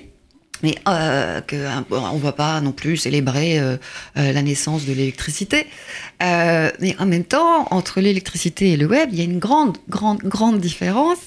Mais 0.62 0.74
euh, 0.88 1.40
que, 1.40 1.56
euh, 1.56 2.14
ne 2.14 2.18
va 2.18 2.32
pas 2.32 2.60
non 2.60 2.72
plus 2.72 2.96
célébrer 2.96 3.58
euh, 3.58 3.76
euh, 4.16 4.32
la 4.32 4.42
naissance 4.42 4.86
de 4.86 4.92
l'électricité. 4.92 5.66
Euh, 6.22 6.70
mais 6.80 6.96
en 6.98 7.06
même 7.06 7.24
temps, 7.24 7.66
entre 7.70 8.00
l'électricité 8.00 8.72
et 8.72 8.76
le 8.76 8.86
web, 8.86 9.10
il 9.12 9.18
y 9.18 9.22
a 9.22 9.24
une 9.24 9.38
grande, 9.38 9.78
grande, 9.88 10.20
grande 10.22 10.60
différence. 10.60 11.18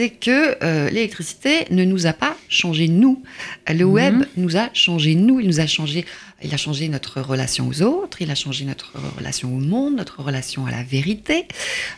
C'est 0.00 0.10
que 0.10 0.56
euh, 0.62 0.88
l'électricité 0.90 1.66
ne 1.72 1.84
nous 1.84 2.06
a 2.06 2.12
pas 2.12 2.36
changé 2.48 2.86
nous. 2.86 3.20
Le 3.68 3.84
Mhm. 3.84 3.90
web 3.92 4.24
nous 4.36 4.56
a 4.56 4.68
changé 4.72 5.16
nous. 5.16 5.40
Il 5.40 5.48
nous 5.48 5.58
a 5.58 5.66
changé. 5.66 6.04
Il 6.40 6.54
a 6.54 6.56
changé 6.56 6.88
notre 6.88 7.20
relation 7.20 7.66
aux 7.66 7.82
autres. 7.82 8.22
Il 8.22 8.30
a 8.30 8.36
changé 8.36 8.64
notre 8.64 8.92
relation 9.16 9.52
au 9.52 9.58
monde, 9.58 9.96
notre 9.96 10.22
relation 10.22 10.66
à 10.66 10.70
la 10.70 10.84
vérité, 10.84 11.48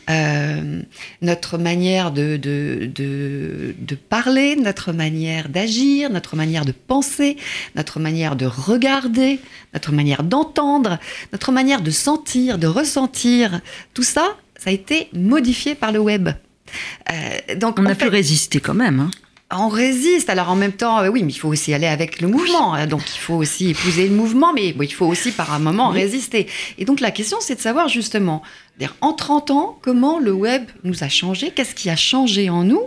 euh, 0.09 0.81
notre 1.21 1.59
manière 1.59 2.11
de, 2.11 2.39
de, 2.39 2.91
de, 2.95 3.75
de 3.79 3.95
parler, 3.97 4.57
notre 4.57 4.93
manière 4.95 5.51
d'agir, 5.51 6.09
notre 6.09 6.37
manière 6.37 6.65
de 6.65 6.73
penser, 6.73 7.37
notre 7.77 8.01
manière 8.01 8.35
de 8.35 8.47
regarder, 8.47 9.41
notre 9.75 9.93
manière 9.93 10.23
d'entendre, 10.23 10.99
notre 11.33 11.53
manière 11.53 11.83
de 11.83 11.91
sentir, 11.91 12.57
de 12.57 12.67
ressentir. 12.67 13.61
Tout 13.93 14.05
ça, 14.05 14.25
ça 14.57 14.71
a 14.71 14.73
été 14.73 15.09
modifié 15.13 15.75
par 15.75 15.93
le 15.93 15.99
web. 15.99 16.31
Euh, 17.13 17.55
donc, 17.57 17.77
On 17.79 17.87
a 17.87 17.95
fait, 17.95 18.07
pu 18.07 18.11
résister 18.11 18.61
quand 18.61 18.75
même. 18.75 19.01
hein. 19.01 19.11
on 19.53 19.69
résiste. 19.69 20.31
Alors 20.31 20.49
en 20.51 20.57
même 20.57 20.73
temps, 20.73 21.01
euh, 21.01 21.09
oui, 21.09 21.23
mais 21.25 21.33
il 21.33 21.37
faut 21.39 21.49
aussi 21.49 21.75
aller 21.75 21.87
avec 21.87 22.21
le 22.21 22.29
mouvement. 22.29 22.75
hein. 22.75 22.87
Donc 22.87 23.03
il 23.15 23.19
faut 23.19 23.35
aussi 23.35 23.71
épouser 23.71 24.07
le 24.09 24.15
mouvement, 24.15 24.53
mais 24.53 24.73
bon, 24.73 24.85
il 24.85 24.93
faut 24.93 25.07
aussi 25.07 25.33
par 25.33 25.53
un 25.53 25.59
moment 25.59 25.91
Oui. 25.91 26.01
résister. 26.03 26.47
Et 26.79 26.85
donc 26.85 27.01
la 27.01 27.11
question, 27.11 27.39
c'est 27.41 27.57
de 27.57 27.61
savoir 27.61 27.89
justement, 27.89 28.43
en 29.01 29.13
30 29.13 29.51
ans, 29.51 29.79
comment 29.83 30.19
le 30.21 30.33
web 30.33 30.63
nous 30.85 31.03
a 31.05 31.09
changé, 31.09 31.51
qu'est-ce 31.51 31.75
qui 31.75 31.91
a 31.91 31.97
changé 31.97 32.49
en 32.51 32.65
nous 32.65 32.83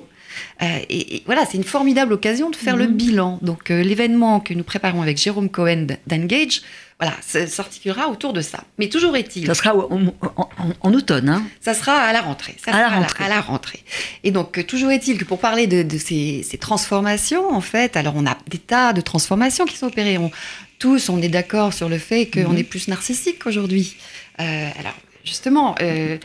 Euh, 0.64 0.80
et, 0.90 1.18
et 1.18 1.24
voilà, 1.28 1.46
c'est 1.46 1.58
une 1.58 1.64
formidable 1.64 2.12
occasion 2.14 2.50
de 2.50 2.56
faire 2.56 2.76
le 2.76 2.88
Mhm. 2.88 2.98
bilan. 2.98 3.40
Donc 3.44 3.70
euh, 3.70 3.84
l'événement 3.84 4.40
que 4.40 4.56
nous 4.56 4.64
préparons 4.64 5.02
avec 5.04 5.18
Jérôme 5.18 5.48
Cohen 5.50 5.86
d'Engage, 6.08 6.64
voilà, 7.04 7.18
ça 7.22 7.46
s'articulera 7.48 8.08
autour 8.10 8.34
de 8.34 8.42
ça. 8.42 8.64
Mais 8.78 8.88
toujours 8.88 9.16
est-il, 9.18 9.46
Ça 9.48 9.54
sera 9.56 9.76
en, 9.76 10.06
en- 10.36 10.50
en 10.80 10.94
automne. 10.94 11.28
Hein. 11.30 11.44
ça 11.60 11.74
sera 11.74 11.94
à 11.98 12.14
la 12.14 12.22
rentrée. 12.22 12.56
Ça 12.64 12.72
À 12.72 12.80
la 12.80 12.90
rentrée. 12.90 13.24
À 13.24 13.30
la, 13.30 13.42
rentrée. 13.42 13.84
Et 14.24 14.32
donc, 14.32 14.58
euh, 14.58 14.64
toujours 14.64 14.92
est-il 14.92 15.18
que 15.18 15.26
pour 15.26 15.40
parler 15.40 15.68
de, 15.68 15.84
de 15.84 15.98
ces, 15.98 16.44
ces 16.44 16.58
transformations, 16.58 17.50
en 17.54 17.62
fait, 17.62 17.98
alors 17.98 18.14
on 18.16 18.26
a 18.26 18.38
des 18.48 18.58
tas 18.58 18.94
de 18.94 19.02
transformations 19.02 19.66
qui 19.66 19.78
sont 19.78 19.88
opérées. 19.88 20.18
On- 20.18 20.32
tous, 20.80 21.10
on 21.10 21.22
est 21.22 21.30
d'accord 21.30 21.74
sur 21.74 21.88
le 21.90 21.98
fait 21.98 22.26
qu'on 22.30 22.50
Mhm. 22.54 22.58
est 22.58 22.64
plus 22.64 22.88
narcissique 22.90 23.40
qu'aujourd'hui. 23.40 23.96
Euh, 24.42 24.70
alors, 24.80 24.96
justement, 25.24 25.76
euh. 25.82 26.18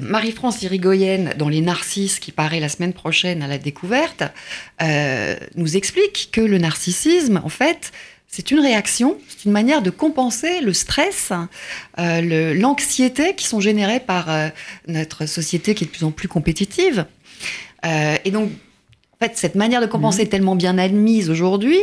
Marie-France 0.00 0.62
Irigoyen, 0.62 1.32
dans 1.36 1.48
Les 1.50 1.60
Narcisses, 1.60 2.18
qui 2.18 2.32
paraît 2.32 2.60
la 2.60 2.70
semaine 2.70 2.94
prochaine 2.94 3.42
à 3.42 3.46
la 3.46 3.58
découverte, 3.58 4.22
euh, 4.82 5.36
nous 5.56 5.76
explique 5.76 6.30
que 6.32 6.40
le 6.40 6.56
narcissisme, 6.58 7.40
en 7.44 7.48
fait, 7.50 7.92
c'est 8.36 8.50
une 8.50 8.60
réaction, 8.60 9.16
c'est 9.28 9.46
une 9.46 9.52
manière 9.52 9.80
de 9.80 9.88
compenser 9.88 10.60
le 10.60 10.74
stress, 10.74 11.32
euh, 11.98 12.52
l'anxiété 12.52 13.34
qui 13.34 13.46
sont 13.46 13.60
générées 13.60 13.98
par 13.98 14.28
euh, 14.28 14.48
notre 14.88 15.24
société 15.24 15.74
qui 15.74 15.84
est 15.84 15.86
de 15.86 15.90
plus 15.90 16.04
en 16.04 16.10
plus 16.10 16.28
compétitive. 16.28 17.06
Euh, 17.86 18.16
et 18.26 18.30
donc, 18.30 18.50
en 18.50 19.24
fait, 19.24 19.38
cette 19.38 19.54
manière 19.54 19.80
de 19.80 19.86
compenser 19.86 20.20
est 20.20 20.26
tellement 20.26 20.54
bien 20.54 20.76
admise 20.76 21.30
aujourd'hui 21.30 21.78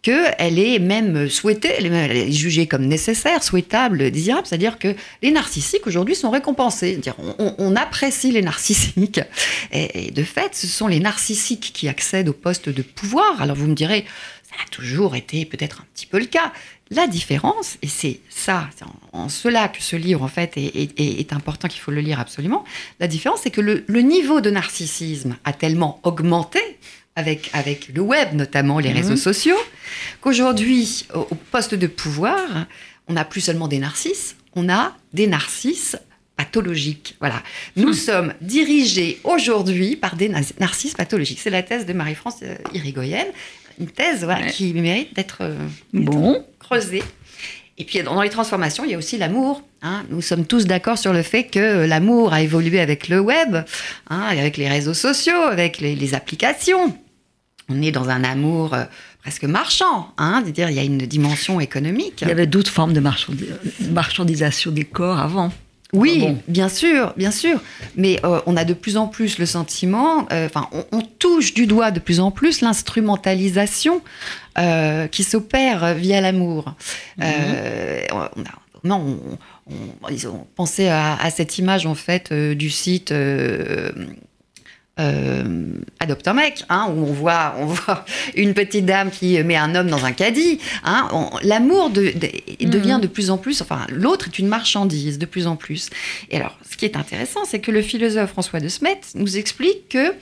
qu'elle 0.00 0.58
est 0.58 0.78
même 0.78 1.28
souhaitée, 1.28 1.68
elle 1.76 1.84
est, 1.84 1.90
même- 1.90 2.32
jugée 2.32 2.66
comme 2.66 2.86
nécessaire, 2.86 3.42
souhaitable, 3.42 4.10
désirable. 4.10 4.46
C'est-à-dire 4.46 4.78
que 4.78 4.94
les 5.20 5.30
narcissiques 5.30 5.86
aujourd'hui 5.86 6.14
sont 6.14 6.30
récompensés. 6.30 6.92
C'est-à-dire, 6.92 7.16
on, 7.58 7.76
apprécie 7.76 8.32
les 8.32 8.40
narcissiques. 8.40 9.20
Et, 9.72 10.06
et 10.06 10.10
de 10.10 10.22
fait, 10.22 10.54
ce 10.54 10.66
sont 10.66 10.86
les 10.86 11.00
narcissiques 11.00 11.72
qui 11.74 11.86
accèdent 11.88 12.30
au 12.30 12.32
poste 12.32 12.70
de 12.70 12.80
pouvoir. 12.80 13.42
Alors 13.42 13.56
vous 13.56 13.66
me 13.66 13.74
direz, 13.74 14.06
a 14.64 14.68
toujours 14.70 15.16
été 15.16 15.44
peut-être 15.44 15.80
un 15.82 15.86
petit 15.94 16.06
peu 16.06 16.18
le 16.18 16.26
cas. 16.26 16.52
La 16.90 17.06
différence, 17.06 17.76
et 17.82 17.88
c'est 17.88 18.20
ça, 18.28 18.68
c'est 18.76 18.84
en, 18.84 18.94
en 19.12 19.28
cela 19.28 19.68
que 19.68 19.80
ce 19.80 19.94
livre 19.96 20.22
en 20.22 20.28
fait 20.28 20.56
est, 20.56 20.64
est- 20.74 21.00
est- 21.00 21.20
est 21.20 21.32
important 21.32 21.68
qu'il 21.68 21.80
faut 21.80 21.92
le 21.92 22.00
lire 22.00 22.18
absolument. 22.18 22.64
La 22.98 23.06
différence, 23.06 23.40
c'est 23.44 23.50
que 23.52 23.60
le, 23.60 23.84
le 23.86 24.00
niveau 24.00 24.40
de 24.40 24.50
narcissisme 24.50 25.36
a 25.44 25.52
tellement 25.52 26.00
augmenté 26.02 26.58
avec, 27.16 27.48
avec 27.52 27.90
le 27.94 28.00
web, 28.02 28.34
notamment 28.34 28.78
les 28.80 28.88
Mhm. 28.90 28.96
réseaux 28.96 29.16
sociaux, 29.16 29.56
qu'aujourd'hui, 30.20 31.06
au, 31.14 31.20
au 31.30 31.34
poste 31.34 31.74
de 31.74 31.86
pouvoir, 31.86 32.66
on 33.08 33.12
n'a 33.14 33.24
plus 33.24 33.40
seulement 33.40 33.68
des 33.68 33.78
narcisses, 33.78 34.36
on 34.54 34.68
a 34.68 34.96
des 35.12 35.26
narcisses 35.26 35.96
pathologiques. 36.36 37.16
Voilà. 37.20 37.42
Nous 37.76 37.92
sommes 38.08 38.34
dirigés 38.40 39.20
aujourd'hui 39.24 39.96
par 39.96 40.16
des 40.16 40.28
na- 40.28 40.40
narcisses 40.58 40.94
pathologiques. 40.94 41.40
C'est 41.40 41.50
la 41.50 41.62
thèse 41.62 41.86
de 41.86 41.92
Marie-France 41.92 42.36
euh, 42.42 42.56
Irigoyen, 42.74 43.26
une 43.80 43.88
thèse 43.88 44.24
voilà, 44.24 44.44
Ouais. 44.46 44.50
qui 44.52 44.72
mérite 44.74 45.14
d'être 45.14 45.38
euh, 45.40 45.56
Bon. 45.92 46.44
creusée. 46.58 47.02
Et 47.78 47.84
puis 47.84 48.02
dans 48.02 48.20
les 48.20 48.28
transformations, 48.28 48.84
il 48.84 48.90
y 48.90 48.94
a 48.94 48.98
aussi 48.98 49.16
l'amour. 49.16 49.62
hein. 49.82 50.04
Nous 50.10 50.20
sommes 50.20 50.44
tous 50.44 50.66
d'accord 50.66 50.98
sur 50.98 51.12
le 51.14 51.22
fait 51.22 51.44
que 51.44 51.58
euh, 51.58 51.86
l'amour 51.86 52.32
a 52.34 52.42
évolué 52.42 52.78
avec 52.80 53.08
le 53.08 53.20
web, 53.20 53.56
hein, 54.10 54.20
avec 54.28 54.56
les 54.58 54.68
réseaux 54.68 54.94
sociaux, 54.94 55.42
avec 55.50 55.78
les, 55.80 55.94
les 55.96 56.14
applications. 56.14 56.94
On 57.70 57.80
est 57.80 57.92
dans 57.92 58.08
un 58.10 58.22
amour 58.24 58.74
euh, 58.74 58.84
presque 59.22 59.44
marchand, 59.44 60.12
hein, 60.18 60.42
c'est-à-dire 60.44 60.68
il 60.70 60.76
y 60.76 60.80
a 60.80 60.82
une 60.84 60.98
dimension 60.98 61.58
économique. 61.60 62.20
Il 62.22 62.28
y 62.28 62.30
avait 62.32 62.46
d'autres 62.46 62.70
formes 62.72 62.92
de 62.92 63.00
marchandi- 63.00 63.46
marchandisation 63.90 64.70
des 64.72 64.84
corps 64.84 65.18
avant. 65.18 65.50
Oui, 65.92 66.20
Ah 66.22 66.26
bon. 66.26 66.38
bien 66.48 66.68
sûr, 66.68 67.12
bien 67.16 67.30
sûr. 67.30 67.60
Mais 67.96 68.20
euh, 68.24 68.40
on 68.46 68.56
a 68.56 68.64
de 68.64 68.74
plus 68.74 68.96
en 68.96 69.06
plus 69.08 69.38
le 69.38 69.46
sentiment, 69.46 70.26
euh, 70.32 70.46
enfin, 70.46 70.68
on, 70.72 70.84
on 70.98 71.00
touche 71.02 71.52
du 71.54 71.66
doigt 71.66 71.90
de 71.90 71.98
plus 72.00 72.20
en 72.20 72.30
plus 72.30 72.60
l'instrumentalisation 72.60 74.00
euh, 74.58 75.06
qui 75.08 75.24
s'opère 75.24 75.94
via 75.94 76.20
l'amour. 76.20 76.74
Euh, 77.22 78.00
on 78.12 78.20
a- 78.20 78.30
non, 78.84 79.18
on, 79.68 79.72
on- 79.74 80.08
ils 80.08 80.26
ont 80.26 80.46
pensé 80.56 80.88
à, 80.88 81.16
à 81.16 81.30
cette 81.30 81.58
image 81.58 81.86
en 81.86 81.94
fait 81.94 82.32
du 82.32 82.70
site. 82.70 83.12
Euh, 85.00 85.72
Adopte 85.98 86.26
un 86.28 86.34
mec, 86.34 86.64
hein, 86.68 86.88
où 86.94 87.00
on 87.00 87.12
voit, 87.12 87.54
on 87.58 87.66
voit 87.66 88.04
une 88.34 88.54
petite 88.54 88.86
dame 88.86 89.10
qui 89.10 89.42
met 89.42 89.56
un 89.56 89.74
homme 89.74 89.88
dans 89.88 90.04
un 90.04 90.12
caddie. 90.12 90.58
Hein, 90.84 91.08
L'amour 91.42 91.90
de, 91.90 92.12
devient 92.60 92.94
mhm. 92.94 93.00
de 93.00 93.06
plus 93.06 93.30
en 93.30 93.38
plus, 93.38 93.60
enfin, 93.62 93.86
l'autre 93.88 94.28
est 94.28 94.38
une 94.38 94.48
marchandise 94.48 95.18
de 95.18 95.26
plus 95.26 95.46
en 95.46 95.56
plus. 95.56 95.90
Et 96.30 96.36
alors, 96.36 96.58
ce 96.70 96.76
qui 96.76 96.84
est 96.84 96.96
intéressant, 96.96 97.44
c'est 97.44 97.60
que 97.60 97.70
le 97.70 97.82
philosophe 97.82 98.30
François 98.30 98.60
de 98.60 98.68
Smet 98.68 99.00
nous 99.14 99.36
explique 99.36 99.88
que 99.88 100.14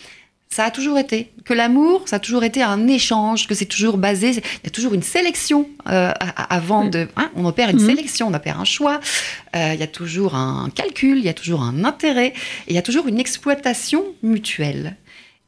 ça 0.51 0.65
a 0.65 0.71
toujours 0.71 0.99
été. 0.99 1.31
Que 1.45 1.55
l'amour, 1.55 2.03
ça 2.07 2.17
a 2.17 2.19
toujours 2.19 2.45
été 2.45 2.63
un 2.63 2.89
échange, 2.89 3.47
que 3.47 3.55
c'est 3.55 3.67
toujours 3.67 3.99
basé, 3.99 4.31
il 4.31 4.65
y 4.65 4.67
a 4.67 4.71
toujours 4.71 4.95
une 4.95 5.03
sélection 5.03 5.69
euh, 5.89 6.13
avant 6.37 6.85
de... 6.85 7.07
Hein, 7.17 7.31
on 7.37 7.45
opère 7.45 7.69
une 7.69 7.81
mhm. 7.81 7.87
sélection, 7.87 8.29
on 8.29 8.35
opère 8.35 8.59
un 8.59 8.65
choix, 8.65 9.01
euh, 9.57 9.73
il 9.75 9.81
y 9.81 9.83
a 9.83 9.89
toujours 9.89 10.35
un 10.35 10.71
calcul, 10.75 11.19
il 11.19 11.25
y 11.25 11.29
a 11.29 11.35
toujours 11.35 11.63
un 11.63 11.85
intérêt, 11.85 12.29
et 12.29 12.71
il 12.71 12.75
y 12.75 12.79
a 12.79 12.83
toujours 12.83 13.07
une 13.09 13.19
exploitation 13.19 14.05
mutuelle. 14.23 14.97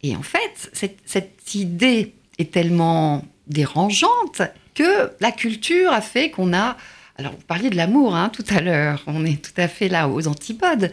Et 0.03 0.17
en 0.17 0.23
fait, 0.23 0.71
cette, 0.73 0.99
cette 1.07 1.55
idée 1.55 2.15
est 2.39 2.51
tellement 2.51 3.25
dérangeante 3.49 4.43
que 4.75 5.11
la 5.21 5.33
culture 5.33 5.93
a 5.93 6.01
fait 6.01 6.31
qu'on 6.31 6.55
a 6.55 6.77
alors, 7.21 7.33
vous 7.33 7.45
parliez 7.47 7.69
de 7.69 7.77
l'amour 7.77 8.17
hein, 8.17 8.31
tout 8.31 8.45
à 8.49 8.63
l'heure, 8.63 9.03
on 9.07 9.27
est 9.27 9.43
tout 9.43 9.59
à 9.59 9.69
fait 9.69 9.89
là 9.89 10.09
aux 10.09 10.27
antipodes, 10.27 10.91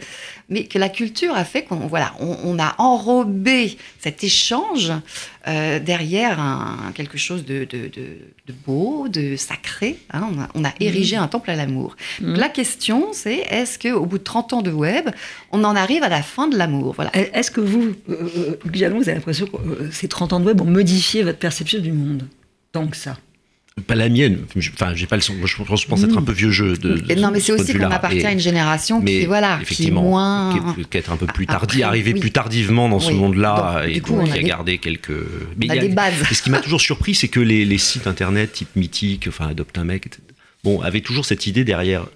mais 0.50 0.64
que 0.64 0.78
la 0.78 0.90
culture 0.90 1.34
a 1.34 1.44
fait 1.44 1.62
qu'on 1.62 1.86
voilà, 1.86 2.12
on, 2.20 2.58
a 2.58 2.74
enrobé 2.76 3.78
cet 3.98 4.22
échange 4.22 4.92
euh, 5.46 5.78
derrière 5.78 6.38
un, 6.38 6.92
quelque 6.94 7.16
chose 7.16 7.46
de, 7.46 7.66
beau, 8.66 9.08
de 9.08 9.36
sacré. 9.36 9.98
Hein. 10.12 10.28
on, 10.54 10.64
a, 10.66 10.72
érigé 10.80 11.16
mmh. 11.16 11.22
un 11.22 11.28
temple 11.28 11.50
à 11.50 11.56
l'amour. 11.56 11.96
Mmh. 12.20 12.34
La 12.34 12.50
question, 12.50 13.08
c'est 13.14 13.38
est-ce 13.48 13.78
qu'au 13.78 14.04
bout 14.04 14.18
de 14.18 14.24
30 14.24 14.52
ans 14.52 14.62
de 14.62 14.70
web, 14.70 15.08
on 15.50 15.64
en 15.64 15.74
arrive 15.76 16.02
à 16.02 16.10
la 16.10 16.22
fin 16.22 16.46
de 16.46 16.58
l'amour? 16.58 16.92
Voilà. 16.94 17.10
Est-ce 17.16 17.50
que 17.50 17.62
vous, 17.62 17.94
euh, 18.10 18.58
vous 18.66 18.82
avez 18.82 19.14
l'impression 19.14 19.46
que 19.46 19.56
euh, 19.56 19.90
ces 19.90 20.08
30 20.08 20.34
ans 20.34 20.40
de 20.40 20.44
web 20.44 20.60
ont 20.60 20.66
modifié 20.66 21.22
votre 21.22 21.38
perception 21.38 21.80
du 21.80 21.92
monde 21.92 22.24
Tant 22.70 22.86
que 22.86 22.98
ça? 22.98 23.16
Pas 23.86 23.94
la 23.94 24.08
mienne. 24.08 24.38
Enfin, 24.74 24.94
j'ai 24.94 25.06
pas 25.06 25.16
le 25.16 25.22
son. 25.22 25.34
Je 25.44 25.62
pense, 25.62 25.82
je 25.82 25.86
pense 25.86 26.02
être 26.02 26.18
un 26.18 26.22
peu 26.22 26.32
vieux 26.32 26.50
jeu. 26.50 26.76
De, 26.76 27.14
non, 27.14 27.30
mais 27.30 27.40
c'est 27.40 27.52
aussi 27.52 27.74
qu'on 27.74 27.90
appartient 27.90 28.26
à 28.26 28.32
une 28.32 28.40
génération 28.40 29.00
qui, 29.00 29.26
voilà, 29.26 29.60
qui 29.66 29.88
est 29.88 29.90
moins, 29.90 30.54
qui 30.90 30.98
est, 30.98 31.08
un 31.08 31.16
peu 31.16 31.26
plus 31.26 31.46
tardive, 31.46 31.84
arrivé 31.84 32.14
plus 32.14 32.30
tardivement 32.30 32.88
dans 32.88 33.00
ce 33.00 33.12
monde-là 33.12 33.82
et 33.86 34.00
qui 34.00 34.12
a 34.12 34.42
gardé 34.42 34.78
quelques. 34.78 35.12
Mais 35.56 35.70
a 35.70 35.76
des 35.76 35.88
bases. 35.88 36.14
ce 36.30 36.42
qui 36.42 36.50
m'a 36.50 36.60
toujours 36.60 36.80
surpris, 36.80 37.14
c'est 37.14 37.28
que 37.28 37.40
les, 37.40 37.64
les, 37.64 37.78
sites 37.78 38.06
internet 38.06 38.52
type 38.52 38.74
mythique, 38.76 39.26
enfin, 39.28 39.48
adopte 39.48 39.78
un 39.78 39.84
mec, 39.84 40.08
bon, 40.64 40.80
avaient 40.80 41.00
toujours 41.00 41.24
cette 41.24 41.46
idée 41.46 41.64
derrière, 41.64 42.06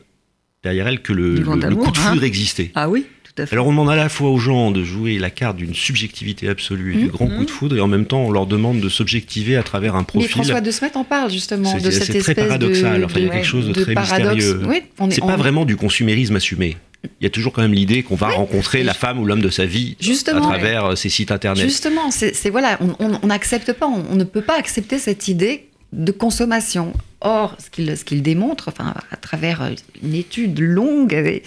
derrière 0.62 0.88
elle 0.88 1.00
que 1.00 1.12
le, 1.12 1.36
le, 1.36 1.44
coup 1.44 1.90
de 1.90 1.98
hein. 1.98 2.10
foudre 2.10 2.24
existait. 2.24 2.72
Ah 2.74 2.88
oui? 2.88 3.06
Alors 3.50 3.66
on 3.66 3.70
demande 3.70 3.90
à 3.90 3.96
la 3.96 4.08
fois 4.08 4.30
aux 4.30 4.38
gens 4.38 4.70
de 4.70 4.84
jouer 4.84 5.18
la 5.18 5.30
carte 5.30 5.56
d'une 5.56 5.74
subjectivité 5.74 6.48
absolue 6.48 6.94
et 6.94 6.98
du 6.98 7.04
mmh, 7.06 7.08
grand 7.08 7.28
coup 7.28 7.44
de 7.44 7.50
foudre, 7.50 7.76
et 7.76 7.80
en 7.80 7.86
même 7.86 8.04
temps 8.04 8.24
on 8.24 8.30
leur 8.30 8.46
demande 8.46 8.80
de 8.80 8.88
s'objectiver 8.88 9.56
à 9.56 9.62
travers 9.62 9.96
un 9.96 10.02
profil. 10.02 10.28
Mais 10.28 10.32
François 10.32 10.60
de 10.60 10.70
Smet 10.70 10.96
en 10.96 11.04
parle 11.04 11.30
justement 11.30 11.74
de 11.74 11.90
cette 11.90 12.10
espèce 12.10 12.22
très 12.24 12.34
paradoxal. 12.34 13.04
enfin, 13.04 13.20
il 13.20 13.26
y 13.26 13.30
a 13.30 13.32
quelque 13.32 13.46
chose 13.46 13.68
de, 13.68 13.72
très 13.72 13.94
mystérieux. 13.94 14.60
Oui, 14.66 14.82
c'est 15.10 15.20
pas 15.20 15.36
vraiment 15.36 15.64
du 15.64 15.76
consumérisme 15.76 16.36
assumé. 16.36 16.76
Il 17.20 17.24
y 17.24 17.26
a 17.26 17.30
toujours 17.30 17.52
quand 17.52 17.62
même 17.62 17.72
l'idée 17.72 18.02
qu'on 18.04 18.14
va 18.14 18.28
rencontrer 18.28 18.84
la 18.84 18.94
femme 18.94 19.18
ou 19.18 19.24
l'homme 19.24 19.40
de 19.40 19.50
sa 19.50 19.66
vie 19.66 19.96
à 20.28 20.40
travers 20.40 20.84
euh, 20.86 20.94
ces 20.94 21.08
sites 21.08 21.32
internet. 21.32 21.64
Justement, 21.64 22.10
c'est 22.10 22.50
voilà, 22.50 22.78
on 22.98 23.26
n'accepte 23.26 23.72
pas, 23.72 23.86
on 23.86 24.14
ne 24.14 24.24
peut 24.24 24.42
pas 24.42 24.58
accepter 24.58 24.98
cette 24.98 25.26
idée 25.28 25.68
de 25.92 26.12
consommation. 26.12 26.92
Or, 27.24 27.56
ce 27.62 27.70
qu'il 27.70 27.96
ce 27.96 28.04
qu'il 28.04 28.20
démontre, 28.22 28.68
enfin, 28.68 28.94
à 29.12 29.16
travers 29.16 29.70
une 30.02 30.14
étude 30.14 30.58
longue, 30.58 31.40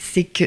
c'est 0.00 0.24
que 0.24 0.44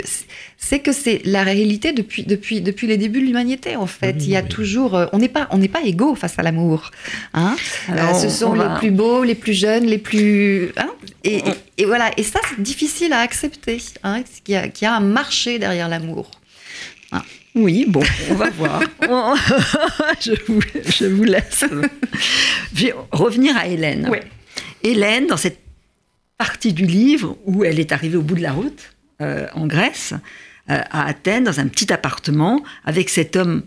c'est 0.57 0.79
que 0.79 0.91
c'est 0.91 1.21
la 1.23 1.43
réalité 1.43 1.93
depuis 1.93 2.23
depuis 2.23 2.59
depuis 2.59 2.85
les 2.87 2.97
débuts 2.97 3.21
de 3.21 3.25
l'humanité. 3.25 3.77
En 3.77 3.85
fait, 3.85 4.17
il 4.19 4.29
y 4.29 4.35
a 4.35 4.43
toujours, 4.43 4.95
euh, 4.95 5.05
on 5.13 5.19
n'est 5.19 5.29
pas 5.29 5.47
on 5.51 5.59
n'est 5.59 5.69
pas 5.69 5.81
égaux 5.81 6.15
face 6.15 6.37
à 6.39 6.43
l'amour. 6.43 6.91
Hein 7.33 7.55
euh, 7.89 8.13
ce 8.15 8.27
sont 8.27 8.53
les 8.53 8.67
plus 8.79 8.91
beaux, 8.91 9.23
les 9.23 9.35
plus 9.35 9.53
jeunes, 9.53 9.85
les 9.85 9.97
plus 9.97 10.73
hein 10.75 10.89
et, 11.23 11.41
et, 11.77 11.85
voilà. 11.85 12.11
Et 12.17 12.23
ça, 12.23 12.39
c'est 12.49 12.61
difficile 12.61 13.13
à 13.13 13.19
accepter. 13.19 13.81
Hein, 14.03 14.23
qu'il 14.43 14.55
y, 14.55 14.57
a, 14.57 14.65
y 14.65 14.85
a 14.85 14.93
un 14.93 14.99
marché 14.99 15.57
derrière 15.57 15.87
l'amour. 15.87 16.31
Hein. 17.13 17.21
Oui, 17.55 17.85
bon, 17.87 18.03
on 18.29 18.35
va 18.35 18.49
voir. 18.49 18.81
je, 20.19 20.31
vous, 20.45 20.59
je, 20.61 21.05
vous, 21.05 21.23
laisse. 21.23 21.63
Je 22.73 22.85
vais 22.85 22.93
revenir 23.11 23.55
à 23.55 23.67
Hélène. 23.67 24.11
Hélène, 24.83 25.27
dans 25.27 25.37
cette 25.37 25.59
partie 26.37 26.73
du 26.73 26.85
livre 26.85 27.37
où 27.45 27.63
elle 27.63 27.79
est 27.79 27.93
arrivée 27.93 28.17
au 28.17 28.21
bout 28.21 28.35
de 28.35 28.41
la 28.41 28.51
route, 28.51 28.95
euh, 29.21 29.47
en 29.53 29.67
Grèce, 29.67 30.13
euh, 30.69 30.81
à 30.91 31.07
Athènes, 31.07 31.45
dans 31.45 31.59
un 31.61 31.67
petit 31.67 31.93
appartement, 31.93 32.61
avec 32.83 33.09
cet 33.09 33.37
homme 33.37 33.63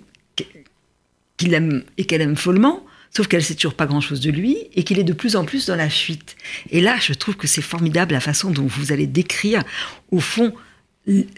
qu'il 1.39 1.55
aime 1.55 1.83
et 1.97 2.05
qu'elle 2.05 2.21
aime 2.21 2.37
follement, 2.37 2.85
sauf 3.17 3.27
qu'elle 3.27 3.43
sait 3.43 3.55
toujours 3.55 3.75
pas 3.75 3.87
grand-chose 3.87 4.21
de 4.21 4.31
lui 4.31 4.59
et 4.75 4.85
qu'il 4.85 4.99
est 4.99 5.05
de 5.05 5.15
plus 5.15 5.35
en 5.35 5.45
plus 5.45 5.65
dans 5.67 5.77
la 5.77 5.89
fuite. 5.89 6.37
Et 6.71 6.83
là, 6.83 6.97
je 7.01 7.15
trouve 7.15 7.37
que 7.37 7.47
c'est 7.47 7.63
formidable 7.63 8.13
la 8.13 8.21
façon 8.21 8.51
dont 8.51 8.67
vous 8.67 8.93
allez 8.93 9.07
décrire, 9.07 9.63
au 10.11 10.21
fond, 10.21 10.53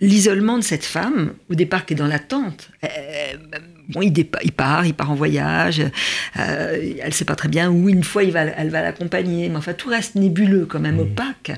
l'isolement 0.00 0.59
de 0.59 0.64
cette 0.64 0.85
femme, 0.85 1.35
au 1.48 1.54
départ 1.54 1.87
qui 1.87 1.94
est 1.94 1.96
dans 1.96 2.06
l'attente, 2.06 2.70
euh, 2.85 2.88
bon, 3.92 4.03
il, 4.03 4.12
il, 4.16 4.53
part, 4.53 4.87
il 4.87 4.94
part 4.94 5.11
en 5.11 5.14
voyage, 5.14 5.83
euh, 6.38 6.92
elle 7.00 7.09
ne 7.09 7.12
sait 7.12 7.24
pas 7.24 7.37
très 7.37 7.48
bien 7.48 7.70
où, 7.70 7.88
une 7.88 8.05
fois 8.05 8.22
il 8.24 8.33
va, 8.33 8.42
elle 8.42 8.70
va 8.70 8.83
l'accompagner, 8.83 9.48
mais 9.48 9.57
enfin 9.57 9.72
tout 9.72 9.88
reste 9.88 10.14
nébuleux, 10.14 10.66
quand 10.66 10.81
même 10.81 10.96
mmh. 10.96 11.00
opaque 11.00 11.53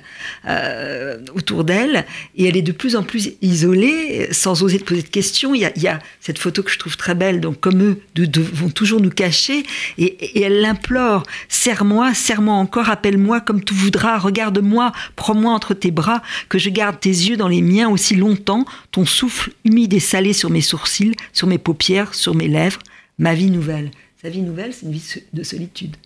euh, 0.48 1.18
autour 1.34 1.64
d'elle, 1.64 2.04
et 2.36 2.48
elle 2.48 2.56
est 2.56 2.62
de 2.62 2.72
plus 2.72 2.96
en 2.96 3.02
plus 3.02 3.32
isolée, 3.42 4.28
sans 4.32 4.62
oser 4.62 4.78
poser 4.78 5.02
de 5.02 5.08
questions. 5.08 5.54
Il 5.54 5.60
y, 5.60 5.64
a, 5.64 5.72
il 5.76 5.82
y 5.82 5.88
a 5.88 5.98
cette 6.20 6.38
photo 6.38 6.62
que 6.62 6.70
je 6.70 6.78
trouve 6.78 6.96
très 6.96 7.14
belle, 7.14 7.40
donc 7.40 7.60
comme 7.60 7.82
eux 7.82 8.00
de, 8.14 8.40
vont 8.40 8.70
toujours 8.70 9.00
nous 9.00 9.10
cacher, 9.10 9.64
et, 9.98 10.04
et 10.04 10.42
elle 10.42 10.60
l'implore, 10.60 11.24
serre-moi, 11.48 12.14
serre-moi 12.14 12.54
encore, 12.54 12.88
appelle-moi 12.88 13.40
comme 13.40 13.62
tu 13.62 13.74
voudras, 13.74 14.18
regarde-moi, 14.18 14.92
prends-moi 15.16 15.52
entre 15.52 15.74
tes 15.74 15.90
bras, 15.90 16.22
que 16.48 16.58
je 16.58 16.70
garde 16.70 16.98
tes 17.00 17.10
yeux 17.10 17.36
dans 17.36 17.48
les 17.48 17.62
miens 17.62 17.88
aussi 17.88 18.14
longtemps, 18.14 18.64
ton 18.90 19.04
souffle 19.06 19.50
humide 19.64 19.94
et 19.94 20.00
salé 20.00 20.32
sur 20.32 20.50
mes 20.50 20.60
sourcils, 20.60 21.14
sur 21.32 21.46
mes 21.46 21.58
paupières, 21.58 22.14
sur 22.22 22.34
mes 22.34 22.48
lèvres, 22.48 22.80
ma 23.18 23.34
vie 23.34 23.50
nouvelle. 23.50 23.90
Sa 24.22 24.30
vie 24.30 24.40
nouvelle, 24.40 24.72
c'est 24.72 24.86
une 24.86 24.92
vie 24.92 25.14
de 25.32 25.42
solitude. 25.42 25.96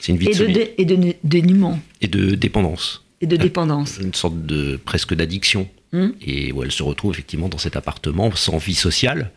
C'est 0.00 0.12
une 0.12 0.18
vie 0.18 0.26
de, 0.26 0.44
et 0.44 0.52
de, 0.52 0.68
et 0.78 0.84
de 0.84 1.14
dénuement. 1.22 1.78
Et 2.00 2.08
de 2.08 2.34
dépendance. 2.34 3.04
Et 3.20 3.26
de 3.26 3.36
dépendance. 3.36 3.98
Une 4.02 4.12
sorte 4.12 4.44
de 4.44 4.76
presque 4.76 5.14
d'addiction. 5.14 5.68
Hmm. 5.92 6.10
Et 6.20 6.50
où 6.50 6.64
elle 6.64 6.72
se 6.72 6.82
retrouve 6.82 7.12
effectivement 7.12 7.48
dans 7.48 7.58
cet 7.58 7.76
appartement 7.76 8.34
sans 8.34 8.58
vie 8.58 8.74
sociale 8.74 9.30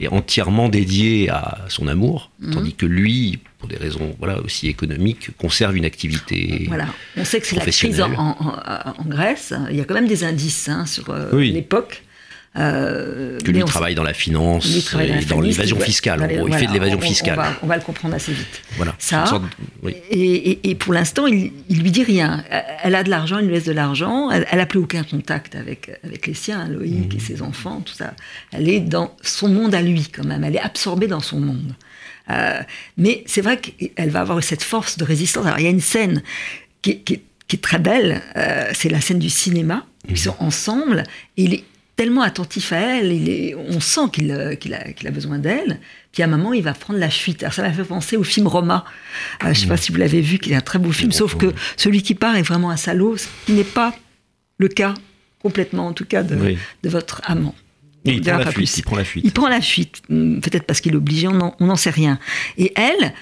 et 0.00 0.08
entièrement 0.08 0.70
dédiée 0.70 1.28
à 1.28 1.66
son 1.68 1.88
amour, 1.88 2.30
hmm. 2.40 2.54
tandis 2.54 2.72
que 2.72 2.86
lui, 2.86 3.38
pour 3.58 3.68
des 3.68 3.76
raisons 3.76 4.16
voilà 4.18 4.40
aussi 4.40 4.68
économiques, 4.68 5.28
conserve 5.36 5.76
une 5.76 5.84
activité. 5.84 6.64
Voilà, 6.68 6.86
on 7.18 7.24
sait 7.26 7.38
que 7.38 7.46
c'est 7.46 7.56
la 7.56 7.66
crise 7.66 8.00
en, 8.00 8.14
en, 8.14 9.04
Grèce. 9.04 9.52
Il 9.68 9.76
y 9.76 9.82
a 9.82 9.84
quand 9.84 9.92
même 9.92 10.08
des 10.08 10.24
indices 10.24 10.70
hein, 10.70 10.86
sur 10.86 11.10
euh, 11.10 11.38
l'époque. 11.38 12.02
Euh, 12.56 13.38
que 13.38 13.52
lui 13.52 13.62
travaille 13.64 13.94
dans 13.94 14.02
la 14.02 14.12
finance 14.12 14.92
et 14.98 15.24
dans 15.26 15.40
l'évasion 15.40 15.78
fiscale. 15.78 16.28
il 16.48 16.54
fait 16.54 16.66
de 16.66 16.72
l'évasion 16.72 17.00
fiscale. 17.00 17.38
On 17.62 17.68
va, 17.68 17.76
le 17.76 17.82
comprendre 17.82 18.14
assez 18.16 18.32
vite. 18.32 18.62
Voilà. 18.76 18.94
Ça. 18.98 19.40
et, 20.10 20.74
pour 20.74 20.92
l'instant, 20.92 21.28
il, 21.28 21.52
il 21.68 21.80
lui 21.80 21.92
dit 21.92 22.02
rien. 22.02 22.44
Elle 22.82 22.96
a 22.96 23.04
de 23.04 23.10
l'argent, 23.10 23.38
il 23.38 23.46
lui 23.46 23.54
laisse 23.54 23.64
de 23.64 23.72
l'argent. 23.72 24.30
Elle, 24.30 24.46
n'a 24.52 24.66
plus 24.66 24.80
aucun 24.80 25.04
contact 25.04 25.54
avec 25.54 25.92
avec 26.02 26.26
les 26.26 26.34
siens, 26.34 26.66
Loïc 26.68 27.14
et 27.14 27.18
mmh. 27.18 27.20
ses 27.20 27.42
enfants, 27.42 27.82
tout 27.82 27.94
ça. 27.94 28.14
Elle 28.52 28.68
est 28.68 28.80
dans 28.80 29.14
son 29.22 29.48
monde 29.48 29.74
à 29.74 29.82
lui 29.82 30.08
quand 30.08 30.24
même. 30.24 30.42
Elle 30.42 30.56
est 30.56 30.60
absorbée 30.60 31.06
dans 31.06 31.20
son 31.20 31.38
monde. 31.38 31.74
Euh, 32.30 32.60
mais 32.96 33.22
c'est 33.26 33.42
vrai 33.42 33.58
qu'elle 33.58 34.10
va 34.10 34.22
avoir 34.22 34.42
cette 34.42 34.64
force 34.64 34.96
de 34.98 35.04
résistance. 35.04 35.46
Alors 35.46 35.60
il 35.60 35.64
y 35.64 35.68
a 35.68 35.70
une 35.70 35.80
scène 35.80 36.22
qui, 36.82 37.00
est 37.08 37.62
très 37.62 37.78
belle. 37.78 38.22
Euh, 38.36 38.70
c'est 38.72 38.88
la 38.88 39.00
scène 39.00 39.20
du 39.20 39.30
cinéma. 39.30 39.86
Ils 40.08 40.14
mmh. 40.14 40.16
sont 40.16 40.36
ensemble. 40.40 41.04
Et 41.36 41.44
il 41.44 41.54
est 41.54 41.64
tellement 42.00 42.22
attentif 42.22 42.72
à 42.72 42.78
elle, 42.78 43.12
il 43.12 43.28
est, 43.28 43.54
on 43.54 43.78
sent 43.78 44.08
qu'il 44.10 44.32
a, 44.32 44.56
qu'il 44.56 44.72
a, 44.72 45.10
besoin 45.10 45.38
d'elle. 45.38 45.80
Puis 46.12 46.22
à 46.22 46.24
un 46.24 46.28
moment, 46.30 46.54
il 46.54 46.62
va 46.62 46.72
prendre 46.72 46.98
la 46.98 47.10
fuite. 47.10 47.42
Alors 47.42 47.52
ça 47.52 47.60
m'a 47.60 47.74
fait 47.74 47.84
penser 47.84 48.16
au 48.16 48.24
film 48.24 48.46
Roma. 48.46 48.86
Euh, 49.42 49.44
je 49.44 49.48
ne 49.48 49.54
sais 49.54 49.66
pas 49.66 49.76
si 49.76 49.92
vous 49.92 49.98
l'avez 49.98 50.22
vu, 50.22 50.38
qui 50.38 50.52
est 50.52 50.54
un 50.54 50.62
très 50.62 50.78
beau 50.78 50.92
film, 50.92 51.12
sauf 51.12 51.36
que 51.36 51.52
celui 51.76 52.02
qui 52.02 52.14
part 52.14 52.36
est 52.36 52.42
vraiment 52.42 52.70
un 52.70 52.78
salaud, 52.78 53.18
ce 53.18 53.26
qui 53.44 53.52
n'est 53.52 53.64
pas 53.64 53.94
le 54.56 54.68
cas 54.68 54.94
complètement, 55.42 55.88
en 55.88 55.92
tout 55.92 56.06
cas, 56.06 56.22
de, 56.22 56.56
de 56.82 56.88
votre 56.88 57.20
amant. 57.24 57.54
il, 58.06 58.22
prend 58.22 58.38
la 58.38 58.50
fuite, 58.50 58.78
il 58.78 58.82
prend 58.82 58.96
la 58.96 59.04
fuite. 59.04 59.24
Il 59.26 59.32
prend 59.32 59.48
la 59.50 59.60
fuite. 59.60 60.02
Peut-être 60.08 60.64
parce 60.64 60.80
qu'il 60.80 60.94
est 60.94 60.96
obligé, 60.96 61.28
on 61.28 61.52
n'en 61.60 61.76
sait 61.76 61.90
rien. 61.90 62.18
Et 62.56 62.72
elle, 62.76 63.12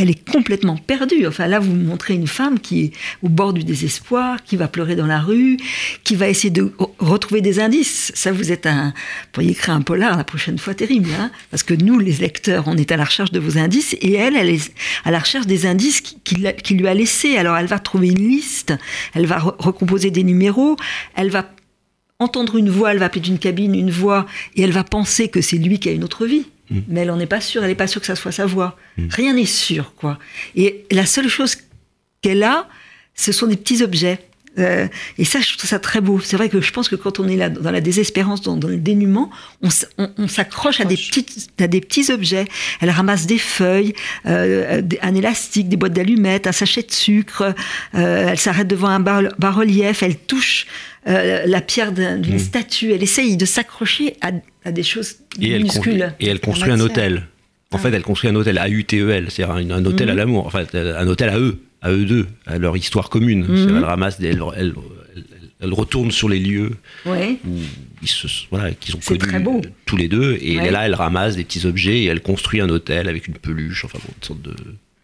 elle 0.00 0.10
est 0.10 0.30
complètement 0.30 0.76
perdue. 0.76 1.26
Enfin, 1.26 1.46
là, 1.46 1.58
vous 1.58 1.74
montrez 1.74 2.14
une 2.14 2.26
femme 2.26 2.60
qui 2.60 2.84
est 2.84 2.92
au 3.22 3.28
bord 3.28 3.52
du 3.52 3.64
désespoir, 3.64 4.42
qui 4.44 4.56
va 4.56 4.68
pleurer 4.68 4.96
dans 4.96 5.06
la 5.06 5.20
rue, 5.20 5.56
qui 6.04 6.14
va 6.14 6.28
essayer 6.28 6.50
de 6.50 6.72
retrouver 6.98 7.40
des 7.40 7.58
indices. 7.58 8.12
Ça, 8.14 8.30
vous 8.32 8.52
êtes 8.52 8.66
un, 8.66 8.86
vous 8.88 9.30
pourriez 9.32 9.50
écrire 9.50 9.74
un 9.74 9.82
polar 9.82 10.16
la 10.16 10.24
prochaine 10.24 10.58
fois 10.58 10.74
terrible, 10.74 11.10
hein 11.18 11.30
parce 11.50 11.62
que 11.62 11.74
nous, 11.74 11.98
les 11.98 12.12
lecteurs, 12.12 12.64
on 12.66 12.76
est 12.76 12.92
à 12.92 12.96
la 12.96 13.04
recherche 13.04 13.32
de 13.32 13.40
vos 13.40 13.58
indices, 13.58 13.96
et 14.00 14.12
elle, 14.14 14.36
elle 14.36 14.50
est 14.50 14.72
à 15.04 15.10
la 15.10 15.18
recherche 15.18 15.46
des 15.46 15.66
indices 15.66 16.00
qu'il 16.00 16.54
qui, 16.62 16.74
lui 16.74 16.88
a 16.88 16.94
laissés. 16.94 17.36
Alors, 17.36 17.56
elle 17.56 17.66
va 17.66 17.78
trouver 17.78 18.08
une 18.08 18.28
liste, 18.28 18.74
elle 19.14 19.26
va 19.26 19.38
recomposer 19.38 20.10
des 20.10 20.22
numéros, 20.22 20.76
elle 21.16 21.30
va 21.30 21.50
entendre 22.20 22.56
une 22.56 22.70
voix, 22.70 22.92
elle 22.92 22.98
va 22.98 23.06
appeler 23.06 23.20
d'une 23.20 23.38
cabine 23.38 23.74
une 23.74 23.90
voix, 23.90 24.26
et 24.54 24.62
elle 24.62 24.72
va 24.72 24.84
penser 24.84 25.28
que 25.28 25.40
c'est 25.40 25.58
lui 25.58 25.78
qui 25.78 25.88
a 25.88 25.92
une 25.92 26.04
autre 26.04 26.26
vie. 26.26 26.46
Mm. 26.70 26.78
Mais 26.88 27.00
elle 27.00 27.08
n'en 27.08 27.18
est 27.20 27.26
pas 27.26 27.40
sûre, 27.40 27.62
elle 27.62 27.68
n'est 27.70 27.74
pas 27.74 27.86
sûre 27.86 28.00
que 28.00 28.06
ça 28.06 28.16
soit 28.16 28.32
sa 28.32 28.46
voix. 28.46 28.76
Mm. 28.96 29.06
Rien 29.10 29.32
n'est 29.34 29.46
sûr, 29.46 29.94
quoi. 29.96 30.18
Et 30.54 30.84
la 30.90 31.06
seule 31.06 31.28
chose 31.28 31.56
qu'elle 32.22 32.42
a, 32.42 32.68
ce 33.14 33.32
sont 33.32 33.46
des 33.46 33.56
petits 33.56 33.82
objets. 33.82 34.18
Euh, 34.58 34.88
et 35.18 35.24
ça, 35.24 35.40
je 35.40 35.56
trouve 35.56 35.70
ça 35.70 35.78
très 35.78 36.00
beau. 36.00 36.18
C'est 36.18 36.36
vrai 36.36 36.48
que 36.48 36.60
je 36.60 36.72
pense 36.72 36.88
que 36.88 36.96
quand 36.96 37.20
on 37.20 37.28
est 37.28 37.36
là, 37.36 37.48
dans 37.48 37.70
la 37.70 37.80
désespérance, 37.80 38.42
dans, 38.42 38.56
dans 38.56 38.66
le 38.66 38.76
dénuement, 38.78 39.30
on, 39.62 39.68
s- 39.68 39.86
on- 39.98 40.10
on 40.18 40.26
s'accroche 40.26 40.80
à 40.80 40.84
des, 40.84 40.96
petites, 40.96 41.48
à 41.60 41.68
des 41.68 41.80
petits 41.80 42.10
objets. 42.10 42.44
Elle 42.80 42.90
ramasse 42.90 43.26
des 43.26 43.38
feuilles, 43.38 43.92
euh, 44.26 44.82
un 45.00 45.14
élastique, 45.14 45.68
des 45.68 45.76
boîtes 45.76 45.92
d'allumettes, 45.92 46.48
un 46.48 46.52
sachet 46.52 46.82
de 46.82 46.90
sucre. 46.90 47.54
euh, 47.94 48.28
elle 48.30 48.38
s'arrête 48.40 48.66
devant 48.66 48.88
un 48.88 48.98
bas- 48.98 49.30
bas-relief. 49.38 50.02
Elle 50.02 50.16
touche 50.16 50.66
euh, 51.06 51.42
la 51.46 51.60
pierre 51.60 51.92
d'un- 51.92 52.18
d'une 52.18 52.36
Mm. 52.36 52.40
statue. 52.40 52.92
Elle 52.92 53.02
essaye 53.02 53.36
de 53.36 53.44
s'accrocher 53.46 54.16
à, 54.20 54.32
à 54.64 54.72
des 54.72 54.82
choses 54.82 55.16
Et 55.40 55.50
elle, 55.50 55.58
minuscules. 55.62 56.12
et 56.20 56.26
elle 56.26 56.40
construit 56.40 56.70
un 56.72 56.80
hôtel. 56.80 57.26
En 57.70 57.78
fait, 57.78 57.92
elle 57.92 58.02
construit 58.02 58.30
un 58.30 58.34
hôtel 58.34 58.58
AUTEL, 58.58 59.26
c'est-à-dire 59.30 59.54
un, 59.54 59.70
un 59.70 59.84
hôtel 59.84 60.08
à 60.10 60.14
l'amour. 60.14 60.46
En 60.46 60.50
fait, 60.50 60.74
un 60.74 61.06
hôtel 61.06 61.28
à 61.28 61.38
eux, 61.38 61.60
à 61.82 61.90
eux 61.92 62.04
deux, 62.06 62.26
à 62.46 62.58
leur 62.58 62.76
histoire 62.76 63.10
commune. 63.10 63.44
C'est-à-dire, 63.46 63.76
Elle 63.76 63.84
ramasse, 63.84 64.18
des- 64.18 64.28
elle, 64.28 64.42
elle, 64.56 64.72
elle- 65.14 65.24
elle 65.60 65.74
retourne 65.74 66.10
sur 66.10 66.28
les 66.28 66.38
lieux 66.38 66.70
Ouais. 67.04 67.36
où 67.46 67.56
ils 68.02 68.08
se, 68.08 68.26
voilà, 68.50 68.70
qu'ils 68.72 68.96
ont 68.96 69.00
connus 69.00 69.62
tous 69.86 69.96
les 69.96 70.08
deux. 70.08 70.38
Et 70.40 70.56
Ouais. 70.58 70.70
là, 70.70 70.86
elle 70.86 70.94
ramasse 70.94 71.36
des 71.36 71.44
petits 71.44 71.66
objets 71.66 71.98
et 72.00 72.04
elle 72.06 72.20
construit 72.22 72.60
un 72.60 72.68
hôtel 72.70 73.08
avec 73.08 73.26
une 73.28 73.34
peluche. 73.34 73.84
Enfin, 73.84 73.98
bon, 74.02 74.12
une 74.20 74.24
sorte 74.26 74.42
de. 74.42 74.54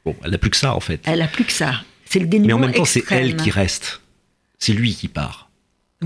Bon, 0.05 0.15
elle 0.25 0.31
n'a 0.31 0.39
plus 0.39 0.51
que 0.51 0.57
ça 0.57 0.75
en 0.75 0.81
fait. 0.81 1.01
Elle 1.05 1.23
a 1.23 1.29
plus 1.29 1.45
que 1.45 1.53
ça. 1.53 1.83
C'est 2.07 2.19
le 2.21 2.27
dénuement 2.27 2.47
Mais 2.47 2.53
en 2.53 2.59
même 2.69 2.73
temps, 2.75 2.85
c'est 2.85 3.05
elle 3.11 3.37
qui 3.37 3.51
reste. 3.51 4.01
C'est 4.59 4.73
lui 4.75 4.95
qui 4.95 5.09
part. 5.09 5.44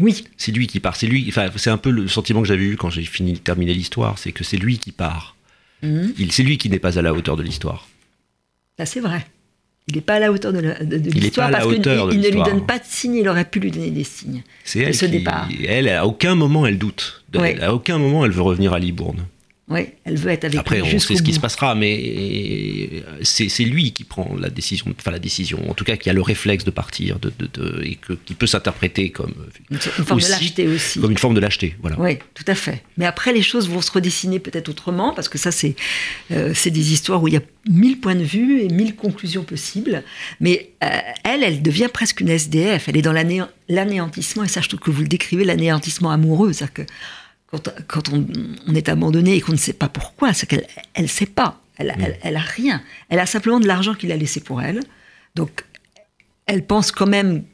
Oui, 0.01 0.25
C'est 0.37 0.53
lui 0.53 0.67
qui 0.67 0.81
part. 0.81 0.97
C'est 0.97 1.07
lui. 1.07 1.27
Enfin, 1.29 1.49
c'est 1.57 1.71
un 1.71 1.77
peu 1.79 1.91
le 1.91 2.09
sentiment 2.09 2.41
que 2.43 2.49
j'avais 2.49 2.65
eu 2.65 2.77
quand 2.77 2.91
j'ai 2.91 3.03
fini 3.03 3.39
terminé 3.39 3.75
l'histoire, 3.75 4.19
c'est 4.19 4.33
que 4.33 4.45
c'est 4.45 4.57
lui 4.57 4.79
qui 4.79 4.93
part. 4.93 5.37
Mhm. 5.83 6.15
Il, 6.19 6.33
c'est 6.33 6.43
lui 6.43 6.59
qui 6.59 6.69
n'est 6.71 6.79
pas 6.79 6.99
à 6.99 7.03
la 7.03 7.13
hauteur 7.15 7.37
de 7.37 7.43
l'histoire. 7.43 7.89
ça 8.79 8.87
c'est 8.87 9.01
vrai. 9.01 9.27
Il 9.91 9.95
n'est 9.95 10.01
pas 10.03 10.15
à 10.17 10.19
la 10.19 10.31
hauteur 10.33 10.53
de, 10.53 10.59
la- 10.59 10.85
de- 10.85 10.99
de 10.99 11.09
Il 11.09 11.15
l'histoire 11.23 11.51
parce 11.51 11.65
qu'il 11.67 11.81
ne 11.81 12.29
lui 12.31 12.43
donne 12.43 12.67
pas 12.67 12.79
de 12.79 12.85
signes, 12.87 13.15
il 13.15 13.29
aurait 13.29 13.47
pu 13.47 13.59
lui 13.59 13.71
donner 13.71 13.91
des 13.91 14.05
signes. 14.05 14.43
C'est 14.63 14.81
elle 14.81 14.95
ce 14.95 15.07
qui. 15.07 15.13
départ. 15.13 15.49
Elle, 15.67 15.89
à 15.89 16.07
aucun 16.07 16.35
moment, 16.35 16.67
elle 16.67 16.77
doute. 16.79 17.25
À 17.63 17.73
aucun 17.73 17.97
moment, 17.99 18.25
elle 18.27 18.33
veut 18.33 18.43
revenir 18.43 18.75
à 18.75 18.79
Libourne. 18.79 19.25
Oui, 19.71 19.81
elle 20.05 20.17
veut 20.17 20.31
être 20.31 20.45
avec 20.45 20.59
Après, 20.59 20.77
lui 20.77 20.83
on 20.83 20.87
jusqu'au 20.87 21.13
sait 21.15 21.19
ce 21.19 21.23
qui 21.23 21.35
se 21.35 21.41
passera, 21.41 21.75
mais 21.75 23.03
c'est 23.23 23.49
c'est 23.51 23.65
lui 23.65 23.93
qui 23.93 24.05
prend 24.05 24.35
la 24.41 24.49
décision, 24.49 24.87
enfin 24.99 25.11
la 25.11 25.19
décision, 25.19 25.71
en 25.71 25.75
tout 25.75 25.85
cas 25.85 25.97
qui 25.97 26.09
a 26.09 26.15
le 26.15 26.23
réflexe 26.23 26.65
de 26.65 26.71
partir, 26.71 27.19
de, 27.19 27.31
de- 27.39 27.49
de- 27.53 27.83
et 27.85 27.97
que, 27.97 28.15
qui 28.15 28.33
peut 28.35 28.47
s'interpréter 28.47 29.11
comme, 29.11 29.35
Une, 29.71 29.77
une 29.77 30.05
forme 30.05 30.17
aussi, 30.19 30.27
de 30.29 30.33
lâcheté 30.33 30.69
aussi. 30.69 31.01
comme 31.01 31.11
une 31.11 31.19
forme 31.19 31.35
de 31.35 31.41
lâcheté. 31.41 31.77
Voilà. 31.83 32.01
Oui, 32.01 32.17
tout 32.35 32.45
à 32.47 32.55
fait. 32.55 32.83
Mais 32.97 33.05
après, 33.05 33.33
les 33.33 33.43
choses 33.43 33.69
vont 33.69 33.83
se 33.83 33.91
redessiner 33.91 34.39
peut-être 34.39 34.71
autrement, 34.71 35.13
parce 35.15 35.29
que 35.29 35.37
ça, 35.39 35.51
c'est 35.53 35.77
euh, 36.31 36.55
des 36.65 36.93
histoires 36.93 37.23
où 37.23 37.29
il 37.29 37.35
y 37.35 37.37
a 37.37 37.43
mille 37.69 38.01
points 38.01 38.15
de 38.15 38.25
vue 38.25 38.63
et 38.63 38.69
mille 38.69 38.95
conclusions 38.97 39.45
possibles. 39.45 40.03
Mais 40.41 40.71
euh, 40.83 40.89
elle, 41.25 41.43
elle 41.43 41.61
devient 41.63 41.89
presque 41.93 42.21
une 42.23 42.31
SDF. 42.31 42.89
Elle 42.89 42.97
est 42.97 43.03
dans 43.03 43.13
l'ané- 43.13 43.43
l'anéantissement, 43.69 44.45
et 44.45 44.49
ça, 44.49 44.61
je 44.63 44.69
trouve 44.69 44.81
que 44.81 44.91
vous 44.91 45.03
le 45.03 45.09
décrivez, 45.09 45.45
l'anéantissement 45.45 46.11
amoureux. 46.11 46.53
C'est-à-dire 46.55 46.73
que 46.75 46.83
quand, 47.51 47.69
quand 47.87 48.09
on, 48.13 48.27
on 48.67 48.75
est 48.75 48.89
abandonné 48.89 49.37
et 49.37 49.41
qu'on 49.41 49.53
ne 49.53 49.57
sait 49.59 49.73
pas 49.73 49.89
pourquoi, 49.89 50.33
c'est 50.33 50.47
qu'elle 50.47 50.67
elle 50.95 51.05
ne 51.05 51.09
sait 51.09 51.27
pas. 51.27 51.61
Elle, 51.77 51.95
elle, 52.01 52.19
elle 52.23 52.37
a 52.37 52.41
rien. 52.41 52.83
Elle 53.09 53.21
a 53.21 53.27
simplement 53.27 53.61
de 53.61 53.67
l'argent 53.67 53.95
qu'il 53.95 54.11
a 54.13 54.17
laissé 54.17 54.41
pour 54.41 54.61
elle. 54.61 54.81
Donc, 55.35 55.65
elle 56.47 56.65
pense 56.67 56.91
quand 56.91 57.07
même 57.07 57.45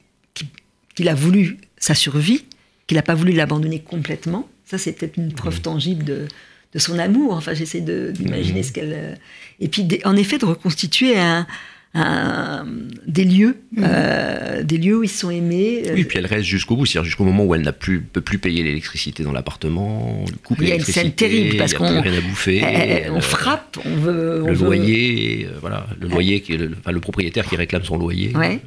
qu'il 0.95 1.09
a 1.09 1.15
voulu 1.15 1.59
sa 1.77 1.95
survie, 1.95 2.45
qu'il 2.87 2.97
n'a 2.97 3.03
pas 3.03 3.15
voulu 3.15 3.33
l'abandonner 3.33 3.81
complètement. 3.81 4.49
Ça, 4.65 4.79
c'est 4.79 4.93
peut-être 4.93 5.17
une 5.19 5.33
preuve 5.33 5.61
tangible 5.61 6.05
de, 6.05 6.27
de 6.73 6.79
son 6.79 6.99
amour. 6.99 7.35
Enfin, 7.35 7.53
j'essaie 7.55 7.81
d'imaginer 7.83 8.63
ce 8.63 8.73
qu'elle. 8.73 8.93
euh, 8.95 9.15
Et 9.61 9.69
puis, 9.69 9.87
en 10.05 10.17
effet, 10.17 10.39
de 10.39 10.47
reconstituer 10.47 11.19
un, 11.19 11.47
un- 11.95 12.67
des 13.07 13.25
lieux, 13.25 13.57
euh, 13.79 14.63
des 14.65 14.79
lieux 14.79 14.99
où 14.99 15.03
ils 15.05 15.09
sont 15.09 15.31
aimés. 15.31 15.83
euh, 15.87 15.95
Oui, 15.95 16.05
puis 16.05 16.19
elle 16.19 16.27
reste 16.27 16.45
jusqu'au 16.45 16.77
bout, 16.77 16.87
c'est-à-dire 16.87 17.05
jusqu'au 17.07 17.25
moment 17.25 17.45
où 17.45 17.55
elle 17.55 17.63
n'a 17.63 17.73
plus, 17.73 18.01
peut 18.01 18.21
plus 18.21 18.39
payer 18.39 18.63
l'électricité 18.65 19.23
dans 19.23 19.33
l'appartement, 19.33 20.25
coupe 20.43 20.59
Il 20.61 20.69
y 20.69 20.73
a 20.73 20.77
une 20.77 20.81
scène 20.83 21.13
terrible 21.13 21.57
parce 21.57 21.75
qu'on- 21.75 21.87
plus 21.87 21.99
rien 22.11 22.19
à 22.19 22.21
bouffer, 22.21 22.59
elle- 22.59 23.11
on 23.13 23.17
euh, 23.19 23.21
frappe, 23.21 23.79
on 23.85 23.97
veut. 23.97 24.43
on 24.43 24.47
le 24.49 24.55
veut- 24.55 24.65
loyer, 24.67 25.47
euh, 25.47 25.57
voilà, 25.61 25.87
le 26.01 26.09
loyer 26.09 26.41
qui 26.41 26.55
est 26.55 26.57
le, 26.59 26.73
enfin, 26.79 26.91
le 26.93 27.01
propriétaire 27.01 27.47
qui 27.49 27.57
réclame 27.57 27.85
son 27.85 27.97
loyer. 27.97 28.35
Ouais. 28.37 28.61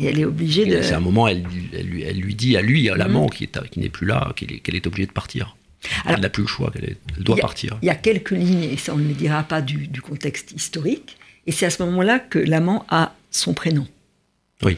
Et 0.00 0.06
elle 0.06 0.20
est 0.20 0.24
obligée 0.24 0.62
Et 0.62 0.76
de. 0.76 0.82
C'est 0.82 0.94
un 0.94 1.00
moment, 1.00 1.26
elle, 1.26 1.42
elle 1.76 1.86
lui, 1.86 2.02
elle 2.04 2.20
lui 2.20 2.34
dit 2.36 2.56
à 2.56 2.62
lui, 2.62 2.88
à 2.88 2.94
l'amant 2.96 3.26
qui 3.26 3.44
est 3.44 3.58
qui 3.70 3.80
n'est 3.80 3.88
plus 3.88 4.06
là, 4.06 4.32
qu'elle 4.36 4.52
est, 4.52 4.58
qu'elle 4.60 4.76
est 4.76 4.86
obligée 4.86 5.06
de 5.06 5.12
partir. 5.12 5.56
Alors- 6.04 6.16
elle 6.16 6.22
n'a 6.22 6.28
plus 6.28 6.42
le 6.42 6.48
choix, 6.48 6.72
elle 6.76 6.96
doit 7.24 7.36
a- 7.36 7.40
partir. 7.40 7.76
Il 7.82 7.86
y 7.86 7.90
a 7.90 7.94
quelques 7.96 8.30
lignes, 8.30 8.64
et 8.72 8.76
ça 8.76 8.94
on 8.94 8.98
ne 8.98 9.08
le 9.08 9.14
dira 9.14 9.42
pas 9.42 9.60
du, 9.60 9.88
du 9.88 10.00
contexte 10.00 10.52
historique, 10.52 11.16
et 11.48 11.52
c'est 11.52 11.66
à 11.66 11.70
ce 11.70 11.82
moment-là 11.82 12.20
que 12.20 12.38
l'amant 12.38 12.84
a 12.88 13.14
son 13.32 13.54
prénom. 13.54 13.86
Oui. 14.62 14.76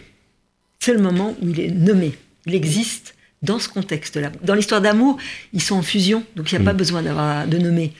C'est 0.78 0.94
le 0.94 1.00
moment 1.02 1.36
où 1.42 1.48
il 1.48 1.60
est 1.60 1.70
nommé. 1.70 2.12
Il 2.46 2.54
existe 2.54 3.14
dans 3.42 3.58
ce 3.58 3.68
contexte-là. 3.68 4.30
Dans 4.42 4.54
l'histoire 4.54 4.80
d'amour, 4.80 5.18
ils 5.52 5.60
sont 5.62 5.76
en 5.76 5.82
fusion, 5.82 6.24
donc 6.36 6.50
il 6.52 6.56
n'y 6.58 6.62
a 6.62 6.64
pas 6.64 6.72
besoin 6.72 7.02
d'avoir 7.02 7.46
de 7.46 7.58
nommer. 7.58 7.92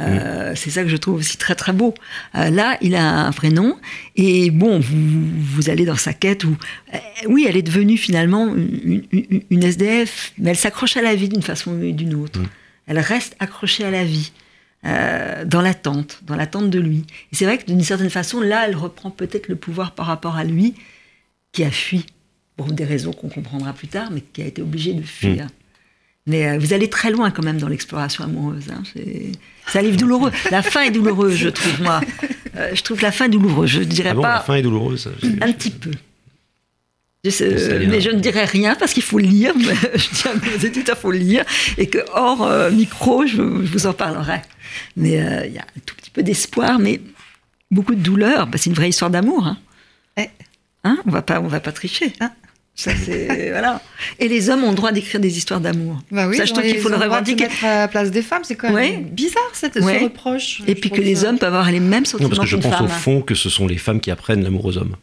Euh, 0.00 0.54
C'est 0.56 0.70
ça 0.70 0.82
que 0.82 0.88
je 0.88 0.96
trouve 0.96 1.16
aussi 1.16 1.36
très 1.36 1.54
très 1.54 1.72
beau. 1.72 1.94
Euh, 2.34 2.50
là, 2.50 2.76
il 2.80 2.94
a 2.96 3.26
un 3.26 3.30
prénom 3.32 3.76
et 4.16 4.50
bon, 4.50 4.80
vous, 4.80 4.96
vous 5.38 5.70
allez 5.70 5.84
dans 5.84 5.94
sa 5.96 6.12
quête 6.12 6.42
où, 6.44 6.56
euh, 6.94 6.98
oui, 7.28 7.46
elle 7.48 7.56
est 7.56 7.62
devenue 7.62 7.96
finalement 7.96 8.52
une, 8.54 9.04
une- 9.12 9.42
une 9.50 9.62
SDF, 9.62 10.32
mais 10.38 10.50
elle 10.50 10.56
s'accroche 10.56 10.96
à 10.96 11.02
la 11.02 11.14
vie 11.14 11.28
d'une 11.28 11.42
façon 11.42 11.72
ou 11.72 11.92
d'une 11.92 12.14
autre. 12.14 12.40
Elle 12.88 12.98
reste 12.98 13.36
accrochée 13.38 13.84
à 13.84 13.90
la 13.92 14.04
vie, 14.04 14.32
euh, 14.86 15.44
dans 15.44 15.60
l'attente, 15.60 16.20
dans 16.26 16.36
l'attente 16.36 16.70
de 16.70 16.78
lui. 16.80 17.04
Et 17.32 17.36
c'est 17.36 17.44
vrai 17.44 17.58
que 17.58 17.64
d'une 17.66 17.82
certaine 17.82 18.10
façon, 18.10 18.40
là, 18.40 18.66
elle 18.68 18.76
reprend 18.76 19.10
peut-être 19.10 19.48
le 19.48 19.56
pouvoir 19.56 19.92
par 19.92 20.06
rapport 20.06 20.36
à 20.36 20.44
lui, 20.44 20.74
qui 21.52 21.64
a 21.64 21.70
fui 21.70 22.06
pour 22.56 22.66
des 22.72 22.84
raisons 22.84 23.12
qu'on 23.12 23.28
comprendra 23.28 23.72
plus 23.72 23.88
tard, 23.88 24.10
mais 24.12 24.20
qui 24.20 24.42
a 24.42 24.46
été 24.46 24.62
obligé 24.62 24.92
de 24.92 25.02
fuir. 25.02 25.46
Mais 26.26 26.48
euh, 26.48 26.58
vous 26.58 26.72
allez 26.72 26.88
très 26.88 27.10
loin 27.10 27.30
quand 27.30 27.42
même 27.44 27.58
dans 27.58 27.68
l'exploration 27.68 28.24
amoureuse. 28.24 28.64
hein. 28.70 28.82
C'est 29.66 29.78
un 29.78 29.82
livre 29.82 29.96
douloureux. 29.98 30.30
La 30.50 30.62
fin 30.62 30.82
est 30.82 30.90
douloureuse, 30.90 31.34
je 31.36 31.48
trouve, 31.50 31.82
moi. 31.82 32.00
Euh, 32.56 32.70
je 32.74 32.82
trouve 32.82 33.02
la 33.02 33.10
fin 33.12 33.28
douloureuse. 33.28 33.68
Je 33.70 33.80
ne 33.80 33.84
dirais 33.84 34.10
Ah 34.12 34.14
bon, 34.14 34.22
pas 34.22 34.34
la 34.36 34.40
fin 34.40 34.54
est 34.54 34.62
douloureuse. 34.62 35.10
un 35.42 35.52
petit 35.52 35.70
peu. 35.70 35.90
Je 37.24 37.86
mais 37.86 38.00
je 38.00 38.10
ne 38.10 38.20
dirais 38.20 38.44
rien 38.44 38.74
parce 38.74 38.92
qu'il 38.92 39.02
faut 39.02 39.18
lire. 39.18 39.52
Mais 39.56 39.74
je 39.94 40.08
tiens 40.14 40.32
à 40.32 40.34
mes 40.58 40.64
éditeurs, 40.66 40.96
il 40.98 41.00
faut 41.00 41.10
lire. 41.12 41.44
Et 41.78 41.86
que 41.86 41.98
hors 42.12 42.42
euh, 42.42 42.70
micro, 42.70 43.26
je, 43.26 43.36
je 43.36 43.40
vous 43.42 43.86
en 43.86 43.92
parlerai. 43.94 44.42
Mais 44.96 45.20
euh, 45.22 45.46
il 45.46 45.52
y 45.54 45.58
a 45.58 45.62
un 45.62 45.80
tout 45.86 45.94
petit 45.96 46.10
peu 46.10 46.22
d'espoir, 46.22 46.78
mais 46.78 47.00
beaucoup 47.70 47.94
de 47.94 48.00
douleur. 48.00 48.46
Bah, 48.46 48.58
c'est 48.58 48.68
une 48.70 48.76
vraie 48.76 48.90
histoire 48.90 49.10
d'amour. 49.10 49.46
Hein. 49.46 49.58
Eh. 50.18 50.28
Hein 50.84 50.98
on 51.06 51.10
va 51.10 51.22
pas, 51.22 51.40
on 51.40 51.46
va 51.48 51.60
pas 51.60 51.72
tricher. 51.72 52.12
Hein. 52.20 52.30
Ça, 52.76 52.90
c'est 53.04 53.50
voilà. 53.50 53.80
Et 54.18 54.28
les 54.28 54.50
hommes 54.50 54.64
ont 54.64 54.70
le 54.70 54.76
droit 54.76 54.92
d'écrire 54.92 55.20
des 55.20 55.38
histoires 55.38 55.60
d'amour. 55.60 56.02
Bah 56.10 56.26
oui, 56.28 56.36
Ça, 56.36 56.44
je 56.44 56.52
trouve 56.52 56.66
ils 56.66 56.72
qu'il 56.72 56.80
faut 56.80 56.88
le 56.90 56.96
revendiquer. 56.96 57.44
mettre 57.44 57.64
à 57.64 57.78
la 57.78 57.88
place 57.88 58.10
des 58.10 58.20
femmes, 58.22 58.42
c'est 58.44 58.56
quand 58.56 58.66
même 58.70 58.74
Ouais. 58.76 58.96
bizarre 58.98 59.42
cette, 59.54 59.76
Ouais. 59.76 59.98
ce 60.00 60.04
reproche. 60.04 60.60
Et 60.66 60.74
puis 60.74 60.90
que 60.90 61.00
les 61.00 61.24
hommes 61.24 61.38
peuvent 61.38 61.54
avoir 61.54 61.70
les 61.70 61.80
mêmes 61.80 62.00
Non, 62.02 62.04
sentiments 62.04 62.28
parce 62.30 62.40
que 62.40 62.46
je 62.46 62.56
pense 62.56 62.74
femme. 62.74 62.84
au 62.86 62.88
fond 62.88 63.22
que 63.22 63.34
ce 63.34 63.48
sont 63.48 63.66
les 63.66 63.78
femmes 63.78 64.00
qui 64.00 64.10
apprennent 64.10 64.42
l'amour 64.42 64.64
aux 64.66 64.76
hommes. 64.76 64.96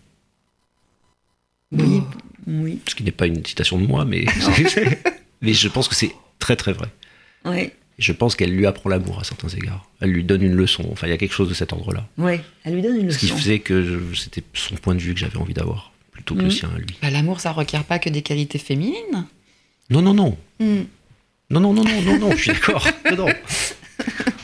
Oui, 1.72 2.02
oui, 2.48 2.80
Ce 2.88 2.96
qui 2.96 3.04
n'est 3.04 3.12
pas 3.12 3.28
une 3.28 3.46
citation 3.46 3.80
de 3.80 3.86
moi, 3.88 4.04
mais, 4.06 4.26
mais 5.42 5.54
je 5.54 5.68
pense 5.68 5.88
que 5.88 5.96
c'est 5.96 6.12
très 6.40 6.56
très 6.56 6.74
vrai. 6.74 6.88
oui, 7.46 7.72
je 8.00 8.12
pense 8.14 8.36
qu'elle 8.36 8.52
lui 8.56 8.66
apprend 8.66 8.90
l'amour 8.90 9.20
à 9.20 9.24
certains 9.24 9.50
égards. 9.50 9.88
Elle 10.00 10.10
lui 10.12 10.24
donne 10.24 10.42
une 10.42 10.56
leçon. 10.56 10.88
Enfin, 10.92 11.06
il 11.08 11.12
y 11.12 11.14
a 11.14 11.18
quelque 11.18 11.34
chose 11.34 11.50
de 11.50 11.54
cet 11.54 11.72
ordre-là. 11.72 12.08
oui. 12.18 12.40
Elle 12.64 12.74
lui 12.76 12.82
donne 12.82 13.00
une 13.00 13.12
Ce 13.12 13.18
qui 13.20 13.28
leçon. 13.28 13.38
faisait 13.38 13.60
que 13.60 14.02
c'était 14.16 14.44
son 14.54 14.76
point 14.76 14.96
de 14.96 15.00
vue 15.00 15.14
que 15.14 15.20
j'avais 15.20 15.38
envie 15.38 15.54
d'avoir, 15.54 15.92
plutôt 16.12 16.34
que 16.36 16.40
le 16.40 16.46
Mhm. 16.46 16.52
sien 16.52 16.70
à 16.76 16.80
lui. 16.80 16.88
Bah, 17.02 17.10
L'amour, 17.12 17.40
ça 17.40 17.52
requiert 17.52 17.84
pas 17.84 18.00
que 18.00 18.10
des 18.10 18.22
qualités 18.24 18.58
féminines. 18.58 19.28
Non, 19.92 20.02
non, 20.02 20.14
non. 20.16 20.38
Hmm. 20.60 20.84
Non, 21.52 21.60
non, 21.60 21.74
non, 21.74 21.84
non, 21.84 22.02
non, 22.02 22.18
non, 22.20 22.32
je 22.32 22.38
suis 22.38 22.48
d'accord. 22.52 22.88
Non, 23.12 23.18
non. 23.28 23.28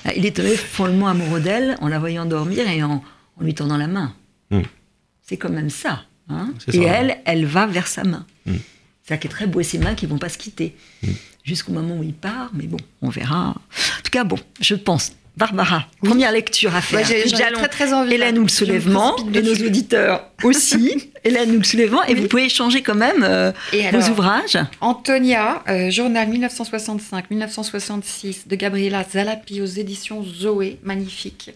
Ah, 0.05 0.13
Il 0.15 0.25
est 0.25 0.35
tombé 0.35 0.55
follement 0.55 1.07
amoureux 1.07 1.39
d'elle 1.39 1.77
en 1.81 1.87
la 1.87 1.97
voyant 1.99 2.25
dormir 2.25 2.67
et 2.69 2.83
en, 2.83 3.03
en 3.39 3.43
lui 3.43 3.53
tendant 3.55 3.77
la 3.77 3.87
main. 3.87 4.13
Mm. 4.51 4.61
C'est 5.23 5.37
quand 5.37 5.49
même 5.49 5.69
ça. 5.69 6.03
Hein. 6.29 6.53
Et 6.67 6.71
ça. 6.73 6.83
elle, 6.83 7.17
elle 7.25 7.45
va 7.45 7.65
vers 7.65 7.87
sa 7.87 8.03
main. 8.03 8.25
Mm. 8.45 8.53
C'est 9.03 9.13
ça 9.13 9.17
qui 9.17 9.27
est 9.27 9.29
très 9.31 9.47
beau. 9.47 9.59
Et 9.59 9.63
ses 9.63 9.77
mains 9.77 9.95
qui 9.95 10.05
vont 10.05 10.17
pas 10.17 10.29
se 10.29 10.37
quitter. 10.37 10.75
Mm. 11.03 11.07
Jusqu'au 11.43 11.71
moment 11.71 11.97
où 11.97 12.03
il 12.03 12.13
part. 12.13 12.51
Mais 12.53 12.65
bon, 12.67 12.77
on 13.01 13.09
verra. 13.09 13.49
En 13.49 14.01
tout 14.03 14.11
cas, 14.11 14.23
bon, 14.23 14.37
je 14.59 14.75
pense. 14.75 15.13
Barbara, 15.37 15.85
première 16.03 16.31
lecture 16.31 16.75
à 16.75 16.81
faire. 16.81 16.99
Ouais, 16.99 17.05
j'ai- 17.05 17.29
très, 17.29 17.67
très 17.67 17.93
envie. 17.93 18.15
Hélène 18.15 18.39
ou 18.39 18.41
le 18.41 18.47
soulèvement, 18.49 19.15
et 19.35 19.43
nos 19.43 19.53
auditeurs 19.53 20.31
aussi. 20.43 21.11
Hélène 21.23 21.51
ou 21.51 21.59
le 21.59 21.63
soulèvement, 21.63 22.03
et 22.05 22.15
vous 22.15 22.27
pouvez 22.27 22.45
échanger 22.45 22.81
quand 22.81 22.95
même 22.95 23.21
euh, 23.23 23.51
Et 23.71 23.83
vos 23.91 23.97
alors, 23.97 24.09
ouvrages. 24.09 24.57
Antonia, 24.81 25.63
euh, 25.69 25.91
journal 25.91 26.27
1965-1966 27.31 28.47
de 28.47 28.55
Gabriela 28.55 29.03
Zalapi 29.03 29.61
aux 29.61 29.65
éditions 29.65 30.23
Zoé, 30.23 30.79
magnifique. 30.83 31.51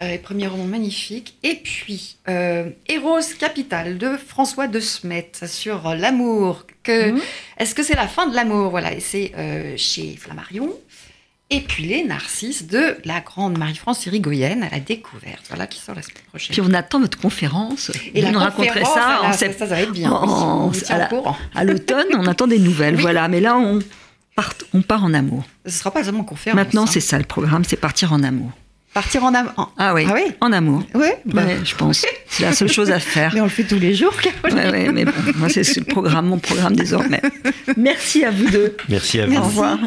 Euh, 0.00 0.16
premier 0.18 0.46
roman 0.46 0.64
magnifique. 0.64 1.36
Et 1.42 1.56
puis, 1.56 2.18
euh, 2.28 2.70
Eros 2.88 3.18
Capital 3.38 3.98
de 3.98 4.16
François 4.16 4.68
de 4.68 4.78
Smet 4.78 5.32
sur 5.46 5.92
l'amour. 5.96 6.66
Que, 6.84 7.10
Mhm. 7.10 7.20
Est-ce 7.58 7.74
que 7.74 7.82
c'est 7.82 7.96
la 7.96 8.06
fin 8.06 8.28
de 8.28 8.34
l'amour? 8.36 8.70
Voilà, 8.70 8.92
et 8.94 9.00
c'est 9.00 9.32
euh, 9.36 9.74
chez 9.76 10.14
Flammarion. 10.16 10.70
Et 11.50 11.60
puis 11.62 11.84
les 11.84 12.04
Narcisses 12.04 12.66
de 12.68 12.96
la 13.04 13.20
grande 13.20 13.58
Marie-France 13.58 14.06
Irigoyenne 14.06 14.62
à 14.62 14.68
la 14.70 14.78
découverte, 14.80 15.44
voilà, 15.48 15.66
qui 15.66 15.80
sort 15.80 15.94
la 15.96 16.02
semaine 16.02 16.22
prochaine. 16.28 16.52
Puis 16.52 16.60
on 16.60 16.72
attend 16.74 17.00
votre 17.00 17.18
conférence. 17.18 17.90
et 18.14 18.20
Vous 18.20 18.26
la 18.26 18.30
nous 18.32 18.38
raconterez 18.38 18.84
ça 18.84 19.20
en 19.24 19.32
ça, 19.32 19.38
sept- 19.38 19.58
ça, 19.58 19.66
ça 19.66 19.74
va 19.74 19.80
être 19.80 19.92
bien. 19.92 20.12
en- 20.12 20.26
oui, 20.26 20.32
on 20.32 20.66
vous 20.68 20.92
à 20.92 20.98
la- 20.98 21.64
l'automne, 21.64 22.06
on 22.14 22.26
attend 22.26 22.46
des 22.46 22.58
nouvelles. 22.60 22.96
Oui. 22.96 23.00
Voilà, 23.00 23.26
mais 23.28 23.40
là, 23.40 23.56
on 23.56 23.78
part, 24.36 24.54
on 24.74 24.82
part 24.82 25.02
en 25.02 25.12
amour. 25.14 25.42
Ce 25.66 25.72
sera 25.72 25.90
pas 25.90 26.04
seulement 26.04 26.22
conférence. 26.22 26.54
Maintenant, 26.56 26.82
hein. 26.84 26.86
c'est 26.88 27.00
ça 27.00 27.18
le 27.18 27.24
programme, 27.24 27.64
c'est 27.64 27.76
partir 27.76 28.12
en 28.12 28.22
amour. 28.22 28.52
Partir 28.94 29.24
en 29.24 29.34
amour. 29.34 29.72
Ah 29.78 29.94
oui, 29.94 30.06
Ah 30.08 30.14
oui 30.14 30.32
en 30.40 30.52
amour. 30.52 30.82
Ouais, 30.94 31.20
bah, 31.24 31.44
Ouais, 31.44 31.58
je 31.64 31.74
pense. 31.74 32.04
C'est 32.28 32.42
la 32.42 32.52
seule 32.52 32.70
chose 32.70 32.90
à 32.90 32.98
faire. 32.98 33.30
mais 33.34 33.40
on 33.40 33.44
le 33.44 33.50
fait 33.50 33.64
tous 33.64 33.78
les 33.78 33.94
jours, 33.94 34.14
Caroline. 34.16 34.58
Ouais, 34.58 34.70
ouais, 34.86 34.92
mais 34.92 35.04
bon, 35.04 35.12
moi, 35.36 35.48
c'est 35.48 35.64
ce 35.64 35.80
programme, 35.80 36.26
mon 36.26 36.38
programme 36.38 36.74
désormais. 36.76 37.22
Merci 37.76 38.24
à 38.24 38.30
vous 38.30 38.48
deux. 38.50 38.76
Merci 38.88 39.20
à 39.20 39.26
vous. 39.26 39.36
Au 39.36 39.42
revoir. 39.42 39.78